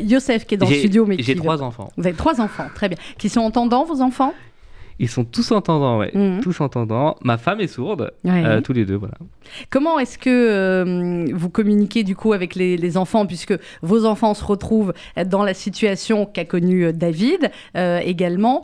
Youssef 0.04 0.46
qui 0.46 0.56
est 0.56 0.58
dans 0.58 0.70
le 0.70 0.76
studio, 0.76 1.06
mais 1.06 1.18
j'ai 1.20 1.36
trois 1.36 1.62
enfants. 1.62 1.90
Vous 1.98 2.06
avez 2.06 2.16
trois 2.16 2.40
enfants, 2.40 2.68
très 2.76 2.90
bien. 2.90 2.98
Qui 3.18 3.30
sont 3.30 3.42
entendants, 3.42 3.86
vos 3.86 4.02
enfants? 4.02 4.34
Ils 5.00 5.10
sont 5.10 5.24
tous 5.24 5.52
entendants, 5.52 6.00
ouais. 6.00 6.12
Mhm. 6.14 6.42
Tous 6.42 6.62
entendants. 6.62 7.16
Ma 7.24 7.38
femme 7.38 7.62
est 7.62 7.68
sourde, 7.68 8.12
euh, 8.26 8.62
tous 8.62 8.74
les 8.74 8.86
deux, 8.86 8.96
voilà. 8.96 9.16
Comment 9.70 10.00
est-ce 10.00 10.18
que 10.18 10.30
euh, 10.30 11.26
vous 11.34 11.50
communiquez 11.50 12.04
du 12.04 12.16
coup 12.16 12.34
avec 12.34 12.56
les, 12.56 12.98
enfants, 12.98 13.26
puisque 13.26 13.54
vos 13.82 14.06
enfants 14.06 14.34
se 14.34 14.44
retrouvent 14.44 14.94
dans 15.26 15.44
la 15.44 15.54
situation 15.54 16.26
qu'a 16.26 16.46
connue 16.46 16.86
euh, 16.86 16.92
David 16.92 17.52
également 17.76 18.64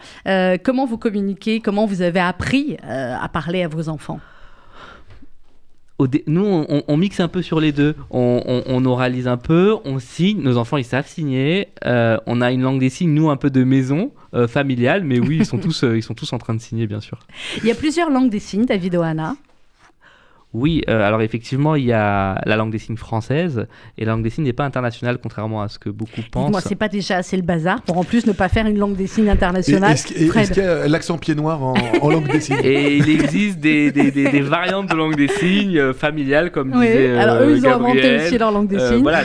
Comment 0.63 0.85
vous 0.85 0.97
communiquez? 0.97 1.59
Comment 1.59 1.85
vous 1.85 2.01
avez 2.01 2.19
appris 2.19 2.77
à 2.83 3.27
parler 3.29 3.63
à 3.63 3.67
vos 3.67 3.89
enfants? 3.89 4.19
Nous, 6.27 6.65
on, 6.87 6.97
mixe 6.97 7.19
un 7.19 7.27
peu 7.27 7.41
sur 7.41 7.59
les 7.59 7.71
deux. 7.71 7.95
On, 8.11 8.85
oralise 8.85 9.27
un 9.27 9.37
peu, 9.37 9.75
on 9.83 9.99
signe. 9.99 10.41
Nos 10.41 10.57
enfants, 10.57 10.77
ils 10.77 10.85
savent 10.85 11.07
signer. 11.07 11.69
Euh, 11.85 12.17
on 12.27 12.41
a 12.41 12.51
une 12.51 12.61
langue 12.61 12.79
des 12.79 12.89
signes, 12.89 13.13
nous, 13.13 13.29
un 13.29 13.37
peu 13.37 13.49
de 13.49 13.63
maison 13.63 14.11
euh, 14.33 14.47
familiale. 14.47 15.03
Mais 15.03 15.19
oui, 15.19 15.37
ils 15.39 15.45
sont, 15.45 15.57
tous, 15.59 15.83
euh, 15.83 15.97
ils 15.97 16.03
sont 16.03 16.13
tous 16.13 16.31
en 16.33 16.37
train 16.37 16.53
de 16.53 16.61
signer, 16.61 16.87
bien 16.87 17.01
sûr. 17.01 17.19
Il 17.57 17.65
y 17.65 17.71
a 17.71 17.75
plusieurs 17.75 18.09
langues 18.09 18.29
des 18.29 18.39
signes, 18.39 18.65
David 18.65 18.95
Oana. 18.95 19.35
Oui, 20.57 20.81
euh, 20.89 21.07
alors 21.07 21.21
effectivement, 21.21 21.75
il 21.75 21.85
y 21.85 21.93
a 21.93 22.41
la 22.45 22.55
langue 22.55 22.71
des 22.71 22.79
signes 22.79 22.97
française 22.97 23.67
et 23.97 24.05
la 24.05 24.13
langue 24.13 24.23
des 24.23 24.31
signes 24.31 24.45
n'est 24.45 24.53
pas 24.53 24.65
internationale, 24.65 25.19
contrairement 25.21 25.61
à 25.61 25.67
ce 25.67 25.77
que 25.77 25.89
beaucoup 25.89 26.21
pensent. 26.31 26.49
Moi, 26.49 26.61
c'est 26.61 26.75
pas 26.75 26.87
déjà 26.87 27.17
assez 27.17 27.37
le 27.37 27.43
bazar 27.43 27.83
pour 27.83 27.97
en 27.99 28.03
plus 28.03 28.25
ne 28.25 28.31
pas 28.31 28.49
faire 28.49 28.65
une 28.65 28.79
langue 28.79 28.95
des 28.95 29.05
signes 29.05 29.29
internationale. 29.29 29.91
Est-ce 29.91 30.07
qu'il 30.07 30.63
y 30.63 30.67
a 30.67 30.87
l'accent 30.87 31.19
pied 31.19 31.35
noir 31.35 31.61
en, 31.61 31.75
langue 32.09 32.31
des 32.31 32.41
signes? 32.41 32.57
Et 32.63 32.97
il 32.97 33.07
existe 33.07 33.59
des, 33.59 33.91
des, 33.91 34.11
des, 34.11 34.41
variantes 34.41 34.89
de 34.89 34.95
langue 34.95 35.15
des 35.15 35.27
signes 35.27 35.77
euh, 35.77 35.93
familiales, 35.93 36.51
comme 36.51 36.73
oui. 36.75 36.87
disait 36.87 37.17
Alors 37.17 37.43
eux, 37.43 37.55
ils 37.55 37.67
ont 37.67 37.73
inventé 37.73 38.15
aussi 38.17 38.37
leur 38.39 38.51
langue 38.51 38.67
des 38.67 38.77
euh, 38.77 38.89
signes. 38.89 39.03
Voilà 39.03 39.23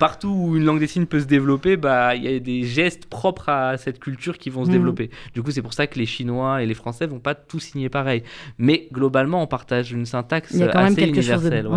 partout 0.00 0.28
où 0.28 0.56
une 0.56 0.64
langue 0.64 0.80
des 0.80 0.86
signes 0.86 1.04
peut 1.04 1.20
se 1.20 1.26
développer, 1.26 1.76
bah 1.76 2.16
il 2.16 2.24
y 2.24 2.34
a 2.34 2.38
des 2.40 2.64
gestes 2.64 3.04
propres 3.04 3.50
à 3.50 3.76
cette 3.76 4.00
culture 4.00 4.38
qui 4.38 4.48
vont 4.48 4.64
se 4.64 4.70
mm. 4.70 4.72
développer. 4.72 5.10
Du 5.34 5.42
coup, 5.42 5.50
c'est 5.50 5.60
pour 5.60 5.74
ça 5.74 5.86
que 5.86 5.98
les 5.98 6.06
Chinois 6.06 6.62
et 6.62 6.66
les 6.66 6.74
Français 6.74 7.06
vont 7.06 7.20
pas 7.20 7.34
tout 7.34 7.60
signer 7.60 7.90
pareil. 7.90 8.22
Mais 8.58 8.88
globalement, 8.90 9.42
on 9.42 9.46
partage 9.46 9.92
une 9.92 10.06
syntaxe 10.06 10.58
assez 10.58 11.02
universelle. 11.04 11.68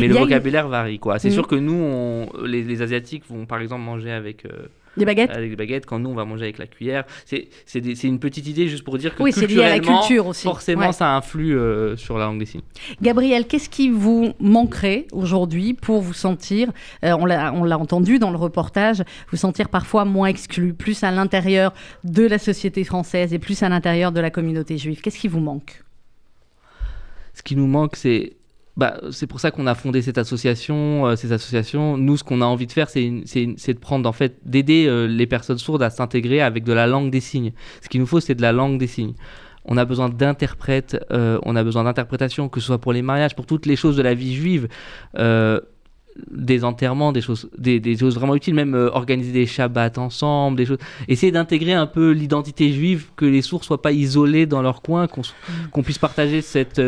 Mais 0.00 0.08
le 0.08 0.14
vocabulaire 0.14 0.68
varie, 0.68 0.98
quoi. 0.98 1.20
C'est 1.20 1.28
mm. 1.28 1.32
sûr 1.32 1.46
que 1.46 1.54
nous, 1.54 2.26
les, 2.44 2.82
Asiatiques 2.82 3.24
vont 3.30 3.46
par 3.46 3.60
exemple 3.60 3.82
manger 3.82 4.10
avec. 4.10 4.44
Euh, 4.44 4.66
Des 4.98 5.04
baguettes 5.04 5.30
Avec 5.30 5.50
des 5.50 5.56
baguettes, 5.56 5.86
quand 5.86 5.98
nous, 5.98 6.10
on 6.10 6.14
va 6.14 6.24
manger 6.24 6.44
avec 6.44 6.58
la 6.58 6.66
cuillère. 6.66 7.04
C'est 7.24 8.04
une 8.04 8.18
petite 8.18 8.46
idée 8.46 8.68
juste 8.68 8.84
pour 8.84 8.98
dire 8.98 9.14
que 9.14 9.22
oui, 9.22 9.32
c'est 9.32 9.46
lié 9.46 9.62
à 9.62 9.70
la 9.70 9.80
culture 9.80 10.26
aussi. 10.26 10.44
forcément, 10.44 10.92
ça 10.92 11.16
influe 11.16 11.56
sur 11.96 12.18
la 12.18 12.26
langue 12.26 12.38
des 12.38 12.46
signes. 12.46 12.62
Gabriel, 13.00 13.46
qu'est-ce 13.46 13.68
qui 13.68 13.90
vous 13.90 14.32
manquerait 14.40 15.06
aujourd'hui 15.12 15.74
pour 15.74 16.00
vous 16.00 16.12
sentir, 16.12 16.70
on 17.02 17.26
l'a 17.26 17.78
entendu 17.78 18.18
dans 18.18 18.30
le 18.30 18.36
reportage, 18.36 19.02
vous 19.30 19.36
sentir 19.36 19.68
parfois 19.68 20.04
moins 20.04 20.28
exclu, 20.28 20.74
plus 20.74 21.02
à 21.04 21.10
l'intérieur 21.10 21.72
de 22.04 22.26
la 22.26 22.38
société 22.38 22.84
française 22.84 23.32
et 23.32 23.38
plus 23.38 23.62
à 23.62 23.68
l'intérieur 23.68 24.12
de 24.12 24.20
la 24.20 24.30
communauté 24.30 24.78
juive? 24.78 25.00
Qu'est-ce 25.00 25.18
qui 25.18 25.28
vous 25.28 25.40
manque? 25.40 25.82
Ce 27.34 27.42
qui 27.42 27.54
nous 27.54 27.66
manque, 27.68 27.94
c'est 27.94 28.37
bah, 28.78 29.00
c'est 29.10 29.26
pour 29.26 29.40
ça 29.40 29.50
qu'on 29.50 29.66
a 29.66 29.74
fondé 29.74 30.02
cette 30.02 30.18
association. 30.18 31.04
Euh, 31.08 31.16
ces 31.16 31.32
associations, 31.32 31.96
nous, 31.96 32.16
ce 32.16 32.22
qu'on 32.22 32.40
a 32.40 32.44
envie 32.44 32.68
de 32.68 32.72
faire, 32.72 32.88
c'est 32.88 33.00
de 33.02 33.78
prendre, 33.78 34.08
en 34.08 34.12
fait, 34.12 34.38
d'aider 34.44 34.86
euh, 34.86 35.06
les 35.08 35.26
personnes 35.26 35.58
sourdes 35.58 35.82
à 35.82 35.90
s'intégrer 35.90 36.40
avec 36.40 36.62
de 36.62 36.72
la 36.72 36.86
langue 36.86 37.10
des 37.10 37.20
signes. 37.20 37.50
Ce 37.82 37.88
qu'il 37.88 38.00
nous 38.00 38.06
faut, 38.06 38.20
c'est 38.20 38.36
de 38.36 38.42
la 38.42 38.52
langue 38.52 38.78
des 38.78 38.86
signes. 38.86 39.14
On 39.64 39.76
a 39.78 39.84
besoin 39.84 40.08
d'interprètes, 40.08 41.04
euh, 41.10 41.40
on 41.42 41.56
a 41.56 41.64
besoin 41.64 41.82
d'interprétation, 41.82 42.48
que 42.48 42.60
ce 42.60 42.68
soit 42.68 42.78
pour 42.78 42.92
les 42.92 43.02
mariages, 43.02 43.34
pour 43.34 43.46
toutes 43.46 43.66
les 43.66 43.74
choses 43.74 43.96
de 43.96 44.02
la 44.02 44.14
vie 44.14 44.34
juive 44.34 44.68
des 46.32 46.64
enterrements, 46.64 47.12
des 47.12 47.20
choses, 47.20 47.48
des, 47.58 47.96
choses 47.96 48.16
vraiment 48.16 48.34
utiles, 48.34 48.54
même 48.54 48.74
organiser 48.74 49.30
des 49.30 49.46
shabbats 49.46 49.92
ensemble, 49.98 50.56
des 50.56 50.66
choses. 50.66 50.78
Essayer 51.06 51.30
d'intégrer 51.30 51.74
un 51.74 51.86
peu 51.86 52.10
l'identité 52.10 52.72
juive, 52.72 53.06
que 53.14 53.24
les 53.24 53.42
sourds 53.42 53.62
soient 53.62 53.82
pas 53.82 53.92
isolés 53.92 54.46
dans 54.46 54.62
leur 54.62 54.82
coin, 54.82 55.06
qu'on 55.06 55.22
mm. 55.22 55.82
puisse 55.82 55.98
partager 55.98 56.42
cette 56.42 56.80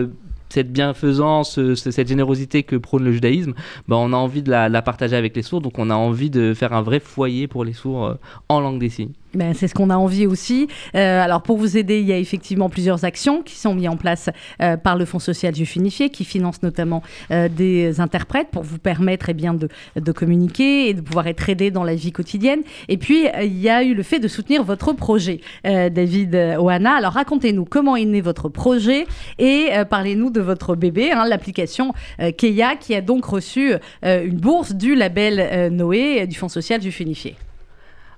cette 0.51 0.73
bienfaisance, 0.73 1.59
cette 1.75 2.09
générosité 2.09 2.63
que 2.63 2.77
prône 2.77 3.05
le 3.05 3.13
judaïsme, 3.13 3.55
bah, 3.89 3.97
on 3.97 4.13
a 4.13 4.17
envie 4.17 4.43
de 4.43 4.51
la, 4.51 4.83
partager 4.83 5.17
avec 5.17 5.35
les 5.37 5.43
sourds, 5.43 5.61
donc 5.61 5.79
on 5.79 5.91
a 5.91 5.95
envie 5.95 6.31
de 6.31 6.55
faire 6.55 6.73
un 6.73 6.83
vrai 6.83 7.01
foyer 7.01 7.47
pour 7.47 7.65
les 7.65 7.73
sourds 7.73 8.07
euh, 8.07 8.15
en 8.49 8.61
langue 8.61 8.79
des 8.79 8.89
signes. 8.89 9.13
Ben, 9.35 9.55
c'est 9.55 9.69
ce 9.69 9.75
qu'on 9.75 9.91
a 9.91 9.97
envie 9.97 10.27
aussi. 10.27 10.69
Euh, 10.95 11.23
alors 11.23 11.43
pour 11.43 11.57
vous 11.57 11.77
aider, 11.77 12.01
il 12.01 12.07
y 12.07 12.13
a 12.13 12.19
effectivement 12.19 12.69
plusieurs 12.69 13.05
actions 13.05 13.43
qui 13.43 13.57
sont 13.57 13.75
mises 13.75 13.89
en 13.89 13.97
place 13.97 14.29
euh, 14.61 14.77
par 14.77 14.97
le 14.97 15.05
Fonds 15.05 15.19
social 15.19 15.55
juif 15.55 15.77
unifié, 15.77 16.11
qui 16.11 16.25
finance 16.25 16.63
notamment 16.63 17.03
des 17.31 18.01
interprètes 18.01 18.49
pour 18.51 18.63
vous 18.63 18.79
permettre 18.79 19.29
eh 19.29 19.35
bien, 19.35 19.55
de, 19.55 19.69
de, 19.97 20.13
communiquer 20.13 20.89
et 20.89 20.95
de 20.95 21.01
pouvoir 21.01 21.27
être 21.27 21.49
aidé 21.49 21.71
dans 21.71 21.85
la 21.85 21.95
vie 21.95 22.13
quotidienne. 22.13 22.61
Et 22.89 22.97
puis 22.97 23.27
il 23.43 23.59
y 23.59 23.69
a 23.69 23.83
eu 23.83 23.95
le 23.95 24.03
fait 24.03 24.19
de 24.19 24.29
soutenir 24.29 24.65
votre 24.65 24.93
projet, 24.93 25.41
David 25.65 26.35
Oana. 26.59 26.95
Alors 26.95 27.13
racontez-nous 27.13 27.65
comment 27.65 27.97
est 27.97 28.05
né 28.05 28.21
votre 28.21 28.49
projet 28.49 29.07
et 29.39 29.71
parlez-nous 29.89 30.31
de 30.31 30.41
votre 30.41 30.75
bébé, 30.75 31.13
hein, 31.13 31.25
l'application 31.27 31.95
euh, 32.21 32.33
Keia, 32.33 32.77
qui 32.77 32.95
a 32.95 33.01
donc 33.01 33.25
reçu 33.25 33.75
euh, 34.05 34.25
une 34.25 34.37
bourse 34.37 34.73
du 34.73 34.95
label 34.95 35.39
euh, 35.41 35.71
Noé 35.71 36.27
du 36.27 36.37
Fonds 36.37 36.49
social 36.49 36.81
du 36.81 36.93
Funifié. 36.93 37.37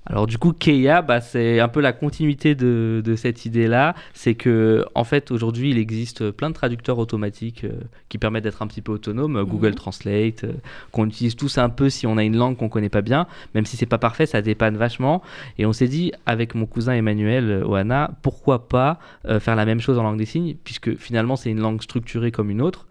Alors 0.06 0.26
du 0.26 0.36
coup, 0.36 0.52
Keia, 0.52 1.00
bah, 1.00 1.20
c'est 1.20 1.60
un 1.60 1.68
peu 1.68 1.80
la 1.80 1.92
continuité 1.92 2.54
de, 2.54 3.14
cette 3.16 3.46
idée-là. 3.46 3.94
C'est 4.14 4.34
que 4.34 4.84
en 4.94 5.04
fait, 5.04 5.30
aujourd'hui, 5.30 5.70
il 5.70 5.78
existe 5.78 6.30
plein 6.30 6.50
de 6.50 6.54
traducteurs 6.54 6.98
automatiques 6.98 7.66
qui 8.08 8.18
permettent 8.18 8.44
d'être 8.44 8.62
un 8.62 8.66
petit 8.66 8.82
peu 8.82 8.92
autonome. 8.92 9.34
Mhm. 9.34 9.44
Google 9.44 9.74
Translate, 9.74 10.44
qu'on 10.90 11.06
utilise 11.06 11.36
tous 11.36 11.58
un 11.58 11.68
peu 11.68 11.88
si 11.88 12.06
on 12.06 12.16
a 12.16 12.24
une 12.24 12.36
langue 12.36 12.56
qu'on 12.56 12.68
connaît 12.68 12.88
pas 12.88 13.02
bien. 13.02 13.26
Même 13.54 13.64
si 13.64 13.76
c'est 13.76 13.86
pas 13.86 13.98
parfait, 13.98 14.26
ça 14.26 14.42
dépanne 14.42 14.76
vachement. 14.76 15.22
Et 15.58 15.66
on 15.66 15.72
s'est 15.72 15.88
dit, 15.88 16.12
avec 16.26 16.54
mon 16.54 16.66
cousin 16.66 16.94
Emmanuel 16.94 17.62
Oana, 17.64 18.10
pourquoi 18.22 18.68
pas 18.68 18.98
faire 19.38 19.56
la 19.56 19.64
même 19.64 19.80
chose 19.80 19.98
en 19.98 20.02
langue 20.02 20.18
des 20.18 20.26
signes, 20.26 20.56
puisque 20.64 20.96
finalement, 20.96 21.36
c'est 21.36 21.50
une 21.50 21.60
langue 21.60 21.82
structurée 21.82 22.32
comme 22.32 22.50
une 22.50 22.60
autre. 22.60 22.86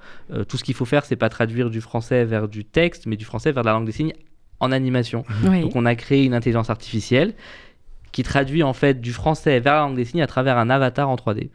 tout 0.47 0.57
ce 0.57 0.63
qu'il 0.63 0.75
faut 0.75 0.85
faire, 0.85 1.03
c'est 1.05 1.15
pas 1.15 1.29
traduire 1.29 1.69
du 1.69 1.81
français 1.81 2.23
vers 2.25 2.47
du 2.47 2.63
texte, 2.63 3.05
mais 3.05 3.17
du 3.17 3.25
français 3.25 3.51
vers 3.51 3.63
la 3.63 3.73
langue 3.73 3.85
des 3.85 3.91
signes 3.91 4.13
en 4.61 4.71
animation. 4.71 5.25
Donc 5.43 5.75
on 5.75 5.85
a 5.85 5.95
créé 5.95 6.23
une 6.23 6.33
intelligence 6.33 6.69
artificielle 6.69 7.33
qui 8.13 8.23
traduit 8.23 8.63
en 8.63 8.73
fait 8.73 9.01
du 9.01 9.11
français 9.11 9.59
vers 9.59 9.73
la 9.73 9.79
langue 9.81 9.95
des 9.95 10.05
signes 10.05 10.21
à 10.21 10.27
travers 10.27 10.57
un 10.57 10.69
avatar 10.69 11.09
en 11.09 11.15
3D. 11.15 11.49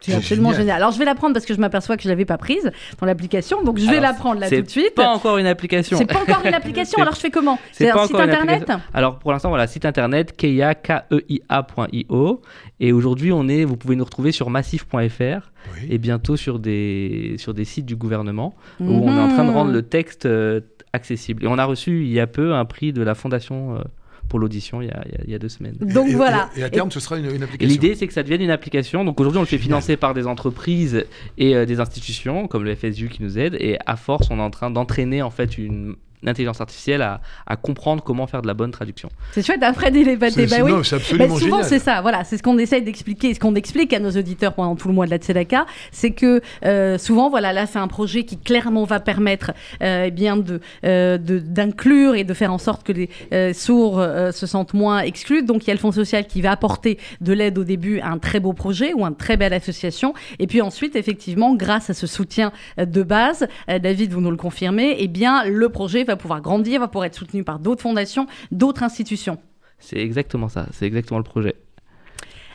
C'est 0.00 0.14
absolument 0.14 0.52
génial. 0.52 0.76
Alors 0.76 0.92
je 0.92 0.98
vais 0.98 1.04
la 1.04 1.16
prendre 1.16 1.34
parce 1.34 1.44
que 1.44 1.54
je 1.54 1.60
m'aperçois 1.60 1.96
que 1.96 2.04
je 2.04 2.08
l'avais 2.08 2.24
pas 2.24 2.38
prise 2.38 2.70
dans 3.00 3.06
l'application, 3.06 3.64
donc 3.64 3.78
je 3.78 3.90
vais 3.90 3.98
la 3.98 4.12
prendre 4.12 4.40
là 4.40 4.48
tout 4.48 4.62
de 4.62 4.68
suite. 4.68 4.84
C'est 4.86 4.94
pas 4.94 5.08
encore 5.08 5.38
une 5.38 5.46
application. 5.46 5.98
C'est 5.98 6.06
pas 6.06 6.20
encore 6.20 6.44
une 6.44 6.54
application. 6.54 7.02
alors 7.02 7.14
je 7.14 7.20
fais 7.20 7.30
comment 7.30 7.58
C'est 7.72 7.90
un 7.90 8.06
site 8.06 8.14
internet. 8.14 8.70
Alors 8.94 9.18
pour 9.18 9.32
l'instant 9.32 9.48
voilà 9.48 9.66
site 9.66 9.84
internet 9.84 10.36
keia 10.36 10.74
keia.io 10.76 12.42
et 12.78 12.92
aujourd'hui 12.92 13.32
on 13.32 13.48
est, 13.48 13.64
vous 13.64 13.76
pouvez 13.76 13.96
nous 13.96 14.04
retrouver 14.04 14.30
sur 14.30 14.50
massif.fr 14.50 15.50
et 15.90 15.98
bientôt 15.98 16.36
sur 16.36 16.60
des 16.60 17.34
sur 17.38 17.52
des 17.52 17.64
sites 17.64 17.86
du 17.86 17.96
gouvernement 17.96 18.54
où 18.80 18.84
on 18.84 19.16
est 19.16 19.20
en 19.20 19.28
train 19.28 19.44
de 19.44 19.50
rendre 19.50 19.72
le 19.72 19.82
texte 19.82 20.26
euh, 20.26 20.60
accessible. 20.92 21.44
Et 21.44 21.46
on 21.46 21.58
a 21.58 21.64
reçu 21.64 22.04
il 22.04 22.12
y 22.12 22.20
a 22.20 22.26
peu 22.26 22.54
un 22.54 22.64
prix 22.64 22.92
de 22.92 23.02
la 23.02 23.14
Fondation 23.14 23.76
euh, 23.76 23.82
pour 24.28 24.38
l'audition 24.38 24.82
il, 24.82 24.92
il, 25.24 25.30
y 25.30 25.34
a 25.34 25.38
deux 25.38 25.48
semaines. 25.48 25.76
Donc 25.80 26.08
voilà. 26.10 26.50
Et, 26.56 26.62
à 26.62 26.70
terme, 26.70 26.90
ce 26.90 27.00
sera 27.00 27.18
une, 27.18 27.26
application. 27.42 27.68
L'idée, 27.68 27.94
c'est 27.94 28.06
que 28.06 28.12
ça 28.12 28.22
devienne 28.22 28.42
une 28.42 28.50
application. 28.50 29.04
Donc 29.04 29.20
aujourd'hui, 29.20 29.38
on 29.38 29.42
le 29.42 29.46
fait 29.46 29.58
financer 29.58 29.96
par 29.96 30.14
des 30.14 30.26
entreprises 30.26 31.06
et 31.38 31.56
euh, 31.56 31.66
des 31.66 31.80
institutions 31.80 32.46
comme 32.48 32.64
le 32.64 32.74
FSU 32.74 33.08
qui 33.08 33.22
nous 33.22 33.38
aide. 33.38 33.56
Et 33.60 33.78
à 33.86 33.96
force, 33.96 34.28
on 34.30 34.38
est 34.38 34.42
en 34.42 34.50
train 34.50 34.70
d'entraîner 34.70 35.22
en 35.22 35.30
fait 35.30 35.58
une 35.58 35.96
l'intelligence 36.22 36.60
artificielle 36.60 37.02
à, 37.02 37.20
à, 37.46 37.56
comprendre 37.56 38.02
comment 38.02 38.26
faire 38.26 38.42
de 38.42 38.46
la 38.46 38.54
bonne 38.54 38.70
traduction. 38.70 39.08
C'est 39.32 39.44
chouette, 39.44 39.62
après 39.62 39.90
des 39.90 40.16
bah 40.16 40.28
oui. 40.62 40.72
c'est 40.84 40.96
absolument 40.96 41.34
bah, 41.34 41.40
souvent 41.40 41.62
c'est 41.62 41.78
ça, 41.78 42.00
voilà, 42.00 42.24
c'est 42.24 42.36
ce 42.36 42.42
qu'on 42.42 42.58
essaye 42.58 42.82
d'expliquer, 42.82 43.34
ce 43.34 43.40
qu'on 43.40 43.54
explique 43.54 43.92
à 43.92 44.00
nos 44.00 44.10
auditeurs 44.10 44.54
pendant 44.54 44.76
tout 44.76 44.88
le 44.88 44.94
mois 44.94 45.06
de 45.06 45.10
la 45.10 45.18
Tzedaka, 45.18 45.66
c'est 45.92 46.10
que 46.10 46.40
euh, 46.64 46.98
souvent, 46.98 47.30
voilà, 47.30 47.52
là 47.52 47.66
c'est 47.66 47.78
un 47.78 47.88
projet 47.88 48.24
qui 48.24 48.38
clairement 48.38 48.84
va 48.84 49.00
permettre 49.00 49.52
euh, 49.82 50.04
eh 50.06 50.10
bien 50.10 50.36
de 50.36 50.60
euh, 50.84 51.18
d'inclure 51.18 52.14
et 52.14 52.24
de 52.24 52.34
faire 52.34 52.52
en 52.52 52.58
sorte 52.58 52.84
que 52.84 52.92
les 52.92 53.10
euh, 53.32 53.52
sourds 53.52 53.98
euh, 53.98 54.32
se 54.32 54.46
sentent 54.46 54.74
moins 54.74 55.00
exclus. 55.00 55.42
Donc 55.42 55.64
il 55.64 55.68
y 55.68 55.70
a 55.70 55.74
le 55.74 55.80
Fonds 55.80 55.92
social 55.92 56.26
qui 56.26 56.40
va 56.40 56.52
apporter 56.52 56.98
de 57.20 57.32
l'aide 57.32 57.58
au 57.58 57.64
début 57.64 58.00
à 58.00 58.08
un 58.08 58.18
très 58.18 58.40
beau 58.40 58.52
projet 58.52 58.92
ou 58.94 59.04
une 59.04 59.16
très 59.16 59.36
belle 59.36 59.52
association, 59.52 60.14
et 60.38 60.46
puis 60.46 60.60
ensuite, 60.60 60.96
effectivement, 60.96 61.54
grâce 61.54 61.90
à 61.90 61.94
ce 61.94 62.06
soutien 62.06 62.52
de 62.76 63.02
base, 63.02 63.46
David, 63.68 64.12
vous 64.12 64.20
nous 64.20 64.30
le 64.30 64.36
confirmez, 64.36 64.96
eh 64.98 65.08
bien 65.08 65.44
le 65.44 65.68
projet 65.68 66.04
va 66.08 66.16
pouvoir 66.16 66.40
grandir, 66.40 66.80
va 66.80 66.88
pouvoir 66.88 67.06
être 67.06 67.14
soutenu 67.14 67.44
par 67.44 67.58
d'autres 67.58 67.82
fondations, 67.82 68.26
d'autres 68.50 68.82
institutions. 68.82 69.38
C'est 69.78 69.98
exactement 69.98 70.48
ça, 70.48 70.66
c'est 70.72 70.86
exactement 70.86 71.18
le 71.18 71.24
projet. 71.24 71.54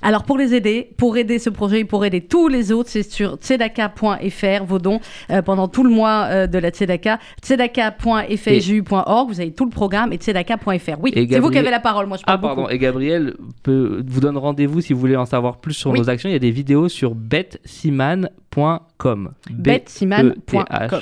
Alors 0.03 0.23
pour 0.23 0.37
les 0.37 0.53
aider, 0.53 0.89
pour 0.97 1.17
aider 1.17 1.39
ce 1.39 1.49
projet 1.49 1.79
et 1.79 1.85
pour 1.85 2.05
aider 2.05 2.21
tous 2.21 2.49
les 2.49 2.73
autres, 2.73 2.89
c'est 2.89 3.09
sur 3.09 3.37
tzedaka.fr, 3.37 4.65
vos 4.65 4.79
dons 4.79 4.99
euh, 5.31 5.41
pendant 5.41 5.69
tout 5.69 5.83
le 5.83 5.89
mois 5.89 6.27
euh, 6.29 6.45
de 6.45 6.57
la 6.57 6.71
tzedaka. 6.71 7.19
tzedaka.fju.org, 7.41 9.29
vous 9.29 9.39
avez 9.39 9.53
tout 9.53 9.63
le 9.63 9.71
programme 9.71 10.11
et 10.11 10.17
tzedaka.fr. 10.17 11.01
Oui, 11.01 11.13
c'est 11.15 11.39
vous 11.39 11.49
qui 11.49 11.57
avez 11.57 11.71
la 11.71 11.79
parole, 11.79 12.07
moi 12.07 12.17
je 12.17 12.23
parle 12.23 12.37
Ah 12.37 12.41
pardon, 12.41 12.67
et 12.67 12.77
Gabriel 12.77 13.35
peut, 13.63 14.03
vous 14.05 14.19
donne 14.19 14.37
rendez-vous 14.37 14.81
si 14.81 14.91
vous 14.91 14.99
voulez 14.99 15.15
en 15.15 15.25
savoir 15.25 15.61
plus 15.61 15.73
sur 15.73 15.93
nos 15.93 16.09
actions. 16.09 16.27
Il 16.29 16.33
y 16.33 16.35
a 16.35 16.39
des 16.39 16.51
vidéos 16.51 16.89
sur 16.89 17.15
betsiman.com. 17.15 19.31
betsiman.com. 19.49 20.99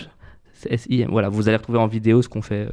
S-I-M. 0.69 1.09
Voilà, 1.11 1.29
vous 1.29 1.47
allez 1.47 1.57
retrouver 1.57 1.79
en 1.79 1.87
vidéo 1.87 2.21
ce 2.21 2.29
qu'on 2.29 2.41
fait. 2.41 2.67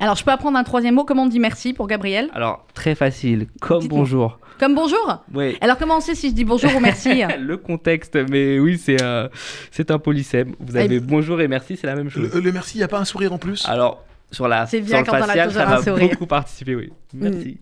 Alors, 0.00 0.16
je 0.16 0.24
peux 0.24 0.30
apprendre 0.30 0.58
un 0.58 0.64
troisième 0.64 0.94
mot 0.94 1.04
Comment 1.04 1.24
on 1.24 1.26
dit 1.26 1.40
merci 1.40 1.72
pour 1.72 1.86
Gabriel? 1.86 2.28
Alors, 2.34 2.66
très 2.74 2.94
facile, 2.94 3.46
comme 3.60 3.86
bonjour. 3.88 4.38
Comme 4.58 4.74
bonjour? 4.74 5.24
Oui. 5.34 5.56
Alors, 5.60 5.76
comment 5.78 5.96
on 5.96 6.00
sait 6.00 6.14
si 6.14 6.30
je 6.30 6.34
dis 6.34 6.44
bonjour 6.44 6.74
ou 6.76 6.80
merci? 6.80 7.22
Le 7.40 7.56
contexte, 7.56 8.16
mais 8.28 8.58
oui, 8.58 8.78
c'est 8.78 9.02
un, 9.02 9.28
c'est 9.70 9.90
un 9.90 9.98
polysème. 9.98 10.54
Vous 10.60 10.76
avez 10.76 11.00
bonjour 11.00 11.40
et 11.40 11.48
merci, 11.48 11.76
c'est 11.76 11.86
la 11.86 11.96
même 11.96 12.10
chose. 12.10 12.32
Le, 12.34 12.52
merci, 12.52 12.76
il 12.76 12.78
n'y 12.78 12.84
a 12.84 12.88
pas 12.88 12.98
un 12.98 13.04
sourire 13.04 13.32
en 13.32 13.38
plus? 13.38 13.66
Alors, 13.68 14.04
sur 14.30 14.48
la 14.48 14.66
c'est 14.66 14.80
bien 14.80 15.02
quand 15.02 15.18
facial, 15.18 15.50
ça 15.52 15.64
va 15.64 15.80
beaucoup 15.80 16.26
participer, 16.26 16.74
oui. 16.74 16.92
Merci. 17.14 17.58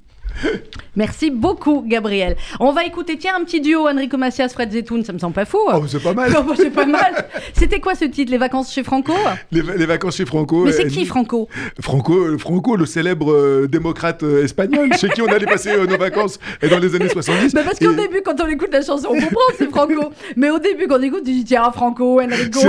Merci 0.96 1.30
beaucoup, 1.30 1.84
Gabriel. 1.86 2.36
On 2.58 2.72
va 2.72 2.84
écouter, 2.84 3.16
tiens, 3.16 3.34
un 3.40 3.44
petit 3.44 3.60
duo 3.60 3.88
Enrico 3.88 4.16
Macias, 4.16 4.48
Fred 4.48 4.72
Zetoun, 4.72 5.04
ça 5.04 5.12
me 5.12 5.18
semble 5.18 5.34
pas 5.34 5.44
fou. 5.44 5.58
Oh, 5.72 5.82
c'est 5.86 6.02
pas 6.02 6.12
mal. 6.12 6.30
c'est 6.56 6.70
pas 6.70 6.86
mal. 6.86 7.26
C'était 7.54 7.80
quoi 7.80 7.94
ce 7.94 8.04
titre, 8.04 8.30
Les 8.30 8.38
vacances 8.38 8.72
chez 8.72 8.82
Franco? 8.82 9.14
Les, 9.52 9.62
vacances 9.86 10.16
chez 10.16 10.26
Franco. 10.26 10.64
Mais 10.64 10.72
c'est 10.72 10.88
qui 10.88 11.06
Franco? 11.06 11.48
Franco, 11.80 12.14
euh, 12.14 12.38
Franco, 12.38 12.76
le 12.76 12.86
célèbre 12.86 13.32
euh, 13.32 13.68
démocrate 13.68 14.22
euh, 14.22 14.44
espagnol, 14.44 14.90
chez 15.00 15.08
qui 15.08 15.22
on 15.22 15.26
allait 15.26 15.46
passer 15.46 15.76
nos 15.76 15.96
vacances 15.96 16.38
dans 16.68 16.78
les 16.78 16.94
années 16.94 17.08
70. 17.08 17.54
Bah 17.54 17.62
parce 17.64 17.78
qu'au 17.78 17.92
début, 17.92 18.22
quand 18.24 18.40
on 18.40 18.48
écoute 18.48 18.70
la 18.72 18.82
chanson, 18.82 19.08
on 19.10 19.20
comprend 19.20 19.40
c'est 19.58 19.70
Franco. 19.70 20.12
Mais 20.36 20.50
au 20.50 20.58
début, 20.58 20.86
quand 20.86 20.98
on 20.98 21.02
écoute, 21.02 21.22
tu 21.24 21.32
dis 21.32 21.44
tiens, 21.44 21.70
Franco, 21.72 22.20
Enrico. 22.20 22.60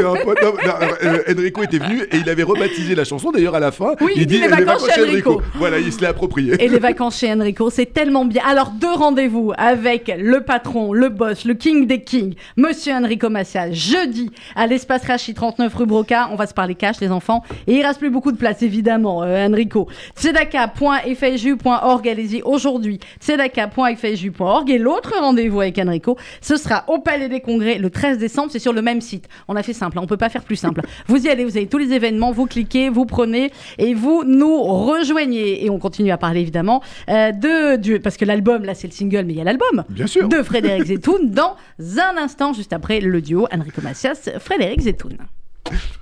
Enrico 1.29 1.63
était 1.63 1.79
venu 1.79 2.03
et 2.03 2.17
il 2.17 2.29
avait 2.29 2.43
rebaptisé 2.43 2.95
la 2.95 3.03
chanson, 3.03 3.31
d'ailleurs, 3.31 3.55
à 3.55 3.59
la 3.59 3.71
fin. 3.71 3.95
Oui, 4.01 4.13
il, 4.15 4.25
dit 4.25 4.39
les 4.39 4.47
vacances, 4.47 4.87
chez 4.93 5.01
Enrico. 5.01 5.41
Voilà, 5.55 5.79
il 5.79 5.91
se 5.91 5.99
l'est 5.99 6.07
approprié. 6.07 6.55
Et 6.59 6.67
les 6.67 6.79
vacances 6.79 7.19
chez 7.19 7.31
Enrico, 7.31 7.50
c'est 7.69 7.93
tellement 7.93 8.25
bien. 8.25 8.41
Alors, 8.47 8.71
deux 8.71 8.93
rendez-vous 8.93 9.53
avec 9.57 10.11
le 10.17 10.41
patron, 10.41 10.93
le 10.93 11.09
boss, 11.09 11.45
le 11.45 11.53
king 11.53 11.85
des 11.87 12.01
kings, 12.01 12.35
monsieur 12.57 12.93
Enrico 12.93 13.29
Macias, 13.29 13.71
jeudi 13.71 14.31
à 14.55 14.67
l'espace 14.67 15.05
Rachi 15.05 15.33
39 15.33 15.73
rue 15.73 15.85
Broca. 15.85 16.29
On 16.31 16.35
va 16.35 16.47
se 16.47 16.53
parler 16.53 16.75
cash, 16.75 16.99
les 16.99 17.11
enfants. 17.11 17.43
Et 17.67 17.75
il 17.75 17.85
reste 17.85 17.99
plus 17.99 18.09
beaucoup 18.09 18.31
de 18.31 18.37
place, 18.37 18.61
évidemment, 18.61 19.23
euh, 19.23 19.47
Enrico. 19.47 19.87
tzedaka.fju.org, 20.15 22.07
allez-y 22.07 22.41
aujourd'hui. 22.43 22.99
tzedaka.fju.org. 23.19 24.69
Et 24.69 24.77
l'autre 24.77 25.13
rendez-vous 25.19 25.61
avec 25.61 25.77
Enrico, 25.77 26.17
ce 26.41 26.55
sera 26.55 26.85
au 26.87 26.99
Palais 26.99 27.29
des 27.29 27.41
Congrès 27.41 27.77
le 27.77 27.89
13 27.89 28.17
décembre. 28.17 28.49
C'est 28.51 28.59
sur 28.59 28.73
le 28.73 28.81
même 28.81 29.01
site. 29.01 29.27
On 29.47 29.55
a 29.55 29.63
fait 29.63 29.73
simple, 29.73 29.97
hein. 29.97 30.01
on 30.03 30.07
peut 30.07 30.17
pas 30.17 30.29
faire 30.29 30.43
plus 30.43 30.55
simple. 30.55 30.81
vous 31.07 31.25
y 31.25 31.29
allez, 31.29 31.43
vous 31.43 31.57
avez 31.57 31.67
tous 31.67 31.77
les 31.77 31.93
événements, 31.93 32.31
vous 32.31 32.45
cliquez, 32.45 32.89
vous 32.89 33.05
prenez 33.05 33.51
et 33.77 33.93
vous 33.93 34.23
nous 34.25 34.61
rejoignez. 34.61 35.65
Et 35.65 35.69
on 35.69 35.79
continue 35.79 36.11
à 36.11 36.17
parler, 36.17 36.41
évidemment, 36.41 36.81
euh, 37.09 37.31
de, 37.41 37.97
parce 37.97 38.17
que 38.17 38.25
l'album, 38.25 38.63
là 38.63 38.75
c'est 38.75 38.87
le 38.87 38.93
single, 38.93 39.25
mais 39.25 39.33
il 39.33 39.37
y 39.37 39.41
a 39.41 39.43
l'album. 39.43 39.83
Bien 39.89 40.07
sûr. 40.07 40.27
De 40.27 40.43
Frédéric 40.43 40.85
Zetoun 40.85 41.29
dans 41.29 41.55
un 41.79 42.17
instant, 42.17 42.53
juste 42.53 42.73
après 42.73 42.99
le 42.99 43.21
duo 43.21 43.47
Enrico 43.51 43.81
Macias, 43.81 44.29
Frédéric 44.39 44.81
Zetoun. 44.81 45.17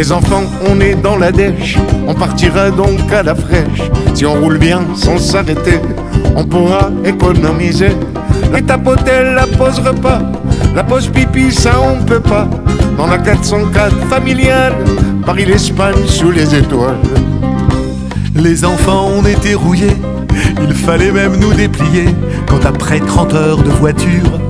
Les 0.00 0.12
enfants, 0.12 0.44
on 0.66 0.80
est 0.80 0.94
dans 0.94 1.18
la 1.18 1.30
dèche, 1.30 1.76
on 2.08 2.14
partira 2.14 2.70
donc 2.70 3.12
à 3.12 3.22
la 3.22 3.34
fraîche. 3.34 3.82
Si 4.14 4.24
on 4.24 4.32
roule 4.40 4.56
bien 4.56 4.80
sans 4.94 5.18
s'arrêter, 5.18 5.78
on 6.34 6.42
pourra 6.42 6.88
économiser. 7.04 7.90
La 8.50 8.62
tapoter, 8.62 9.34
la 9.34 9.46
pause 9.46 9.78
repas, 9.80 10.22
la 10.74 10.84
pause 10.84 11.08
pipi, 11.08 11.52
ça 11.52 11.72
on 11.78 12.02
peut 12.02 12.18
pas. 12.18 12.48
Dans 12.96 13.08
la 13.08 13.18
404 13.18 13.94
familiale, 14.06 14.72
Paris-l'Espagne 15.26 16.06
sous 16.06 16.30
les 16.30 16.54
étoiles. 16.54 16.96
Les 18.34 18.64
enfants, 18.64 19.08
on 19.16 19.24
était 19.26 19.54
rouillés, 19.54 19.96
il 20.62 20.74
fallait 20.74 21.10
même 21.10 21.36
nous 21.36 21.52
déplier. 21.52 22.06
Quand 22.46 22.64
après 22.64 23.00
30 23.00 23.34
heures 23.34 23.62
de 23.62 23.70
voiture, 23.70 24.40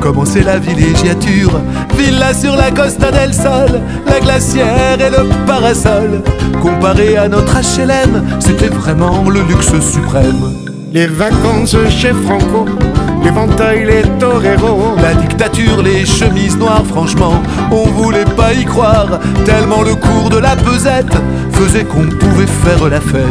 commençait 0.00 0.42
la 0.42 0.58
villégiature. 0.58 1.60
Villa 1.96 2.32
sur 2.32 2.56
la 2.56 2.70
Costa 2.70 3.10
del 3.10 3.34
Sol, 3.34 3.80
la 4.06 4.20
glacière 4.20 5.00
et 5.00 5.10
le 5.10 5.28
parasol. 5.46 6.22
Comparé 6.62 7.16
à 7.16 7.28
notre 7.28 7.54
HLM, 7.54 8.24
c'était 8.40 8.68
vraiment 8.68 9.28
le 9.28 9.42
luxe 9.42 9.78
suprême. 9.80 10.54
Les 10.92 11.06
vacances 11.06 11.76
chez 11.90 12.12
Franco, 12.12 12.66
l'éventail, 13.22 13.84
les 13.86 14.02
toreros. 14.18 14.96
La 15.02 15.14
dictature, 15.14 15.82
les 15.82 16.04
chemises 16.04 16.56
noires, 16.56 16.84
franchement, 16.86 17.42
on 17.70 17.88
voulait 17.90 18.24
pas 18.36 18.52
y 18.52 18.64
croire. 18.64 19.20
Tellement 19.44 19.82
le 19.82 19.94
cours 19.94 20.30
de 20.30 20.38
la 20.38 20.56
pesette 20.56 21.16
faisait 21.52 21.84
qu'on 21.84 22.06
pouvait 22.06 22.46
faire 22.46 22.88
la 22.88 23.00
fête. 23.00 23.22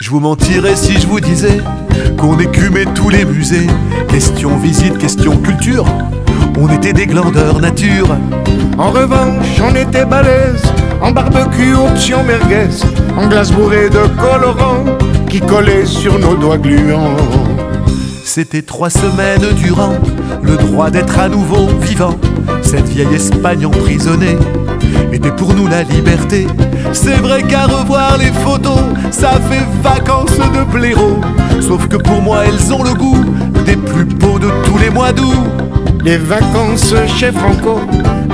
Je 0.00 0.10
vous 0.10 0.20
mentirais 0.20 0.76
si 0.76 0.98
je 0.98 1.06
vous 1.06 1.20
disais 1.20 1.58
qu'on 2.16 2.38
écumait 2.38 2.86
tous 2.94 3.08
les 3.08 3.24
musées. 3.24 3.66
Question 4.08 4.56
visite, 4.56 4.96
question 4.96 5.36
culture, 5.36 5.84
on 6.58 6.68
était 6.68 6.92
des 6.92 7.06
glandeurs 7.06 7.60
nature. 7.60 8.16
En 8.78 8.90
revanche, 8.90 9.60
on 9.62 9.74
était 9.74 10.04
balèze, 10.04 10.62
en 11.02 11.10
barbecue, 11.10 11.74
option 11.74 12.22
merguez, 12.24 12.70
en 13.16 13.26
glace 13.26 13.52
bourrée 13.52 13.90
de 13.90 14.06
colorant 14.20 14.84
qui 15.28 15.40
collait 15.40 15.84
sur 15.84 16.18
nos 16.18 16.36
doigts 16.36 16.58
gluants. 16.58 17.16
C'était 18.28 18.60
trois 18.60 18.90
semaines 18.90 19.54
durant 19.56 19.94
le 20.42 20.56
droit 20.58 20.90
d'être 20.90 21.18
à 21.18 21.30
nouveau 21.30 21.66
vivant. 21.80 22.14
Cette 22.62 22.86
vieille 22.86 23.14
Espagne 23.14 23.64
emprisonnée 23.64 24.36
était 25.10 25.32
pour 25.32 25.54
nous 25.54 25.66
la 25.66 25.82
liberté. 25.82 26.46
C'est 26.92 27.16
vrai 27.16 27.42
qu'à 27.42 27.64
revoir 27.64 28.18
les 28.18 28.30
photos, 28.44 28.80
ça 29.10 29.40
fait 29.48 29.64
vacances 29.82 30.36
de 30.36 30.70
blaireau. 30.70 31.18
Sauf 31.62 31.88
que 31.88 31.96
pour 31.96 32.20
moi, 32.20 32.44
elles 32.46 32.70
ont 32.70 32.82
le 32.82 32.92
goût 32.92 33.24
des 33.64 33.76
plus 33.76 34.04
beaux 34.04 34.38
de 34.38 34.50
tous 34.66 34.76
les 34.76 34.90
mois 34.90 35.14
d'août. 35.14 35.34
Les 36.04 36.16
vacances 36.16 36.94
chez 37.18 37.32
Franco, 37.32 37.80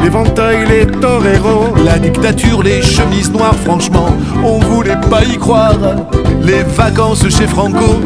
l'éventail, 0.03 0.67
les 0.69 0.87
toreros. 0.87 1.75
La 1.85 1.99
dictature, 1.99 2.63
les 2.63 2.83
chemises 2.83 3.33
noires, 3.33 3.57
franchement, 3.65 4.09
on 4.45 4.59
voulait 4.59 5.01
pas 5.11 5.25
y 5.25 5.37
croire. 5.37 5.79
Les 6.43 6.63
vacances 6.63 7.29
chez 7.29 7.47
Franco, 7.47 8.01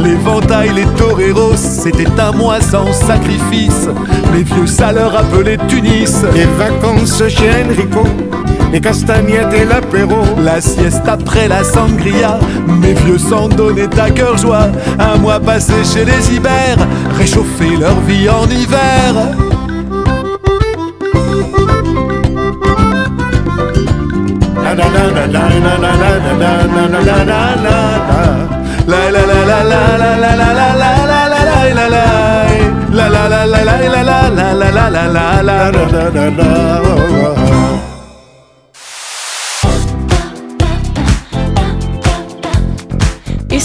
l'éventail, 0.00 0.70
les 0.74 0.86
toreros, 0.96 1.56
c'était 1.56 2.20
un 2.20 2.32
mois 2.32 2.60
sans 2.60 2.92
sacrifice. 2.92 3.88
Les 4.34 4.42
vieux 4.42 4.66
saleurs 4.66 5.16
appelés 5.16 5.58
Tunis. 5.68 6.22
Les 6.34 6.46
vacances 6.58 7.22
chez 7.28 7.50
Enrico, 7.64 8.04
les 8.72 8.80
castagnettes 8.80 9.52
et 9.54 9.64
l'apéro. 9.64 10.16
La 10.42 10.60
sieste 10.60 11.06
après 11.06 11.48
la 11.48 11.64
sangria, 11.64 12.38
mes 12.80 12.94
vieux 12.94 13.18
s'en 13.18 13.48
donnaient 13.48 13.98
à 13.98 14.10
cœur 14.10 14.36
joie. 14.36 14.68
Un 14.98 15.18
mois 15.18 15.40
passé 15.40 15.74
chez 15.84 16.04
les 16.04 16.34
Ibères, 16.34 16.86
réchauffer 17.16 17.76
leur 17.78 17.98
vie 18.00 18.28
en 18.28 18.44
hiver. 18.48 19.14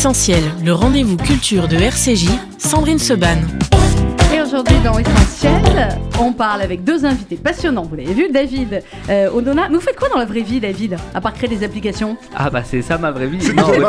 Essentiel, 0.03 0.43
le 0.65 0.73
rendez-vous 0.73 1.15
culture 1.15 1.69
de 1.69 1.77
RCJ, 1.77 2.27
Sandrine 2.57 2.99
Seban. 2.99 3.37
Et 4.35 4.41
aujourd'hui 4.41 4.75
dans 4.83 4.99
Essentiel, 4.99 5.97
on 6.19 6.33
parle 6.33 6.61
avec 6.61 6.83
deux 6.83 7.05
invités 7.05 7.37
passionnants. 7.37 7.83
Vous 7.83 7.95
l'avez 7.95 8.13
vu, 8.13 8.29
David 8.29 8.83
euh, 9.09 9.31
Odona. 9.31 9.69
Mais 9.69 9.75
vous 9.75 9.81
faites 9.81 9.95
quoi 9.97 10.09
dans 10.09 10.17
la 10.17 10.25
vraie 10.25 10.41
vie, 10.41 10.59
David 10.59 10.97
À 11.15 11.21
part 11.21 11.31
créer 11.31 11.47
des 11.47 11.63
applications? 11.63 12.17
Ah 12.35 12.49
bah 12.49 12.63
c'est 12.65 12.81
ça 12.81 12.97
ma 12.97 13.11
vraie 13.11 13.27
vie. 13.27 13.47
Non, 13.55 13.65
non, 13.65 13.87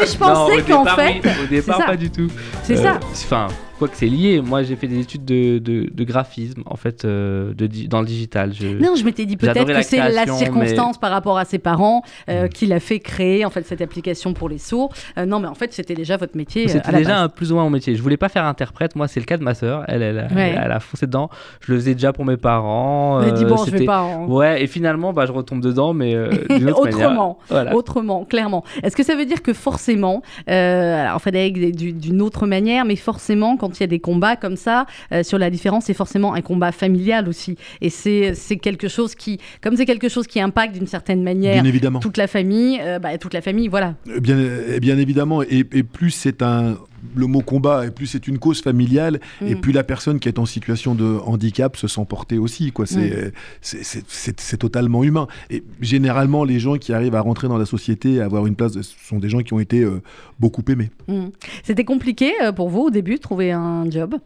mais 0.00 0.06
je 0.06 0.16
pensais 0.16 0.62
qu'en 0.62 0.86
fait. 0.86 1.20
au 1.42 1.46
départ, 1.46 1.84
pas 1.84 1.96
du 1.96 2.08
tout. 2.10 2.28
C'est 2.62 2.76
ça. 2.76 2.98
Enfin, 3.12 3.48
quoi 3.78 3.88
que 3.88 3.96
c'est 3.96 4.06
lié. 4.06 4.40
Moi, 4.40 4.62
j'ai 4.62 4.76
fait 4.76 4.86
des 4.86 5.00
études 5.00 5.24
de, 5.24 5.58
de, 5.58 6.04
graphisme, 6.04 6.62
en 6.66 6.76
fait, 6.76 7.04
euh, 7.04 7.54
de, 7.54 7.68
dans 7.86 8.00
le 8.00 8.06
digital. 8.06 8.52
non, 8.80 8.94
je 8.94 9.04
m'étais 9.04 9.26
dit 9.26 9.36
peut-être 9.36 9.66
que 9.66 9.82
c'est 9.82 9.96
la 9.96 10.26
circonstance 10.26 10.98
par 10.98 11.10
rapport 11.10 11.38
à 11.38 11.44
ses 11.44 11.58
parents 11.58 12.02
euh, 12.28 12.44
mm. 12.44 12.48
qui 12.50 12.66
l'a 12.66 12.80
fait 12.80 13.00
créer, 13.00 13.44
en 13.44 13.50
fait, 13.50 13.66
cette 13.66 13.80
application 13.80 14.32
pour 14.32 14.48
les 14.48 14.58
sourds. 14.58 14.92
Euh, 15.18 15.26
non, 15.26 15.40
mais 15.40 15.48
en 15.48 15.54
fait, 15.54 15.72
c'était 15.72 15.94
déjà 15.94 16.16
votre 16.16 16.36
métier. 16.36 16.68
C'était 16.68 16.92
déjà 16.92 17.18
un, 17.18 17.28
plus 17.28 17.52
ou 17.52 17.54
moins 17.54 17.64
mon 17.64 17.70
métier. 17.70 17.96
Je 17.96 18.02
voulais 18.02 18.16
pas 18.16 18.28
faire 18.28 18.44
interprète. 18.44 18.96
Moi, 18.96 19.08
c'est 19.08 19.20
le 19.20 19.26
cas 19.26 19.36
de 19.36 19.42
ma 19.42 19.54
sœur. 19.54 19.84
Elle, 19.88 20.02
elle, 20.02 20.28
elle, 20.36 20.72
a 20.72 20.80
foncé 20.80 21.06
dedans. 21.06 21.30
Je 21.60 21.72
le 21.72 21.78
faisais 21.78 21.94
déjà 21.94 22.12
pour 22.12 22.24
mes 22.24 22.36
parents. 22.36 23.20
Elle 23.22 23.34
dit 23.34 23.44
bon, 23.44 23.56
je 23.64 23.70
vais 23.70 23.84
pas. 23.84 24.00
Hein. 24.00 24.26
Ouais, 24.26 24.62
et 24.62 24.66
finalement, 24.66 25.12
bah, 25.12 25.26
je 25.26 25.32
retombe 25.32 25.60
dedans, 25.60 25.94
mais 25.94 26.16
autrement. 26.74 27.38
Autrement, 27.72 28.24
clairement. 28.24 28.64
Est-ce 28.82 28.96
que 28.96 29.02
ça 29.02 29.16
veut 29.16 29.26
dire 29.26 29.42
que 29.42 29.52
forcément, 29.52 30.22
alors 30.46 31.20
Frédéric, 31.20 31.74
d'une 31.74 32.22
autre 32.22 32.46
manière, 32.46 32.84
mais 32.84 32.96
forcément, 32.96 33.56
quand 33.64 33.78
il 33.78 33.82
y 33.82 33.84
a 33.84 33.88
des 33.88 33.98
combats 33.98 34.36
comme 34.36 34.56
ça, 34.56 34.86
euh, 35.12 35.22
sur 35.22 35.38
la 35.38 35.48
différence, 35.48 35.86
c'est 35.86 35.94
forcément 35.94 36.34
un 36.34 36.42
combat 36.42 36.70
familial 36.70 37.28
aussi. 37.28 37.56
Et 37.80 37.88
c'est 37.88 38.34
quelque 38.60 38.88
chose 38.88 39.14
qui, 39.14 39.40
comme 39.62 39.76
c'est 39.76 39.86
quelque 39.86 40.10
chose 40.10 40.26
qui 40.26 40.38
impacte 40.38 40.74
d'une 40.74 40.86
certaine 40.86 41.22
manière 41.22 41.62
toute 42.00 42.18
la 42.18 42.26
famille, 42.26 42.78
euh, 42.82 42.98
bah, 42.98 43.16
toute 43.16 43.32
la 43.32 43.40
famille, 43.40 43.68
voilà. 43.68 43.94
Bien, 44.20 44.36
bien 44.80 44.98
évidemment. 44.98 45.42
Et, 45.42 45.64
et 45.72 45.82
plus 45.82 46.10
c'est 46.10 46.42
un 46.42 46.76
le 47.14 47.26
mot 47.26 47.40
combat, 47.40 47.86
et 47.86 47.90
plus 47.90 48.06
c'est 48.06 48.26
une 48.28 48.38
cause 48.38 48.60
familiale, 48.60 49.20
et 49.44 49.54
mm. 49.54 49.60
plus 49.60 49.72
la 49.72 49.84
personne 49.84 50.18
qui 50.18 50.28
est 50.28 50.38
en 50.38 50.46
situation 50.46 50.94
de 50.94 51.18
handicap 51.24 51.76
se 51.76 51.88
sent 51.88 52.04
portée 52.08 52.38
aussi. 52.38 52.72
Quoi. 52.72 52.86
C'est, 52.86 53.32
mm. 53.62 54.02
c'est, 54.06 54.56
totalement 54.56 55.04
humain. 55.04 55.26
Et 55.50 55.64
généralement, 55.80 56.44
les 56.44 56.58
gens 56.58 56.76
qui 56.76 56.92
arrivent 56.92 57.14
à 57.14 57.20
rentrer 57.20 57.48
dans 57.48 57.58
la 57.58 57.66
société, 57.66 58.20
à 58.20 58.24
avoir 58.24 58.46
une 58.46 58.56
place, 58.56 58.72
sont 58.82 59.18
des 59.18 59.28
gens 59.28 59.40
qui 59.40 59.52
ont 59.52 59.60
été 59.60 59.82
euh, 59.82 60.00
beaucoup 60.40 60.62
aimés. 60.68 60.90
Mm. 61.08 61.26
C'était 61.62 61.84
compliqué 61.84 62.32
euh, 62.42 62.52
pour 62.52 62.68
vous 62.68 62.82
au 62.82 62.90
début 62.90 63.16
de 63.16 63.20
trouver 63.20 63.52
un 63.52 63.90
job? 63.90 64.16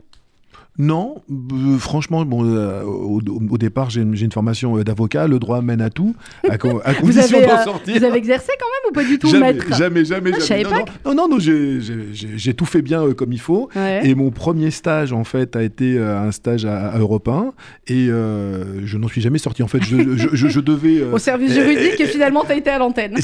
Non, 0.79 1.23
euh, 1.29 1.77
franchement, 1.77 2.25
bon, 2.25 2.45
euh, 2.45 2.85
au, 2.85 3.59
départ, 3.59 3.91
j'ai 3.91 4.01
une, 4.01 4.33
formation 4.33 4.79
euh, 4.79 4.85
d'avocat. 4.85 5.27
Le 5.27 5.41
droit 5.41 5.61
mène 5.61 5.81
à 5.81 5.91
tout, 5.91 6.15
à, 6.49 6.57
condition 6.59 7.41
d'en 7.41 7.65
sortir. 7.65 7.99
Vous 7.99 8.05
avez 8.05 8.19
exercé 8.19 8.53
quand 8.61 8.67
même 8.67 8.91
ou 8.91 8.93
pas 8.93 9.03
du 9.03 9.19
tout, 9.19 9.29
jamais, 9.29 9.55
maître? 9.55 9.77
Jamais, 9.77 10.05
jamais, 10.05 10.31
ah, 10.37 10.39
jamais. 10.39 10.63
Non, 11.05 11.15
non, 11.15 11.29
non, 11.29 11.39
j'ai 11.41 12.55
tout 12.55 12.65
fait 12.65 12.81
bien 12.81 13.13
comme 13.13 13.33
il 13.33 13.41
faut. 13.41 13.69
Et 14.05 14.15
mon 14.15 14.31
premier 14.31 14.71
stage, 14.71 15.13
en 15.13 15.25
fait, 15.25 15.57
a 15.57 15.65
été 15.65 15.99
un 15.99 16.31
stage 16.31 16.65
à, 16.65 16.97
Europe 16.97 17.27
1. 17.27 17.53
Et 17.89 18.07
je 18.07 18.97
n'en 18.97 19.09
suis 19.09 19.21
jamais 19.21 19.39
sorti. 19.39 19.65
En 19.65 19.69
fait, 19.69 19.83
je, 19.83 19.97
je, 20.33 20.61
devais. 20.61 21.03
Au 21.13 21.19
service 21.19 21.55
juridique, 21.55 21.99
et, 21.99 22.07
finalement, 22.07 22.45
tu 22.45 22.53
as 22.53 22.57
été 22.57 22.71
à 22.71 22.79
l'antenne. 22.79 23.17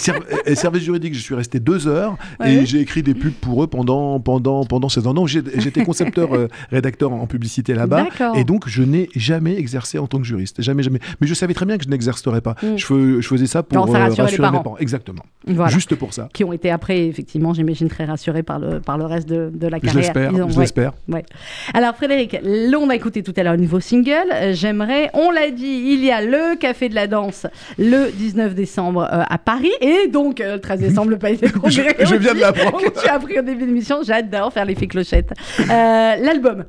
Et, 0.46 0.54
service 0.56 0.82
juridique, 0.82 1.14
je 1.14 1.20
suis 1.20 1.36
resté 1.36 1.60
deux 1.60 1.86
heures. 1.86 2.16
Et 2.44 2.66
j'ai 2.66 2.80
écrit 2.80 3.04
des 3.04 3.14
pubs 3.14 3.32
pour 3.32 3.62
eux 3.62 3.68
pendant, 3.68 4.18
pendant, 4.18 4.64
pendant 4.64 4.88
16 4.88 5.06
ans. 5.06 5.14
Non, 5.14 5.28
j'étais 5.28 5.84
concepteur, 5.84 6.30
rédacteur 6.72 7.12
en 7.12 7.28
public 7.28 7.43
publicité 7.44 7.74
là-bas. 7.74 8.06
Et 8.34 8.44
donc, 8.44 8.64
je 8.66 8.82
n'ai 8.82 9.10
jamais 9.14 9.56
exercé 9.58 9.98
en 9.98 10.06
tant 10.06 10.18
que 10.18 10.24
juriste. 10.24 10.62
Jamais, 10.62 10.82
jamais. 10.82 10.98
Mais 11.20 11.26
je 11.26 11.34
savais 11.34 11.52
très 11.52 11.66
bien 11.66 11.76
que 11.76 11.84
je 11.84 11.90
n'exercerai 11.90 12.40
pas. 12.40 12.54
Mm. 12.62 12.76
Je, 12.76 13.20
je, 13.20 13.28
faisais 13.28 13.46
ça 13.46 13.62
pour 13.62 13.86
rassurer, 13.86 14.30
les 14.30 14.38
parents. 14.38 14.76
Exactement. 14.78 15.22
Juste 15.68 15.94
pour 15.94 16.14
ça. 16.14 16.28
Qui 16.32 16.44
ont 16.44 16.52
été 16.52 16.70
après, 16.70 17.06
effectivement, 17.06 17.52
j'imagine, 17.52 17.88
très 17.88 18.06
rassurés 18.06 18.42
par 18.42 18.58
le, 18.58 18.80
par 18.80 18.96
le 18.96 19.04
reste 19.04 19.28
de, 19.28 19.50
de 19.52 19.66
la 19.68 19.78
carrière. 19.78 20.12
Je 20.48 20.58
l'espère. 20.58 20.92
Ouais. 21.08 21.24
Alors, 21.74 21.94
Frédéric, 21.96 22.36
on 22.44 22.90
a 22.90 22.96
écouté 22.96 23.22
tout 23.22 23.32
à 23.36 23.42
l'heure 23.42 23.52
un 23.52 23.58
nouveau 23.58 23.80
single. 23.80 24.52
J'aimerais, 24.52 25.10
on 25.14 25.30
l'a 25.30 25.50
dit, 25.50 25.82
il 25.92 26.04
y 26.04 26.10
a 26.10 26.22
le 26.22 26.56
Café 26.56 26.88
de 26.88 26.94
la 26.94 27.06
Danse 27.06 27.46
le 27.78 28.10
19 28.10 28.54
décembre 28.54 29.06
à 29.10 29.38
Paris 29.38 29.72
et 29.80 30.08
donc 30.08 30.38
le 30.40 30.58
13 30.58 30.80
décembre, 30.80 31.10
le 31.10 31.18
Palais 31.18 31.36
des 31.36 31.50
Congrès. 31.52 31.96
je, 31.98 32.06
je 32.06 32.14
viens 32.16 32.34
de 32.34 32.40
l'apprendre. 32.40 32.80
tu 32.80 33.08
as 33.08 33.14
appris 33.14 33.38
au 33.38 33.42
début 33.42 33.62
de 33.62 33.66
l'émission. 33.66 34.02
J'adore 34.02 34.52
faire 34.52 34.64
l'effet 34.64 34.86
clochette. 34.86 35.32
Euh, 35.60 35.64
l'album, 36.16 36.64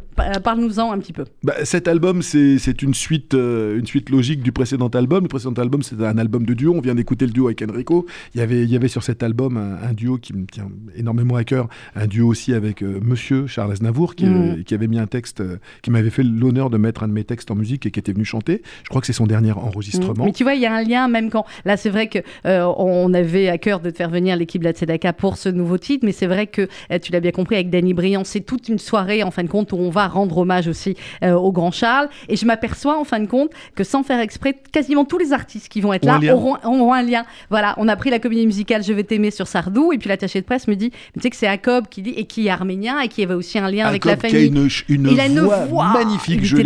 parle-nous-en 0.56 0.92
un 0.92 1.00
petit 1.00 1.14
peu. 1.14 1.26
Bah, 1.44 1.54
cet 1.64 1.88
album, 1.88 2.22
c'est 2.22 2.82
une 2.82 2.94
suite, 2.94 3.34
euh, 3.34 3.78
une 3.78 3.86
suite 3.86 4.10
logique 4.10 4.42
du 4.42 4.52
précédent 4.52 4.88
album. 4.88 5.24
Le 5.24 5.28
précédent 5.28 5.62
album, 5.62 5.84
c'était 5.84 6.06
un 6.06 6.18
album 6.18 6.46
de 6.46 6.54
duo. 6.54 6.74
On 6.76 6.82
vient 6.82 6.96
d'écouter 6.96 7.26
le 7.26 7.32
duo 7.32 7.48
avec 7.48 7.62
Enrico. 7.62 8.06
Il 8.34 8.40
y 8.40 8.44
avait, 8.44 8.64
il 8.64 8.70
y 8.70 8.76
avait 8.76 8.88
sur 8.88 9.04
cet 9.04 9.24
album 9.24 9.58
un, 9.58 9.94
duo 9.94 10.18
qui 10.18 10.34
me 10.34 10.46
tient 10.46 10.70
énormément 10.96 11.36
à 11.36 11.44
cœur. 11.44 11.68
Un 11.96 12.08
duo 12.08 12.28
aussi 12.28 12.54
avec 12.54 12.82
euh, 12.82 13.00
Monsieur 13.04 13.48
Charles 13.48 13.74
Aznavour, 13.74 14.16
qui, 14.16 14.26
mm. 14.26 14.64
qui, 14.64 14.74
avait 14.74 14.88
mis 14.88 15.00
un 15.00 15.08
texte, 15.08 15.44
qui 15.82 15.92
m'avait 15.92 16.10
fait 16.10 16.24
l'honneur 16.24 16.70
de 16.70 16.78
mettre 16.78 17.04
un 17.04 17.08
de 17.08 17.14
mes 17.14 17.24
textes 17.24 17.52
en 17.52 17.56
musique 17.56 17.86
et 17.86 17.92
qui 17.92 18.00
était 18.00 18.14
venu 18.14 18.26
chanter. 18.26 18.62
Je 18.84 18.90
crois 18.90 19.02
que 19.02 19.08
c'est 19.08 19.14
son 19.14 19.28
dernier 19.28 19.52
enregistrement. 19.52 20.24
Mm. 20.24 20.28
Mais 20.28 20.34
tu 20.34 20.44
vois, 20.44 20.56
il 20.56 20.62
y 20.62 20.66
a 20.66 20.74
un 20.74 20.84
lien, 20.84 21.08
même 21.08 21.30
quand. 21.30 21.46
Là, 21.66 21.78
c'est 21.78 21.90
vrai 21.90 22.08
que 22.08 22.20
on 22.46 23.14
avait 23.14 23.50
à 23.50 23.58
cœur 23.58 23.80
de 23.80 23.90
te 23.90 23.98
faire 23.98 24.10
venir 24.10 24.36
l'équipe 24.36 24.62
de 24.62 24.68
la 24.68 24.74
Tzedaka 24.74 25.14
pour 25.14 25.38
ce 25.38 25.50
nouveau 25.50 25.78
titre, 25.78 26.06
mais 26.06 26.12
c'est 26.12 26.28
vrai 26.28 26.48
que 26.48 26.68
tu 27.02 27.12
l'as 27.12 27.20
bien 27.20 27.32
compris 27.32 27.56
avec 27.56 27.70
Danny 27.70 27.94
Briand, 27.94 28.24
c'est 28.24 28.42
toute 28.42 28.70
une 28.70 28.80
soirée 28.80 29.24
en 29.24 29.32
fin 29.32 29.44
de 29.44 29.50
compte 29.50 29.74
où 29.74 29.78
on 29.78 29.90
va 29.90 30.08
rendre 30.08 30.45
hommage 30.46 30.68
aussi 30.68 30.96
euh, 31.24 31.34
au 31.34 31.52
grand 31.52 31.72
Charles. 31.72 32.08
Et 32.30 32.36
je 32.36 32.46
m'aperçois 32.46 33.00
en 33.00 33.04
fin 33.04 33.20
de 33.20 33.26
compte 33.26 33.50
que 33.76 33.84
sans 33.84 34.04
faire 34.04 34.20
exprès, 34.20 34.56
quasiment 34.72 35.04
tous 35.04 35.18
les 35.18 35.34
artistes 35.34 35.68
qui 35.68 35.82
vont 35.82 35.92
être 35.92 36.06
là 36.06 36.20
auront, 36.34 36.94
un 36.94 37.02
lien. 37.02 37.26
Voilà, 37.50 37.74
on 37.78 37.88
a 37.88 37.96
pris 37.96 38.10
la 38.10 38.20
comédie 38.20 38.46
musicale 38.46 38.84
Je 38.84 38.94
vais 38.94 39.04
t'aimer 39.04 39.32
sur 39.32 39.48
Sardou, 39.48 39.92
et 39.92 39.98
puis 39.98 40.08
l'attaché 40.08 40.40
de 40.40 40.46
presse 40.46 40.68
me 40.68 40.76
dit, 40.76 40.92
tu 40.92 41.22
sais 41.22 41.30
que 41.30 41.36
c'est 41.36 41.48
Jacob 41.48 41.88
qui 41.90 42.02
dit, 42.02 42.12
et 42.12 42.26
qui 42.26 42.48
est 42.48 42.50
arménien, 42.50 43.00
et 43.00 43.08
qui 43.08 43.24
avait 43.24 43.34
aussi 43.34 43.58
un 43.58 43.70
lien 43.70 43.88
avec 43.88 44.06
la 44.06 44.18
famille. 44.18 44.52
Qui 44.52 44.92
a 44.92 44.94
une, 44.94 45.10
Il 45.12 45.20
a 45.20 45.26
une 45.26 45.40
voix, 45.40 45.94
magnifique. 45.94 46.44
Je 46.44 46.58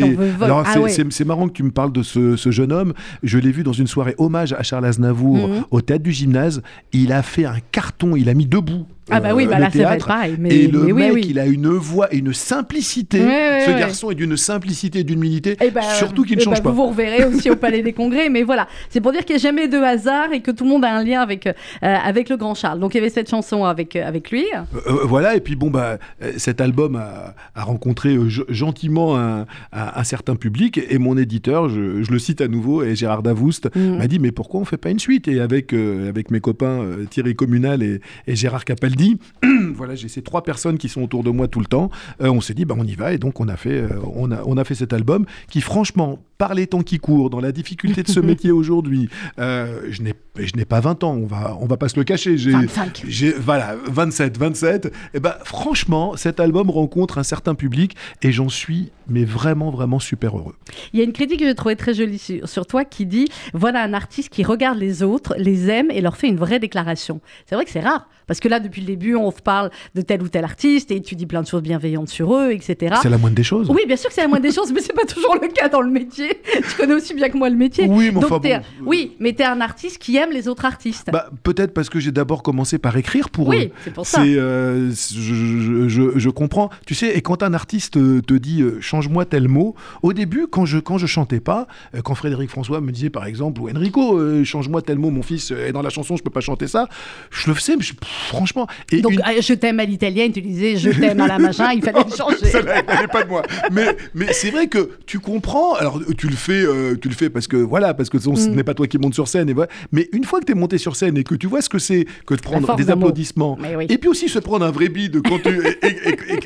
Alors 0.44 0.64
ah 0.66 0.76
c'est 0.90 1.26
marrant 1.26 1.48
que 1.48 1.54
tu 1.54 1.64
me 1.64 1.72
parles 1.72 1.92
de 1.92 2.04
ce, 2.04 2.36
jeune 2.52 2.72
homme. 2.72 2.94
Je 3.24 3.38
l'ai 3.38 3.52
vu 3.52 3.64
dans 3.64 3.74
une 3.74 3.88
soirée 3.88 4.16
hommage 4.18 4.54
à 4.54 4.64
Charles 4.64 4.86
Aznavour 4.86 5.48
mhm. 5.48 5.64
au 5.72 5.82
théâtre 5.82 6.04
du 6.04 6.12
gymnase. 6.12 6.62
Il 6.92 7.12
a 7.12 7.22
fait 7.22 7.46
un 7.46 7.60
carton, 7.72 8.16
il 8.16 8.30
a 8.30 8.34
mis 8.34 8.46
debout 8.46 8.86
ah 9.12 9.20
bah 9.20 9.36
oui, 9.36 9.48
bah 9.48 9.60
là 9.60 9.70
c'est 9.72 9.84
pareil. 9.84 10.36
Mais, 10.40 10.50
et 10.50 10.68
le 10.68 10.94
mec, 10.94 11.26
il 11.26 11.40
a 11.40 11.46
une 11.46 11.70
voix 11.70 12.12
et 12.14 12.18
une 12.18 12.34
simplicité. 12.34 13.20
Ce 13.20 13.78
garçon 13.78 14.12
est 14.12 14.16
d'une 14.16 14.38
simplicité 14.38 15.00
et 15.00 15.04
d'une 15.04 15.20
humilité, 15.20 15.58
eh 15.62 15.70
bah, 15.70 15.82
surtout 15.82 16.24
qu'il 16.24 16.38
ne 16.38 16.42
eh 16.42 16.46
change 16.46 16.58
bah, 16.58 16.70
pas. 16.70 16.72
Vous 16.72 16.88
reverrez 16.88 17.26
aussi 17.26 17.50
au 17.50 17.56
Palais 17.56 17.82
des 17.82 17.94
Congrès, 17.94 18.30
mais 18.30 18.44
voilà, 18.44 18.68
c'est 18.90 19.02
pour 19.02 19.12
dire 19.12 19.26
qu'il 19.26 19.36
n'y 19.36 19.42
a 19.42 19.44
jamais 19.44 19.68
de 19.68 19.78
hasard 19.78 20.32
et 20.34 20.42
que 20.42 20.52
tout 20.52 20.64
le 20.64 20.70
monde 20.70 20.86
a 20.86 20.96
un 20.96 21.04
lien 21.04 21.22
avec, 21.22 21.48
euh, 21.48 21.54
avec 21.82 22.30
le 22.30 22.38
grand 22.38 22.56
Charles. 22.56 22.80
Donc 22.80 22.94
il 22.94 22.98
y 22.98 23.00
avait 23.02 23.10
cette 23.10 23.30
chanson 23.30 23.66
avec, 23.66 23.96
euh, 23.96 24.08
avec 24.08 24.32
lui. 24.32 24.46
Euh, 24.56 24.92
voilà, 25.04 25.36
et 25.36 25.42
puis 25.42 25.56
bon, 25.56 25.70
bah, 25.70 25.98
cet 26.38 26.62
album 26.62 26.96
a, 26.96 27.36
rencontré 27.56 28.18
gentiment 28.50 29.18
un, 29.18 29.46
un, 29.74 30.04
certain 30.04 30.36
public 30.36 30.80
et 30.90 30.98
mon 30.98 31.18
éditeur, 31.18 31.70
je, 31.70 32.02
je 32.02 32.12
le 32.12 32.20
cite 32.20 32.42
à 32.42 32.48
nouveau, 32.48 32.84
et 32.84 32.96
Gérard 32.96 33.22
Davoust, 33.22 33.70
mm. 33.76 33.98
m'a 33.98 34.08
dit 34.08 34.20
Mais 34.20 34.32
pourquoi 34.32 34.60
on 34.60 34.64
ne 34.64 34.68
fait 34.68 34.78
pas 34.78 34.90
une 34.90 35.00
suite? 35.00 35.28
Et 35.28 35.40
avec, 35.42 35.74
avec 35.74 36.32
mes 36.32 36.40
copains 36.40 36.80
Thierry 37.10 37.36
Communal 37.36 37.84
et, 37.84 38.02
et 38.28 38.36
Gérard 38.36 38.66
Capaldi, 38.66 38.99
dit, 39.00 39.18
voilà, 39.74 39.96
j'ai 39.96 40.10
ces 40.10 40.22
trois 40.22 40.44
personnes 40.44 40.78
qui 40.78 40.90
sont 40.90 41.02
autour 41.02 41.24
de 41.24 41.32
moi 41.32 41.48
tout 41.48 41.60
le 41.60 41.66
temps. 41.66 41.90
Euh, 42.22 42.30
on 42.30 42.42
s'est 42.42 42.54
dit, 42.54 42.66
bah, 42.66 42.76
on 42.78 42.86
y 42.86 42.96
va. 42.96 43.14
Et 43.14 43.18
donc, 43.18 43.40
on 43.40 43.48
a 43.48 43.56
fait, 43.56 43.82
euh, 43.82 43.90
on 44.14 44.32
a, 44.32 44.42
on 44.46 44.58
a 44.58 44.64
fait 44.64 44.76
cet 44.76 44.94
album 44.94 45.26
qui, 45.50 45.62
franchement, 45.62 46.20
par 46.38 46.54
les 46.54 46.68
temps 46.68 46.82
qui 46.82 47.00
courent, 47.00 47.30
dans 47.30 47.40
la 47.40 47.52
difficulté 47.52 48.04
de 48.04 48.10
ce 48.10 48.20
métier 48.20 48.52
aujourd'hui, 48.52 49.10
euh, 49.40 49.90
je 49.92 50.02
n'ai 50.04 50.66
pas 50.66 50.80
20 50.80 51.04
ans, 51.04 51.14
on 51.14 51.26
va, 51.26 51.58
on 51.60 51.66
va 51.66 51.78
pas 51.78 51.90
se 51.90 51.98
le 51.98 52.04
cacher. 52.04 52.38
J'ai, 52.38 52.52
25. 52.52 53.06
voilà, 53.40 53.76
27, 53.88 54.38
27. 54.38 54.86
Et 54.86 55.20
ben, 55.20 55.22
bah, 55.22 55.40
franchement, 55.44 56.16
cet 56.16 56.40
album 56.40 56.70
rencontre 56.70 57.18
un 57.18 57.24
certain 57.24 57.56
public 57.56 57.96
et 58.22 58.32
j'en 58.32 58.50
suis 58.50 58.92
mais 59.10 59.26
vraiment, 59.26 59.72
vraiment 59.72 60.00
super 60.00 60.38
heureux. 60.38 60.56
Il 60.94 61.00
y 61.00 61.02
a 61.02 61.06
une 61.06 61.14
critique 61.14 61.40
que 61.40 61.46
j'ai 61.46 61.56
trouvée 61.56 61.76
très 61.76 61.94
jolie 61.94 62.20
sur, 62.20 62.66
toi 62.68 62.86
qui 62.86 63.06
dit 63.06 63.28
voilà 63.54 63.84
un 63.84 63.94
artiste 63.94 64.30
qui 64.30 64.44
regarde 64.44 64.78
les 64.78 65.04
autres, 65.04 65.34
les 65.38 65.70
aime 65.70 65.90
et 65.92 66.02
leur 66.02 66.16
fait 66.16 66.28
une 66.28 66.38
vraie 66.38 66.60
déclaration. 66.60 67.20
C'est 67.48 67.56
vrai 67.56 67.66
que 67.66 67.72
c'est 67.72 67.80
rare 67.80 68.08
parce 68.30 68.40
que 68.40 68.48
là, 68.48 68.60
depuis 68.60 68.82
le 68.82 68.88
début, 68.88 69.16
on 69.16 69.32
parle 69.32 69.72
de 69.96 70.02
tel 70.02 70.22
ou 70.22 70.28
tel 70.28 70.44
artiste 70.44 70.92
et 70.92 71.02
tu 71.02 71.16
dis 71.16 71.26
plein 71.26 71.42
de 71.42 71.48
choses 71.48 71.64
bienveillantes 71.64 72.10
sur 72.10 72.36
eux, 72.36 72.52
etc. 72.52 72.96
C'est 73.02 73.10
la 73.10 73.18
moindre 73.18 73.36
des 73.36 73.42
choses. 73.44 73.68
Oui, 73.72 73.82
bien 73.88 73.96
sûr 73.96 74.10
que 74.10 74.14
c'est 74.14 74.22
la 74.22 74.28
moindre 74.28 74.44
des 74.44 74.52
choses, 74.52 74.72
mais 74.72 74.82
c'est 74.82 74.94
pas 74.94 75.06
toujours 75.06 75.36
le 75.42 75.48
cas 75.48 75.68
dans 75.68 75.82
le 75.82 75.90
métier. 75.90 76.40
tu 76.54 76.76
connais 76.78 76.94
aussi 76.94 77.16
bien 77.16 77.30
que 77.30 77.38
moi 77.38 77.50
le 77.50 77.56
métier. 77.56 77.88
Oui, 77.90 78.12
mais 78.14 78.24
enfin, 78.24 78.40
Oui, 78.86 79.16
mais 79.20 79.34
tu 79.34 79.42
es 79.42 79.46
un 79.46 79.62
artiste 79.62 79.98
qui 79.98 80.16
aime 80.16 80.30
les 80.32 80.48
autres 80.48 80.66
artistes. 80.66 81.10
Bah, 81.12 81.32
Peut-être 81.42 81.74
parce 81.74 81.90
que 81.90 82.00
j'ai 82.00 82.12
d'abord 82.12 82.44
commencé 82.44 82.78
par 82.78 82.96
écrire 82.98 83.32
pour 83.32 83.52
eux. 83.52 83.56
Oui, 83.56 83.72
c'est 83.84 83.94
pour 83.94 84.06
ça. 84.06 84.22
Euh, 84.22 84.92
je, 84.92 85.88
je, 85.88 86.20
je, 86.20 86.30
comprends. 86.30 86.70
Tu 86.86 86.94
sais, 86.94 87.18
et 87.18 87.22
quand 87.22 87.42
un 87.42 87.56
artiste 87.56 87.94
te 87.94 88.34
dit 88.36 88.62
euh, 88.62 88.80
change-moi 88.80 89.26
tel 89.26 89.48
mot, 89.48 89.74
au 90.04 90.14
début, 90.14 90.46
quand 90.46 90.66
je, 90.66 90.78
quand 90.78 91.00
je 91.00 91.08
chantais 91.08 91.40
pas, 91.40 91.66
euh, 91.96 92.02
quand 92.04 92.14
Frédéric 92.14 92.52
François 92.52 92.80
me 92.80 92.92
disait 92.92 93.10
par 93.10 93.26
exemple, 93.26 93.60
ou 93.62 93.70
Enrico, 93.70 94.44
change-moi 94.44 94.84
tel 94.84 95.00
mot, 95.00 95.10
mon 95.10 95.24
fils 95.24 95.50
est 95.50 95.72
dans 95.72 95.82
la 95.82 95.90
chanson, 95.90 96.16
je 96.16 96.22
peux 96.22 96.30
pas 96.30 96.42
chanter 96.42 96.68
ça, 96.68 96.88
je 97.32 97.48
le 97.48 97.56
faisais, 97.56 97.76
mais 97.76 97.84
franchement. 98.20 98.68
Et 98.92 99.02
Donc, 99.02 99.14
je 99.14 99.54
t'aime 99.54 99.80
à 99.80 99.86
l'italienne, 99.86 100.32
tu 100.32 100.42
disais 100.42 100.76
je 100.78 100.92
t'aime 100.92 101.20
à 101.22 101.28
la 101.28 101.40
machin, 101.40 101.72
il 101.74 101.82
fallait 101.82 102.00
changer. 102.18 102.46
ça 102.46 102.62
n'est 102.62 103.08
pas 103.08 103.24
de 103.24 103.30
moi. 103.30 103.44
Mais, 103.72 103.96
mais 104.14 104.28
c'est 104.32 104.52
vrai 104.52 104.68
que 104.68 104.92
tu 105.06 105.20
comprends, 105.20 105.74
alors 105.76 106.00
tu 106.18 106.28
le 106.28 106.36
fais, 106.36 106.64
tu 107.02 107.10
le 107.10 107.16
fais 107.16 107.30
parce 107.30 107.48
que 107.48 107.58
voilà, 107.58 107.94
parce 107.94 108.10
que 108.10 108.20
ce 108.20 108.30
mm. 108.30 108.56
n'est 108.56 108.64
pas 108.64 108.74
toi 108.74 108.88
qui 108.88 108.98
montes 108.98 109.14
sur 109.14 109.28
scène. 109.28 109.50
Et 109.50 109.54
voilà. 109.54 109.72
Mais 109.92 110.10
une 110.14 110.24
fois 110.24 110.40
que 110.40 110.46
tu 110.46 110.52
es 110.52 110.56
monté 110.56 110.78
sur 110.78 110.96
scène 110.96 111.18
et 111.18 111.24
que 111.24 111.36
tu 111.36 111.48
vois 111.48 111.62
ce 111.62 111.70
que 111.70 111.80
c'est 111.80 112.06
que 112.26 112.34
de 112.34 112.42
prendre 112.42 112.76
des 112.76 112.90
applaudissements, 112.90 113.58
et 113.88 113.98
puis 113.98 114.10
aussi 114.10 114.30
se 114.30 114.40
prendre 114.40 114.66
un 114.66 114.72
vrai 114.72 114.90
bide 114.90 115.22
quand 115.28 115.40
tu, 115.40 115.50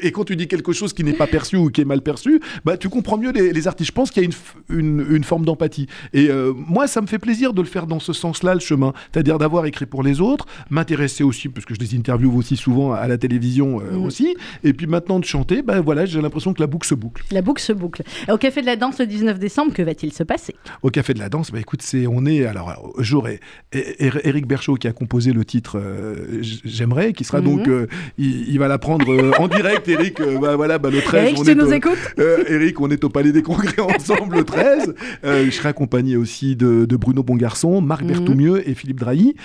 et, 0.01 0.11
quand 0.11 0.25
tu 0.25 0.35
dis 0.35 0.47
quelque 0.47 0.73
chose 0.73 0.93
qui 0.93 1.03
n'est 1.03 1.13
pas 1.13 1.27
perçu 1.27 1.57
ou 1.57 1.69
qui 1.69 1.81
est 1.81 1.85
mal 1.85 2.01
perçu, 2.01 2.39
bah, 2.65 2.77
tu 2.77 2.89
comprends 2.89 3.17
mieux 3.17 3.31
les, 3.31 3.67
artistes. 3.67 3.89
Je 3.89 3.93
pense 3.93 4.11
qu'il 4.11 4.23
y 4.23 4.25
a 4.25 4.29
une, 4.69 5.05
une, 5.09 5.23
forme 5.23 5.45
d'empathie. 5.45 5.87
Et 6.13 6.29
euh, 6.29 6.53
moi, 6.55 6.87
ça 6.87 7.01
me 7.01 7.07
fait 7.07 7.19
plaisir 7.19 7.53
de 7.53 7.61
le 7.61 7.67
faire 7.67 7.87
dans 7.87 7.99
ce 7.99 8.13
sens-là, 8.13 8.53
le 8.53 8.59
chemin. 8.59 8.93
C'est-à-dire 9.11 9.37
d'avoir 9.37 9.65
écrit 9.65 9.85
pour 9.85 10.03
les 10.03 10.21
autres, 10.21 10.45
m'intéresser 10.69 11.23
aussi, 11.23 11.49
parce 11.63 11.77
que 11.77 11.85
je 11.85 11.89
les 11.89 11.97
interviewe 11.97 12.35
aussi 12.35 12.57
souvent 12.57 12.93
à 12.93 13.07
la 13.07 13.17
télévision 13.17 13.79
euh, 13.79 13.97
mm. 13.97 14.05
aussi. 14.05 14.35
Et 14.63 14.73
puis 14.73 14.87
maintenant 14.87 15.19
de 15.19 15.25
chanter, 15.25 15.61
ben 15.61 15.79
voilà, 15.79 16.05
j'ai 16.05 16.21
l'impression 16.21 16.53
que 16.53 16.61
la 16.61 16.67
boucle 16.67 16.87
se 16.87 16.95
boucle. 16.95 17.23
La 17.31 17.41
boucle 17.41 17.61
se 17.61 17.71
boucle. 17.71 18.03
Au 18.29 18.37
Café 18.37 18.61
de 18.61 18.65
la 18.65 18.75
Danse 18.75 18.99
le 18.99 19.07
19 19.07 19.39
décembre, 19.39 19.73
que 19.73 19.81
va-t-il 19.81 20.11
se 20.11 20.23
passer? 20.23 20.55
Au 20.81 20.89
Café 20.89 21.13
de 21.13 21.19
la 21.19 21.29
Danse, 21.29 21.51
bah 21.51 21.59
écoute, 21.59 21.81
c'est 21.81 22.05
on 22.07 22.25
est 22.25 22.45
alors 22.45 22.93
j'aurais 22.97 23.39
Eric 23.71 24.47
Berchaud 24.47 24.75
qui 24.75 24.87
a 24.87 24.91
composé 24.91 25.31
le 25.31 25.45
titre 25.45 25.79
euh, 25.79 26.41
J'aimerais, 26.41 27.13
qui 27.13 27.23
sera 27.23 27.41
donc 27.41 27.67
mhm. 27.67 27.73
euh, 27.73 27.87
il, 28.17 28.57
va 28.59 28.67
l'apprendre 28.67 29.11
euh, 29.11 29.31
en 29.39 29.47
direct. 29.47 29.87
Eric, 29.87 30.21
bah, 30.41 30.55
voilà, 30.55 30.77
bah, 30.77 30.89
le 30.89 31.01
13. 31.01 31.23
Eric, 31.23 31.39
on 31.39 31.43
tu 31.43 31.55
nous 31.55 31.73
écoutes? 31.73 32.15
Eric, 32.17 32.79
on 32.81 32.89
est 32.89 33.03
au 33.03 33.09
Palais 33.09 33.31
des 33.31 33.41
Congrès 33.41 33.79
ensemble 33.95 34.37
le 34.37 34.43
13. 34.43 34.93
je 35.23 35.49
serai 35.49 35.69
accompagné 35.69 36.17
aussi 36.17 36.55
de, 36.55 36.85
Bruno 36.97 37.23
Bongarçon, 37.23 37.81
Marc 37.81 38.03
mmh. 38.03 38.57
et 38.65 38.73
Philippe 38.73 38.99
Drahi. 38.99 39.35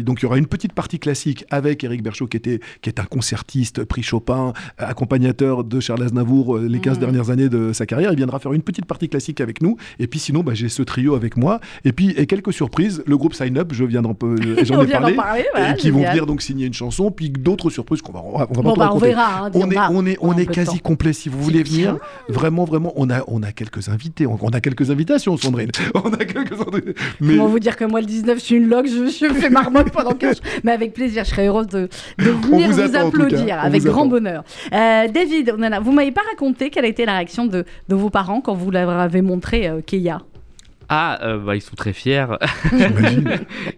donc 0.00 0.20
il 0.20 0.22
y 0.24 0.26
aura 0.26 0.38
une 0.38 0.46
petite 0.46 0.72
partie 0.72 0.98
classique 0.98 1.44
avec 1.52 1.84
Eric 1.84 2.02
Berchaud 2.02 2.26
qui 2.26 2.36
était 2.36 2.60
qui 2.80 2.88
est 2.88 2.98
un 2.98 3.04
concertiste, 3.04 3.84
prix 3.84 4.02
Chopin, 4.02 4.52
accompagnateur 4.78 5.62
de 5.62 5.78
Charles 5.78 6.02
Aznavour 6.02 6.58
les 6.58 6.80
15 6.80 6.96
mhm. 6.96 7.00
dernières 7.00 7.30
années 7.30 7.48
de 7.48 7.72
sa 7.72 7.86
carrière. 7.86 8.10
Il 8.12 8.16
viendra 8.16 8.38
faire 8.38 8.52
une 8.52 8.62
petite 8.62 8.86
partie 8.86 9.08
classique 9.08 9.40
avec 9.40 9.62
nous. 9.62 9.76
Et 9.98 10.06
puis 10.06 10.18
sinon, 10.18 10.42
bah, 10.42 10.54
j'ai 10.54 10.68
ce 10.68 10.82
trio 10.82 11.14
avec 11.14 11.36
moi. 11.36 11.60
Et 11.84 11.92
puis, 11.92 12.10
et 12.16 12.26
quelques 12.26 12.52
surprises, 12.52 13.02
le 13.06 13.16
groupe 13.16 13.34
Sign 13.34 13.56
Up, 13.58 13.70
je 13.72 13.84
viens 13.84 14.02
d'en 14.02 14.16
j'en 14.62 14.84
ai 14.84 15.14
parlé, 15.14 15.44
et 15.56 15.76
qui 15.76 15.90
vont 15.90 16.02
venir 16.02 16.26
donc 16.26 16.42
signer 16.42 16.66
une 16.66 16.74
chanson, 16.74 17.10
puis 17.10 17.30
d'autres 17.30 17.70
surprises 17.70 18.02
qu'on 18.02 18.12
va, 18.12 18.22
on 18.24 18.38
va, 18.38 18.48
on 18.50 18.54
va 18.54 18.62
pas 18.62 18.76
bah, 18.76 18.90
on 18.92 18.98
verra. 18.98 19.46
Hein, 19.46 19.50
on, 19.54 19.70
est, 19.70 19.78
on 19.90 20.06
est, 20.06 20.18
on 20.20 20.36
est 20.36 20.46
quasi 20.46 20.80
complet. 20.80 21.12
Si 21.12 21.28
vous 21.28 21.40
voulez 21.40 21.62
venir, 21.62 21.98
vraiment, 22.28 22.64
vraiment, 22.64 22.92
on 22.96 23.10
a, 23.10 23.22
on 23.28 23.42
a 23.42 23.52
quelques 23.52 23.88
invités, 23.88 24.26
on, 24.26 24.36
a 24.48 24.60
quelques 24.60 24.90
invitations, 24.90 25.36
Sandrine. 25.36 25.70
On 25.94 26.12
a 26.12 26.24
quelques 26.24 26.52
mais... 27.20 27.36
Comment 27.36 27.48
vous 27.48 27.58
dire 27.58 27.76
que 27.76 27.84
moi, 27.84 28.00
le 28.00 28.06
19, 28.06 28.38
je 28.38 28.44
suis 28.44 28.54
une 28.56 28.68
log, 28.68 28.86
je, 28.86 29.06
je 29.06 29.32
fais 29.34 29.50
marmotte 29.50 29.90
pendant 29.90 30.12
que 30.12 30.26
Mais 30.64 30.72
avec 30.72 30.92
plaisir, 30.92 31.24
je 31.24 31.34
serais 31.42 31.48
heureuse 31.48 31.66
de, 31.68 31.88
de 32.18 32.30
venir 32.30 32.70
vous, 32.70 32.96
applaudir, 32.96 33.58
avec 33.58 33.82
grand 33.82 34.06
bonheur. 34.06 34.44
Euh, 34.72 35.08
David, 35.08 35.54
on 35.56 35.62
a, 35.62 35.80
vous 35.80 35.92
m'avez 35.92 36.12
pas 36.12 36.22
raconté 36.30 36.70
quelle 36.70 36.84
a 36.84 36.88
été 36.88 37.04
la 37.04 37.16
réaction 37.16 37.46
de, 37.46 37.64
de 37.88 37.94
vos 37.94 38.10
parents 38.10 38.40
quand 38.40 38.54
vous 38.54 38.70
leur 38.70 38.88
avez 38.90 39.22
montré 39.22 39.68
euh, 39.68 39.80
Keia 39.80 40.22
ah, 40.94 41.18
euh, 41.22 41.38
bah, 41.38 41.56
ils 41.56 41.62
sont 41.62 41.74
très 41.74 41.94
fiers. 41.94 42.26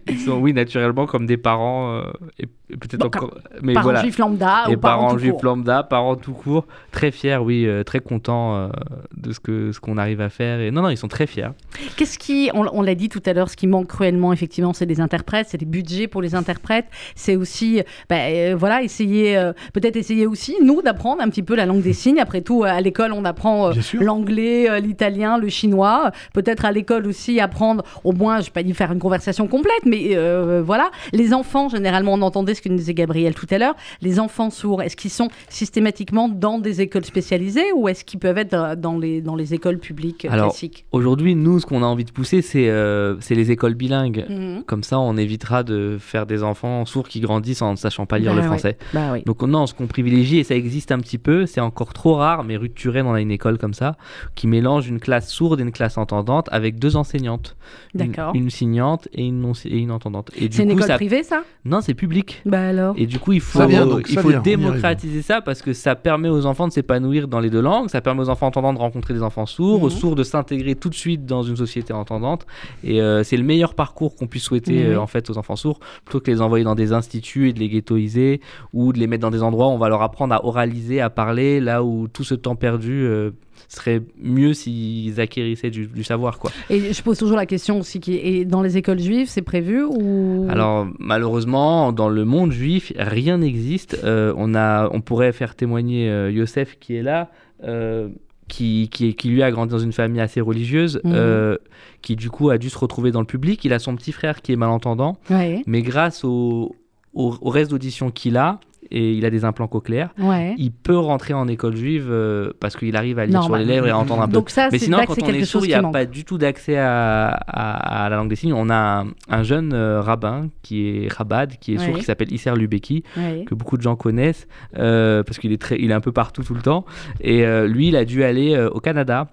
ils 0.09 0.19
sont, 0.19 0.33
oui, 0.33 0.51
naturellement, 0.51 1.05
comme 1.05 1.25
des 1.25 1.37
parents. 1.37 1.99
Euh, 1.99 2.11
et 2.39 2.45
peut-être 2.69 3.05
encore. 3.05 3.35
Mais 3.61 3.73
parents 3.73 3.83
voilà. 3.83 4.01
juifs 4.01 4.17
lambda 4.17 4.65
et 4.67 4.75
ou 4.75 4.79
parents, 4.79 5.07
parents 5.07 5.17
juifs 5.17 5.41
lambda, 5.41 5.83
parents 5.83 6.15
tout 6.15 6.33
court, 6.33 6.65
très 6.91 7.11
fiers, 7.11 7.37
oui, 7.37 7.65
euh, 7.65 7.83
très 7.83 7.99
contents 7.99 8.55
euh, 8.55 8.69
de 9.15 9.31
ce 9.31 9.39
que 9.39 9.71
ce 9.71 9.79
qu'on 9.79 9.97
arrive 9.97 10.21
à 10.21 10.29
faire. 10.29 10.59
Et 10.59 10.71
non, 10.71 10.81
non, 10.81 10.89
ils 10.89 10.97
sont 10.97 11.07
très 11.07 11.27
fiers. 11.27 11.49
Qu'est-ce 11.95 12.17
qui, 12.17 12.49
on, 12.53 12.81
l'a 12.81 12.95
dit 12.95 13.09
tout 13.09 13.21
à 13.25 13.33
l'heure, 13.33 13.49
ce 13.49 13.55
qui 13.55 13.67
manque 13.67 13.87
cruellement, 13.87 14.33
effectivement, 14.33 14.73
c'est 14.73 14.85
des 14.85 14.99
interprètes, 14.99 15.47
c'est 15.49 15.57
des 15.57 15.65
budgets 15.65 16.07
pour 16.07 16.21
les 16.21 16.35
interprètes. 16.35 16.87
C'est 17.15 17.35
aussi, 17.35 17.81
bah, 18.09 18.15
euh, 18.19 18.55
voilà, 18.57 18.81
essayer, 18.81 19.39
peut-être 19.73 19.95
essayer 19.95 20.25
aussi 20.25 20.55
nous 20.63 20.81
d'apprendre 20.81 21.21
un 21.21 21.29
petit 21.29 21.43
peu 21.43 21.55
la 21.55 21.65
langue 21.65 21.81
des 21.81 21.93
signes. 21.93 22.19
Après 22.19 22.41
tout, 22.41 22.63
à 22.63 22.81
l'école, 22.81 23.11
on 23.13 23.25
apprend 23.25 23.71
l'anglais, 23.93 24.81
l'italien, 24.81 25.37
le 25.37 25.49
chinois. 25.49 26.11
Peut-être 26.33 26.65
à 26.65 26.71
l'école 26.71 27.05
aussi 27.07 27.39
apprendre, 27.39 27.83
au 28.03 28.11
moins, 28.11 28.39
je 28.39 28.45
vais 28.45 28.51
pas 28.51 28.63
dire 28.63 28.75
faire 28.75 28.91
une 28.91 28.99
conversation 28.99 29.47
complète, 29.47 29.85
mais 29.85 30.15
voilà, 30.61 30.89
les 31.13 31.33
enfants 31.33 31.69
généralement, 31.69 32.13
on 32.13 32.21
entendait 32.21 32.54
ce 32.55 32.61
que 32.61 32.69
nous 32.69 32.77
disait 32.77 32.93
Gabriel 32.93 33.33
tout 33.35 33.47
à 33.51 33.57
l'heure, 33.57 33.75
les 34.01 34.19
enfants 34.19 34.49
sourds, 34.49 34.81
est-ce 34.81 34.95
qu'ils 34.95 35.11
sont 35.11 35.29
systématiquement 35.49 36.29
dans 36.29 36.59
des 36.59 36.81
écoles 36.81 37.05
spécialisées 37.05 37.71
ou 37.75 37.87
est-ce 37.87 38.03
qu'ils 38.03 38.19
peuvent 38.19 38.37
être 38.37 38.75
dans 38.75 38.97
les, 38.97 39.21
dans 39.21 39.35
les 39.35 39.53
écoles 39.53 39.79
publiques 39.79 40.25
Alors, 40.25 40.47
classiques? 40.47 40.85
Aujourd'hui, 40.91 41.35
nous, 41.35 41.59
ce 41.59 41.65
qu'on 41.65 41.83
a 41.83 41.85
envie 41.85 42.05
de 42.05 42.11
pousser, 42.11 42.41
c'est 42.41 42.69
euh, 42.69 43.15
les 43.29 43.51
écoles 43.51 43.75
bilingues. 43.75 44.25
Mhm. 44.29 44.63
Comme 44.65 44.83
ça, 44.83 44.99
on 44.99 45.17
évitera 45.17 45.63
de 45.63 45.97
faire 45.99 46.25
des 46.25 46.43
enfants 46.43 46.85
sourds 46.85 47.07
qui 47.07 47.19
grandissent 47.19 47.61
en 47.61 47.71
ne 47.71 47.77
sachant 47.77 48.05
pas 48.05 48.17
lire 48.17 48.33
bah 48.33 48.41
le 48.41 48.47
français. 48.47 48.77
Bah 48.93 49.09
oui. 49.13 49.23
Donc 49.25 49.41
non, 49.43 49.67
ce 49.67 49.73
qu'on 49.73 49.87
privilégie, 49.87 50.39
et 50.39 50.43
ça 50.43 50.55
existe 50.55 50.91
un 50.91 50.99
petit 50.99 51.17
peu, 51.17 51.45
c'est 51.45 51.61
encore 51.61 51.93
trop 51.93 52.15
rare, 52.15 52.43
mais 52.43 52.57
rue 52.57 52.69
de 52.69 52.73
Turenne, 52.73 53.05
on 53.05 53.13
a 53.13 53.21
une 53.21 53.31
école 53.31 53.57
comme 53.57 53.73
ça, 53.73 53.97
qui 54.35 54.47
mélange 54.47 54.87
une 54.87 54.99
classe 54.99 55.29
sourde 55.29 55.59
et 55.59 55.63
une 55.63 55.71
classe 55.71 55.97
entendante 55.97 56.47
avec 56.51 56.79
deux 56.79 56.95
enseignantes. 56.95 57.55
D'accord. 57.93 58.33
Une, 58.35 58.49
signante 58.49 59.07
et 59.13 59.25
une, 59.25 59.53
et 59.65 59.77
une 59.77 59.91
entendante. 59.91 60.31
C'est 60.37 60.59
une 60.59 60.71
école 60.71 60.95
privée, 60.95 61.23
ça? 61.23 61.43
Non, 61.65 61.81
c'est 61.81 61.93
public. 61.93 62.41
Bah 62.45 62.67
alors 62.67 62.93
Et 62.95 63.07
du 63.07 63.17
coup, 63.17 63.33
il 63.33 63.41
faut, 63.41 63.59
il 64.07 64.19
faut 64.19 64.31
démocratiser 64.33 65.23
ça 65.23 65.41
parce 65.41 65.63
que 65.63 65.73
ça 65.73 65.95
permet 65.95 66.29
aux 66.29 66.45
enfants 66.45 66.67
de 66.67 66.73
s'épanouir 66.73 67.27
dans 67.27 67.39
les 67.39 67.49
deux 67.49 67.61
langues, 67.61 67.89
ça 67.89 68.01
permet 68.01 68.21
aux 68.21 68.29
enfants 68.29 68.47
entendants 68.47 68.73
de 68.73 68.77
rencontrer 68.77 69.15
des 69.15 69.23
enfants 69.23 69.47
sourds, 69.47 69.81
aux 69.81 69.89
mhm. 69.89 69.95
sourds 69.95 70.15
de 70.15 70.23
s'intégrer 70.23 70.75
tout 70.75 70.89
de 70.89 70.95
suite 70.95 71.25
dans 71.25 71.41
une 71.41 71.55
société 71.55 71.91
entendante. 71.91 72.45
Et 72.83 73.01
euh, 73.01 73.23
c'est 73.23 73.37
le 73.37 73.43
meilleur 73.43 73.73
parcours 73.73 74.15
qu'on 74.15 74.27
puisse 74.27 74.43
souhaiter 74.43 74.85
euh, 74.85 75.01
en 75.01 75.07
fait 75.07 75.29
aux 75.31 75.39
enfants 75.39 75.55
sourds, 75.55 75.79
plutôt 76.05 76.19
que 76.19 76.29
les 76.29 76.41
envoyer 76.41 76.63
dans 76.63 76.75
des 76.75 76.93
instituts 76.93 77.49
et 77.49 77.53
de 77.53 77.59
les 77.59 77.69
ghettoiser 77.69 78.41
ou 78.73 78.93
de 78.93 78.99
les 78.99 79.07
mettre 79.07 79.21
dans 79.21 79.31
des 79.31 79.41
endroits 79.41 79.67
où 79.67 79.71
on 79.71 79.79
va 79.79 79.89
leur 79.89 80.03
apprendre 80.03 80.35
à 80.35 80.45
oraliser, 80.45 81.01
à 81.01 81.09
parler, 81.09 81.59
là 81.59 81.83
où 81.83 82.07
tout 82.07 82.23
ce 82.23 82.35
temps 82.35 82.55
perdu 82.55 83.05
euh, 83.05 83.31
serait 83.75 84.01
mieux 84.21 84.53
s'ils 84.53 85.19
acquérissaient 85.19 85.69
du, 85.69 86.03
savoir. 86.03 86.39
Quoi. 86.39 86.51
Et 86.69 86.93
je 86.93 87.01
pose 87.01 87.17
toujours 87.17 87.37
la 87.37 87.45
question 87.45 87.79
aussi, 87.79 87.99
qui 87.99 88.15
est, 88.15 88.45
dans 88.45 88.61
les 88.61 88.77
écoles 88.77 88.99
juives, 88.99 89.27
c'est 89.27 89.41
prévu 89.41 89.83
ou... 89.83 90.47
Alors 90.49 90.87
malheureusement, 90.99 91.91
dans 91.91 92.09
le 92.09 92.25
monde 92.25 92.51
juif, 92.51 92.93
rien 92.97 93.37
n'existe. 93.39 93.99
Euh, 94.03 94.33
on, 94.37 94.55
a, 94.55 94.89
on 94.91 95.01
pourrait 95.01 95.31
faire 95.31 95.55
témoigner 95.55 96.09
euh, 96.09 96.31
Yosef 96.31 96.77
qui 96.79 96.95
est 96.95 97.03
là. 97.03 97.29
Euh, 97.63 98.09
qui, 98.47 98.89
qui, 98.91 99.15
qui, 99.15 99.29
lui 99.29 99.41
a 99.41 99.49
grandi 99.49 99.71
dans 99.71 99.79
une 99.79 99.91
famille 99.91 100.21
assez 100.21 100.39
religieuse, 100.39 101.01
mhm. 101.03 101.57
qui 102.03 102.15
du 102.15 102.29
coup 102.29 102.51
a 102.51 102.59
dû 102.59 102.69
se 102.69 102.77
retrouver 102.77 103.09
dans 103.09 103.21
le 103.21 103.25
public. 103.25 103.65
Il 103.65 103.73
a 103.73 103.79
son 103.79 103.95
petit 103.95 104.11
frère 104.11 104.43
qui 104.43 104.51
est 104.51 104.55
malentendant, 104.55 105.17
mais 105.65 105.81
grâce 105.81 106.23
au, 106.23 106.75
au 107.15 107.49
reste 107.49 107.71
d'audition 107.71 108.11
qu'il 108.11 108.37
a, 108.37 108.59
et 108.91 109.13
il 109.13 109.25
a 109.25 109.29
des 109.29 109.45
implants 109.45 109.67
cochléaires, 109.67 110.09
il 110.57 110.71
peut 110.71 110.97
rentrer 110.97 111.33
en 111.33 111.47
école 111.47 111.75
juive 111.75 112.07
euh, 112.09 112.51
parce 112.59 112.75
qu'il 112.75 112.95
arrive 112.95 113.19
à 113.19 113.25
lire 113.25 113.43
sur 113.43 113.55
les 113.55 113.65
lèvres 113.65 113.87
et 113.87 113.91
à 113.91 113.97
entendre 113.97 114.23
un 114.23 114.27
peu. 114.27 114.41
Mais 114.71 114.77
sinon, 114.77 114.99
quand 115.05 115.21
on 115.21 115.27
est 115.27 115.45
sourd, 115.45 115.65
il 115.65 115.69
n'y 115.69 115.73
a 115.73 115.83
pas 115.83 116.05
du 116.05 116.25
tout 116.25 116.37
d'accès 116.37 116.77
à, 116.77 118.07
la 118.09 118.15
langue 118.15 118.29
des 118.29 118.35
signes. 118.35 118.53
On 118.53 118.69
a 118.69 119.05
un, 119.29 119.43
jeune 119.43 119.73
euh, 119.73 120.01
rabbin 120.01 120.49
qui 120.61 120.87
est 120.87 121.11
Rabad, 121.11 121.57
qui 121.59 121.75
est 121.75 121.77
sourd, 121.77 121.97
qui 121.97 122.03
s'appelle 122.03 122.31
Isser 122.31 122.55
Lubeki, 122.55 123.03
que 123.45 123.55
beaucoup 123.55 123.77
de 123.77 123.81
gens 123.81 123.95
connaissent 123.95 124.47
euh, 124.77 125.23
parce 125.23 125.39
qu'il 125.39 125.51
est, 125.51 125.61
très, 125.61 125.79
il 125.79 125.91
est 125.91 125.95
un 125.95 126.01
peu 126.01 126.11
partout 126.11 126.43
tout 126.43 126.53
le 126.53 126.61
temps. 126.61 126.85
Et 127.21 127.45
lui, 127.67 127.89
il 127.89 127.95
a 127.95 128.05
dû 128.05 128.23
aller 128.23 128.57
au 128.71 128.79
Canada. 128.79 129.27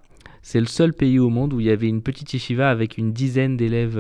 C'est 0.45 0.59
le 0.59 0.67
seul 0.67 0.93
pays 0.93 1.21
au 1.21 1.29
monde 1.29 1.53
où 1.53 1.61
il 1.61 1.67
y 1.67 1.71
avait 1.71 1.89
une 1.89 2.03
petite 2.03 2.33
yeshiva 2.33 2.69
avec 2.69 2.99
une 2.99 3.13
dizaine 3.13 3.57
d'élèves 3.57 3.99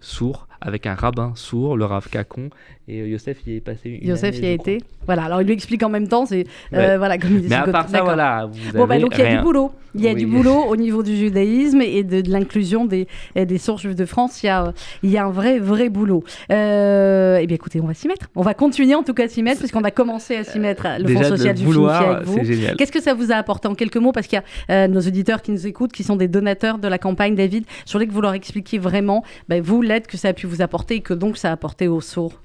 sourds, 0.00 0.48
avec 0.60 0.86
un 0.86 0.94
rabbin 0.94 1.32
sourd, 1.34 1.76
le 1.76 1.84
Rav 1.84 2.08
Kakon, 2.08 2.50
et 2.88 3.00
euh, 3.00 3.08
Youssef 3.08 3.38
y 3.46 3.56
est 3.56 3.60
passé 3.60 3.98
une 4.00 4.08
Youssef 4.08 4.38
y 4.40 4.46
a 4.46 4.52
été. 4.52 4.78
Voilà, 5.06 5.24
alors 5.24 5.40
il 5.40 5.46
lui 5.46 5.54
explique 5.54 5.82
en 5.82 5.88
même 5.88 6.08
temps, 6.08 6.26
c'est 6.26 6.44
euh, 6.72 6.98
voilà 6.98 7.18
comme 7.18 7.32
il 7.32 7.42
dit. 7.42 7.48
Mais 7.48 7.56
à 7.56 7.66
part 7.66 7.88
ça, 7.88 8.02
voilà. 8.02 8.48
Vous 8.50 8.78
bon, 8.78 8.86
bah, 8.86 8.98
donc 8.98 9.16
il 9.18 9.24
y 9.24 9.26
a 9.26 9.36
du 9.36 9.42
boulot. 9.42 9.72
Il 9.94 10.02
y 10.02 10.08
a 10.08 10.14
du 10.14 10.26
boulot 10.26 10.64
au 10.68 10.76
niveau 10.76 11.02
du 11.02 11.16
judaïsme 11.16 11.80
et 11.80 12.02
de, 12.04 12.30
l'inclusion 12.30 12.84
des, 12.84 13.08
des 13.34 13.58
sources 13.58 13.82
juives 13.82 13.94
de 13.94 14.04
France. 14.04 14.42
Il 14.42 14.46
y 14.46 14.48
a, 14.50 14.74
il 15.02 15.10
y 15.10 15.16
a 15.16 15.24
un 15.24 15.30
vrai, 15.30 15.58
vrai 15.58 15.88
boulot. 15.88 16.22
Euh, 16.50 17.38
eh 17.40 17.46
bien, 17.46 17.54
écoutez, 17.54 17.80
on 17.80 17.86
va 17.86 17.94
s'y 17.94 18.06
mettre. 18.06 18.28
On 18.36 18.42
va 18.42 18.52
continuer 18.52 18.94
en 18.94 19.02
tout 19.02 19.14
cas 19.14 19.24
à 19.24 19.28
s'y 19.28 19.42
mettre, 19.42 19.60
puisqu'on 19.60 19.84
a 19.84 19.90
commencé 19.90 20.36
à 20.36 20.44
s'y 20.44 20.58
mettre 20.58 20.86
le 21.00 21.08
Fonds 21.08 21.22
social 21.22 21.54
du 21.54 21.64
vouloir, 21.64 22.02
avec 22.02 22.26
vous. 22.26 22.38
Qu'est-ce 22.76 22.92
que 22.92 23.02
ça 23.02 23.14
vous 23.14 23.32
a 23.32 23.36
apporté 23.36 23.68
en 23.68 23.74
quelques 23.74 23.96
mots? 23.96 24.12
Parce 24.12 24.26
qu'il 24.26 24.40
y 24.68 24.72
a 24.72 24.86
nos 24.88 25.00
auditeurs 25.00 25.40
qui 25.40 25.50
nous 25.50 25.66
écoutent, 25.66 25.92
qui 25.92 26.04
sont 26.04 26.16
des 26.16 26.28
donateurs 26.28 26.78
de 26.78 26.88
la 26.88 26.98
campagne, 26.98 27.34
David. 27.34 27.64
Je 27.86 27.92
voulais 27.92 28.06
que 28.06 28.12
vous 28.12 28.20
leur 28.20 28.34
expliquiez 28.34 28.78
vraiment, 28.78 29.24
bah, 29.48 29.60
vous, 29.60 29.80
l'aide 29.82 30.06
que 30.06 30.16
ça 30.16 30.28
a 30.28 30.32
pu 30.32 30.45
vous 30.46 30.62
apporter 30.62 30.96
et 30.96 31.00
que 31.00 31.14
donc 31.14 31.36
ça 31.36 31.50
a 31.50 31.52
apporté 31.52 31.88
aux 31.88 32.00
sourds 32.00 32.40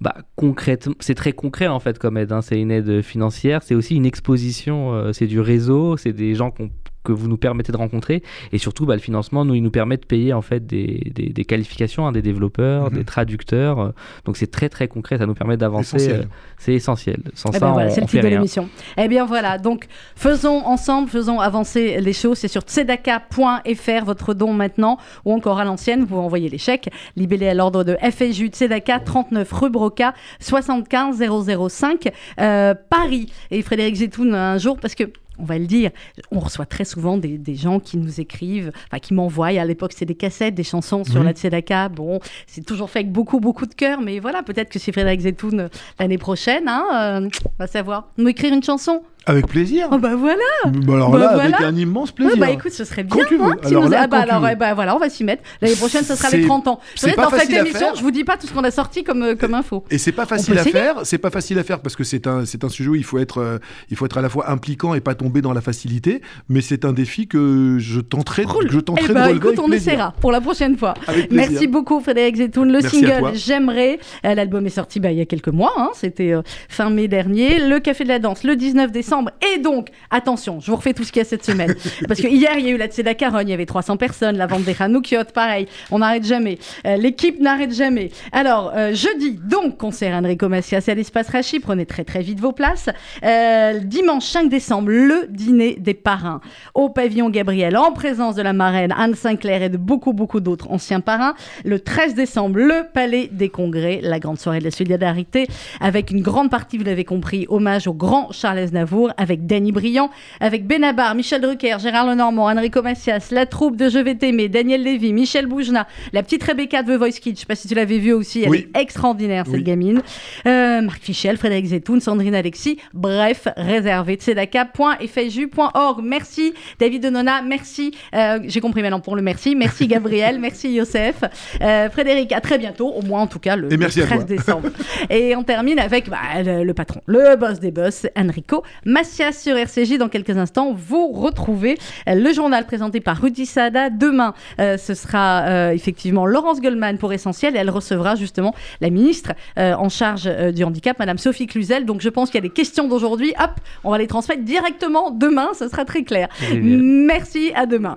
bah, 0.00 0.16
concrètement, 0.34 0.94
c'est 0.98 1.14
très 1.14 1.32
concret 1.32 1.68
en 1.68 1.78
fait 1.78 1.96
comme 1.96 2.16
aide. 2.16 2.32
Hein. 2.32 2.42
C'est 2.42 2.60
une 2.60 2.72
aide 2.72 3.02
financière, 3.02 3.62
c'est 3.62 3.76
aussi 3.76 3.94
une 3.94 4.04
exposition, 4.04 4.92
euh, 4.94 5.12
c'est 5.12 5.28
du 5.28 5.38
réseau, 5.38 5.96
c'est 5.96 6.12
des 6.12 6.34
gens 6.34 6.50
qu'on 6.50 6.70
que 7.04 7.12
vous 7.12 7.28
nous 7.28 7.36
permettez 7.36 7.72
de 7.72 7.76
rencontrer. 7.76 8.22
Et 8.52 8.58
surtout, 8.58 8.86
bah, 8.86 8.94
le 8.94 9.00
financement, 9.00 9.44
nous, 9.44 9.54
il 9.54 9.62
nous 9.62 9.70
permet 9.70 9.96
de 9.96 10.04
payer 10.04 10.32
en 10.32 10.42
fait 10.42 10.66
des, 10.66 11.12
des, 11.14 11.44
qualifications, 11.44 12.06
hein, 12.06 12.12
des 12.12 12.22
développeurs, 12.22 12.90
mhm. 12.90 12.98
des 12.98 13.04
traducteurs. 13.04 13.92
Donc 14.24 14.36
c'est 14.36 14.50
très 14.50 14.68
très 14.68 14.88
concret, 14.88 15.18
ça 15.18 15.26
nous 15.26 15.34
permet 15.34 15.56
d'avancer. 15.56 16.10
Euh, 16.10 16.22
c'est 16.58 16.74
essentiel. 16.74 17.20
Sans 17.34 17.50
eh 17.50 17.58
ça, 17.58 17.66
ben 17.66 17.72
voilà, 17.72 17.90
c'est 17.90 18.00
le 18.00 18.06
titre 18.06 18.22
de 18.22 18.28
l'émission. 18.28 18.68
Eh 18.96 19.08
bien 19.08 19.24
voilà, 19.24 19.58
donc 19.58 19.86
faisons 20.14 20.64
ensemble, 20.64 21.08
faisons 21.08 21.40
avancer 21.40 22.00
les 22.00 22.12
choses. 22.12 22.38
C'est 22.38 22.48
sur 22.48 22.62
tzedaka.fr 22.62 24.04
votre 24.04 24.34
don 24.34 24.52
maintenant, 24.52 24.98
ou 25.24 25.32
encore 25.32 25.58
à 25.58 25.64
l'ancienne, 25.64 26.04
vous 26.04 26.18
envoyez 26.18 26.48
les 26.48 26.58
chèques, 26.58 26.90
libellés 27.16 27.48
à 27.48 27.54
l'ordre 27.54 27.84
de 27.84 27.96
FSJU 27.96 28.48
Tzedaka 28.48 29.00
39 29.00 29.50
rue 29.52 29.70
Broca 29.70 30.14
75 30.40 31.22
005 31.68 32.12
euh, 32.40 32.74
Paris. 32.88 33.32
Et 33.50 33.62
Frédéric 33.62 33.96
Zetoun 33.96 34.34
un 34.34 34.58
jour, 34.58 34.78
parce 34.78 34.94
que 34.94 35.04
on 35.38 35.44
va 35.44 35.58
le 35.58 35.66
dire, 35.66 35.90
on 36.30 36.38
reçoit 36.38 36.66
très 36.66 36.84
souvent 36.84 37.16
des, 37.16 37.54
gens 37.54 37.80
qui 37.80 37.96
nous 37.96 38.20
écrivent, 38.20 38.72
enfin 38.86 38.98
qui 38.98 39.14
m'envoient. 39.14 39.48
À 39.48 39.64
l'époque, 39.64 39.92
c'est 39.94 40.04
des 40.04 40.14
cassettes, 40.14 40.54
des 40.54 40.64
chansons 40.64 41.04
sur 41.04 41.22
la 41.22 41.32
Tzedaka. 41.32 41.88
Bon, 41.88 42.20
c'est 42.46 42.64
toujours 42.64 42.90
fait 42.90 43.00
avec 43.00 43.12
beaucoup, 43.12 43.40
beaucoup 43.40 43.66
de 43.66 43.74
cœur, 43.74 44.00
mais 44.00 44.18
voilà, 44.18 44.42
peut-être 44.42 44.70
que 44.70 44.78
c'est 44.78 44.92
Frédéric 44.92 45.20
Zetoun 45.20 45.60
euh, 45.60 45.68
l'année 45.98 46.18
prochaine, 46.18 46.68
hein, 46.68 46.84
euh, 47.22 47.28
on 47.44 47.50
va 47.58 47.66
savoir. 47.66 48.08
Nous 48.18 48.28
écrire 48.28 48.52
une 48.52 48.62
chanson 48.62 49.02
avec 49.26 49.46
plaisir. 49.46 49.88
Oh 49.92 49.98
bah 49.98 50.16
voilà. 50.16 50.42
Bah 50.64 50.94
alors 50.94 51.10
bah 51.10 51.18
là, 51.18 51.28
avec 51.30 51.60
un 51.60 51.76
immense 51.76 52.12
plaisir. 52.12 52.36
bah 52.38 52.50
écoute, 52.50 52.72
ce 52.72 52.84
serait 52.84 53.04
bien. 53.04 53.24
Hein, 53.40 53.56
alors 53.64 53.88
ah 53.96 54.06
bah 54.06 54.18
alors, 54.20 54.40
bah 54.56 54.74
voilà, 54.74 54.96
on 54.96 54.98
va 54.98 55.08
s'y 55.08 55.24
mettre. 55.24 55.42
L'année 55.60 55.76
prochaine, 55.76 56.02
ce 56.02 56.16
sera 56.16 56.30
les 56.30 56.44
30 56.44 56.68
ans. 56.68 56.80
C'est 56.94 57.14
pas 57.14 57.30
facile 57.30 57.58
à 57.58 57.64
faire. 57.66 57.94
Je 57.94 58.02
vous 58.02 58.10
dis 58.10 58.24
pas 58.24 58.36
tout 58.36 58.46
ce 58.46 58.52
qu'on 58.52 58.64
a 58.64 58.70
sorti 58.70 59.04
comme 59.04 59.22
euh, 59.22 59.34
comme 59.34 59.54
info. 59.54 59.84
Et 59.90 59.98
c'est 59.98 60.12
pas 60.12 60.26
facile 60.26 60.58
à 60.58 60.64
faire. 60.64 61.00
C'est 61.04 61.18
pas 61.18 61.30
facile 61.30 61.58
à 61.58 61.64
faire 61.64 61.80
parce 61.80 61.96
que 61.96 62.04
c'est 62.04 62.26
un 62.26 62.44
c'est 62.44 62.64
un 62.64 62.68
sujet 62.68 62.88
où 62.88 62.94
il 62.94 63.04
faut 63.04 63.18
être 63.18 63.38
euh, 63.38 63.58
il 63.90 63.96
faut 63.96 64.06
être 64.06 64.18
à 64.18 64.22
la 64.22 64.28
fois 64.28 64.50
impliquant 64.50 64.94
et 64.94 65.00
pas 65.00 65.14
tomber 65.14 65.40
dans 65.40 65.52
la 65.52 65.60
facilité. 65.60 66.20
Mais 66.48 66.60
c'est 66.60 66.84
un 66.84 66.92
défi 66.92 67.28
que 67.28 67.76
je 67.78 68.00
tenterai 68.00 68.44
que 68.44 68.70
je 68.70 68.80
tenterai 68.80 69.06
eh 69.10 69.14
de 69.14 69.20
relever 69.20 69.36
écoute, 69.36 69.58
on 69.58 69.70
essaiera 69.70 70.14
pour 70.20 70.32
la 70.32 70.40
prochaine 70.40 70.76
fois. 70.76 70.94
Merci 71.30 71.66
beaucoup 71.66 72.00
Frédéric 72.00 72.36
Zetoun. 72.36 72.72
Le 72.72 72.80
single 72.80 73.32
J'aimerais. 73.34 73.98
Euh, 74.24 74.34
l'album 74.34 74.66
est 74.66 74.70
sorti 74.70 75.00
il 75.02 75.12
y 75.12 75.20
a 75.20 75.26
quelques 75.26 75.48
mois. 75.48 75.72
Hein. 75.76 75.90
C'était 75.94 76.34
fin 76.68 76.90
mai 76.90 77.08
dernier. 77.08 77.66
Le 77.66 77.78
Café 77.78 78.04
de 78.04 78.08
la 78.08 78.18
Danse 78.18 78.44
le 78.44 78.56
19 78.56 78.90
décembre 78.90 79.11
et 79.54 79.58
donc 79.58 79.88
attention, 80.10 80.60
je 80.60 80.70
vous 80.70 80.76
refais 80.76 80.94
tout 80.94 81.04
ce 81.04 81.12
qu'il 81.12 81.20
y 81.20 81.24
a 81.24 81.28
cette 81.28 81.44
semaine. 81.44 81.74
Parce 82.08 82.20
que 82.20 82.28
hier, 82.28 82.52
il 82.58 82.66
y 82.66 82.68
a 82.68 82.70
eu 82.70 82.76
la 82.76 82.86
Tzedaka 82.86 83.30
il 83.42 83.48
y 83.48 83.52
avait 83.52 83.66
300 83.66 83.96
personnes, 83.96 84.36
la 84.36 84.46
vente 84.46 84.64
des 84.64 84.76
Hanoukiot, 84.78 85.24
pareil, 85.34 85.66
on 85.90 86.00
n'arrête 86.00 86.24
jamais. 86.24 86.58
Euh, 86.86 86.96
l'équipe 86.96 87.40
n'arrête 87.40 87.72
jamais. 87.72 88.10
Alors, 88.32 88.72
euh, 88.74 88.94
jeudi, 88.94 89.38
donc, 89.42 89.78
concert 89.78 90.14
Enrico 90.14 90.48
Macias 90.48 90.84
à 90.88 90.94
l'espace 90.94 91.28
Rachi, 91.28 91.60
prenez 91.60 91.86
très 91.86 92.04
très 92.04 92.20
vite 92.20 92.40
vos 92.40 92.52
places. 92.52 92.88
Euh, 93.24 93.78
dimanche 93.80 94.24
5 94.24 94.48
décembre, 94.48 94.90
le 94.90 95.26
dîner 95.28 95.76
des 95.78 95.94
parrains 95.94 96.40
au 96.74 96.88
pavillon 96.88 97.30
Gabriel, 97.30 97.76
en 97.76 97.92
présence 97.92 98.34
de 98.34 98.42
la 98.42 98.52
marraine 98.52 98.94
Anne 98.96 99.14
Sinclair 99.14 99.62
et 99.62 99.68
de 99.68 99.76
beaucoup 99.76 100.12
beaucoup 100.12 100.40
d'autres 100.40 100.70
anciens 100.70 101.00
parrains. 101.00 101.34
Le 101.64 101.80
13 101.80 102.14
décembre, 102.14 102.58
le 102.58 102.86
Palais 102.92 103.28
des 103.30 103.48
Congrès, 103.48 104.00
la 104.02 104.18
grande 104.18 104.38
soirée 104.38 104.58
de 104.58 104.64
la 104.64 104.70
solidarité, 104.70 105.46
avec 105.80 106.10
une 106.10 106.22
grande 106.22 106.50
partie, 106.50 106.78
vous 106.78 106.84
l'avez 106.84 107.04
compris, 107.04 107.46
hommage 107.48 107.86
au 107.86 107.94
grand 107.94 108.32
Charles 108.32 108.58
Aznavour 108.58 109.01
Strasbourg 109.02 109.12
avec 109.16 109.46
Danny 109.46 109.72
Briand, 109.72 110.10
avec 110.40 110.66
Benabar, 110.66 111.14
Michel 111.14 111.40
Drucker, 111.40 111.78
Gérard 111.78 112.06
Lenormand, 112.06 112.46
Enrico 112.46 112.82
Macias, 112.82 113.28
la 113.30 113.46
troupe 113.46 113.76
de 113.76 113.88
Je 113.88 113.98
vais 113.98 114.14
t'aimer, 114.14 114.48
Daniel 114.48 114.82
Lévy, 114.82 115.12
Michel 115.12 115.46
Boujna, 115.46 115.86
la 116.12 116.22
petite 116.22 116.42
Rebecca 116.42 116.82
de 116.82 116.94
The 116.94 116.98
Voice 116.98 117.20
Kids, 117.20 117.34
je 117.34 117.40
sais 117.40 117.46
pas 117.46 117.54
si 117.54 117.68
tu 117.68 117.74
l'avais 117.74 117.98
vu 117.98 118.12
aussi, 118.12 118.42
elle 118.42 118.54
est 118.54 118.68
extraordinaire 118.78 119.44
cette 119.50 119.62
gamine. 119.62 120.02
Euh, 120.46 120.80
Marc 120.82 121.02
Fichel, 121.02 121.36
Frédéric 121.36 121.66
Zetoun, 121.66 122.00
Sandrine 122.00 122.34
Alexis, 122.34 122.78
bref, 122.92 123.48
réservé 123.56 124.14
tzedaka.fju.org. 124.14 126.00
Merci 126.02 126.54
David 126.78 127.02
Denona, 127.02 127.42
merci, 127.42 127.92
euh, 128.14 128.40
j'ai 128.46 128.60
compris 128.60 128.82
maintenant 128.82 129.00
pour 129.00 129.16
le 129.16 129.22
merci, 129.22 129.56
merci 129.56 129.86
Gabriel, 129.86 130.38
merci 130.40 130.72
Youssef, 130.72 131.24
euh, 131.60 131.90
Frédéric, 131.90 132.32
à 132.32 132.40
très 132.40 132.58
bientôt, 132.58 132.88
au 132.88 133.02
moins 133.02 133.22
en 133.22 133.26
tout 133.26 133.38
cas 133.38 133.56
le, 133.56 133.68
13 133.68 134.26
décembre. 134.26 134.68
Et 135.10 135.34
on 135.36 135.42
termine 135.42 135.78
avec 135.78 136.08
bah, 136.08 136.42
le, 136.42 136.72
patron, 136.72 137.00
le 137.06 137.36
boss 137.36 137.60
des 137.60 137.70
boss, 137.70 138.06
Enrico 138.16 138.62
Macias 138.92 139.32
sur 139.32 139.56
RCJ. 139.56 139.96
Dans 139.96 140.08
quelques 140.08 140.36
instants, 140.36 140.72
vous 140.72 141.08
retrouvez 141.08 141.78
le 142.06 142.32
journal 142.32 142.66
présenté 142.66 143.00
par 143.00 143.20
Rudy 143.20 143.46
Sada. 143.46 143.88
Demain, 143.90 144.34
ce 144.58 144.94
sera 144.94 145.72
effectivement 145.74 146.26
Laurence 146.26 146.60
Goldman 146.60 146.98
pour 146.98 147.12
Essentiel 147.12 147.56
et 147.56 147.58
elle 147.58 147.70
recevra 147.70 148.14
justement 148.14 148.54
la 148.80 148.90
ministre 148.90 149.32
en 149.56 149.88
charge 149.88 150.30
du 150.52 150.62
handicap, 150.64 150.98
Madame 150.98 151.18
Sophie 151.18 151.46
Cluzel. 151.46 151.86
Donc 151.86 152.00
je 152.00 152.08
pense 152.08 152.30
qu'il 152.30 152.36
y 152.36 152.44
a 152.44 152.48
des 152.48 152.54
questions 152.54 152.86
d'aujourd'hui. 152.86 153.32
Hop, 153.42 153.52
on 153.82 153.90
va 153.90 153.98
les 153.98 154.06
transmettre 154.06 154.42
directement 154.42 155.10
demain, 155.10 155.48
ce 155.58 155.68
sera 155.68 155.84
très 155.84 156.04
clair. 156.04 156.28
Merci, 156.52 157.52
à 157.54 157.66
demain. 157.66 157.90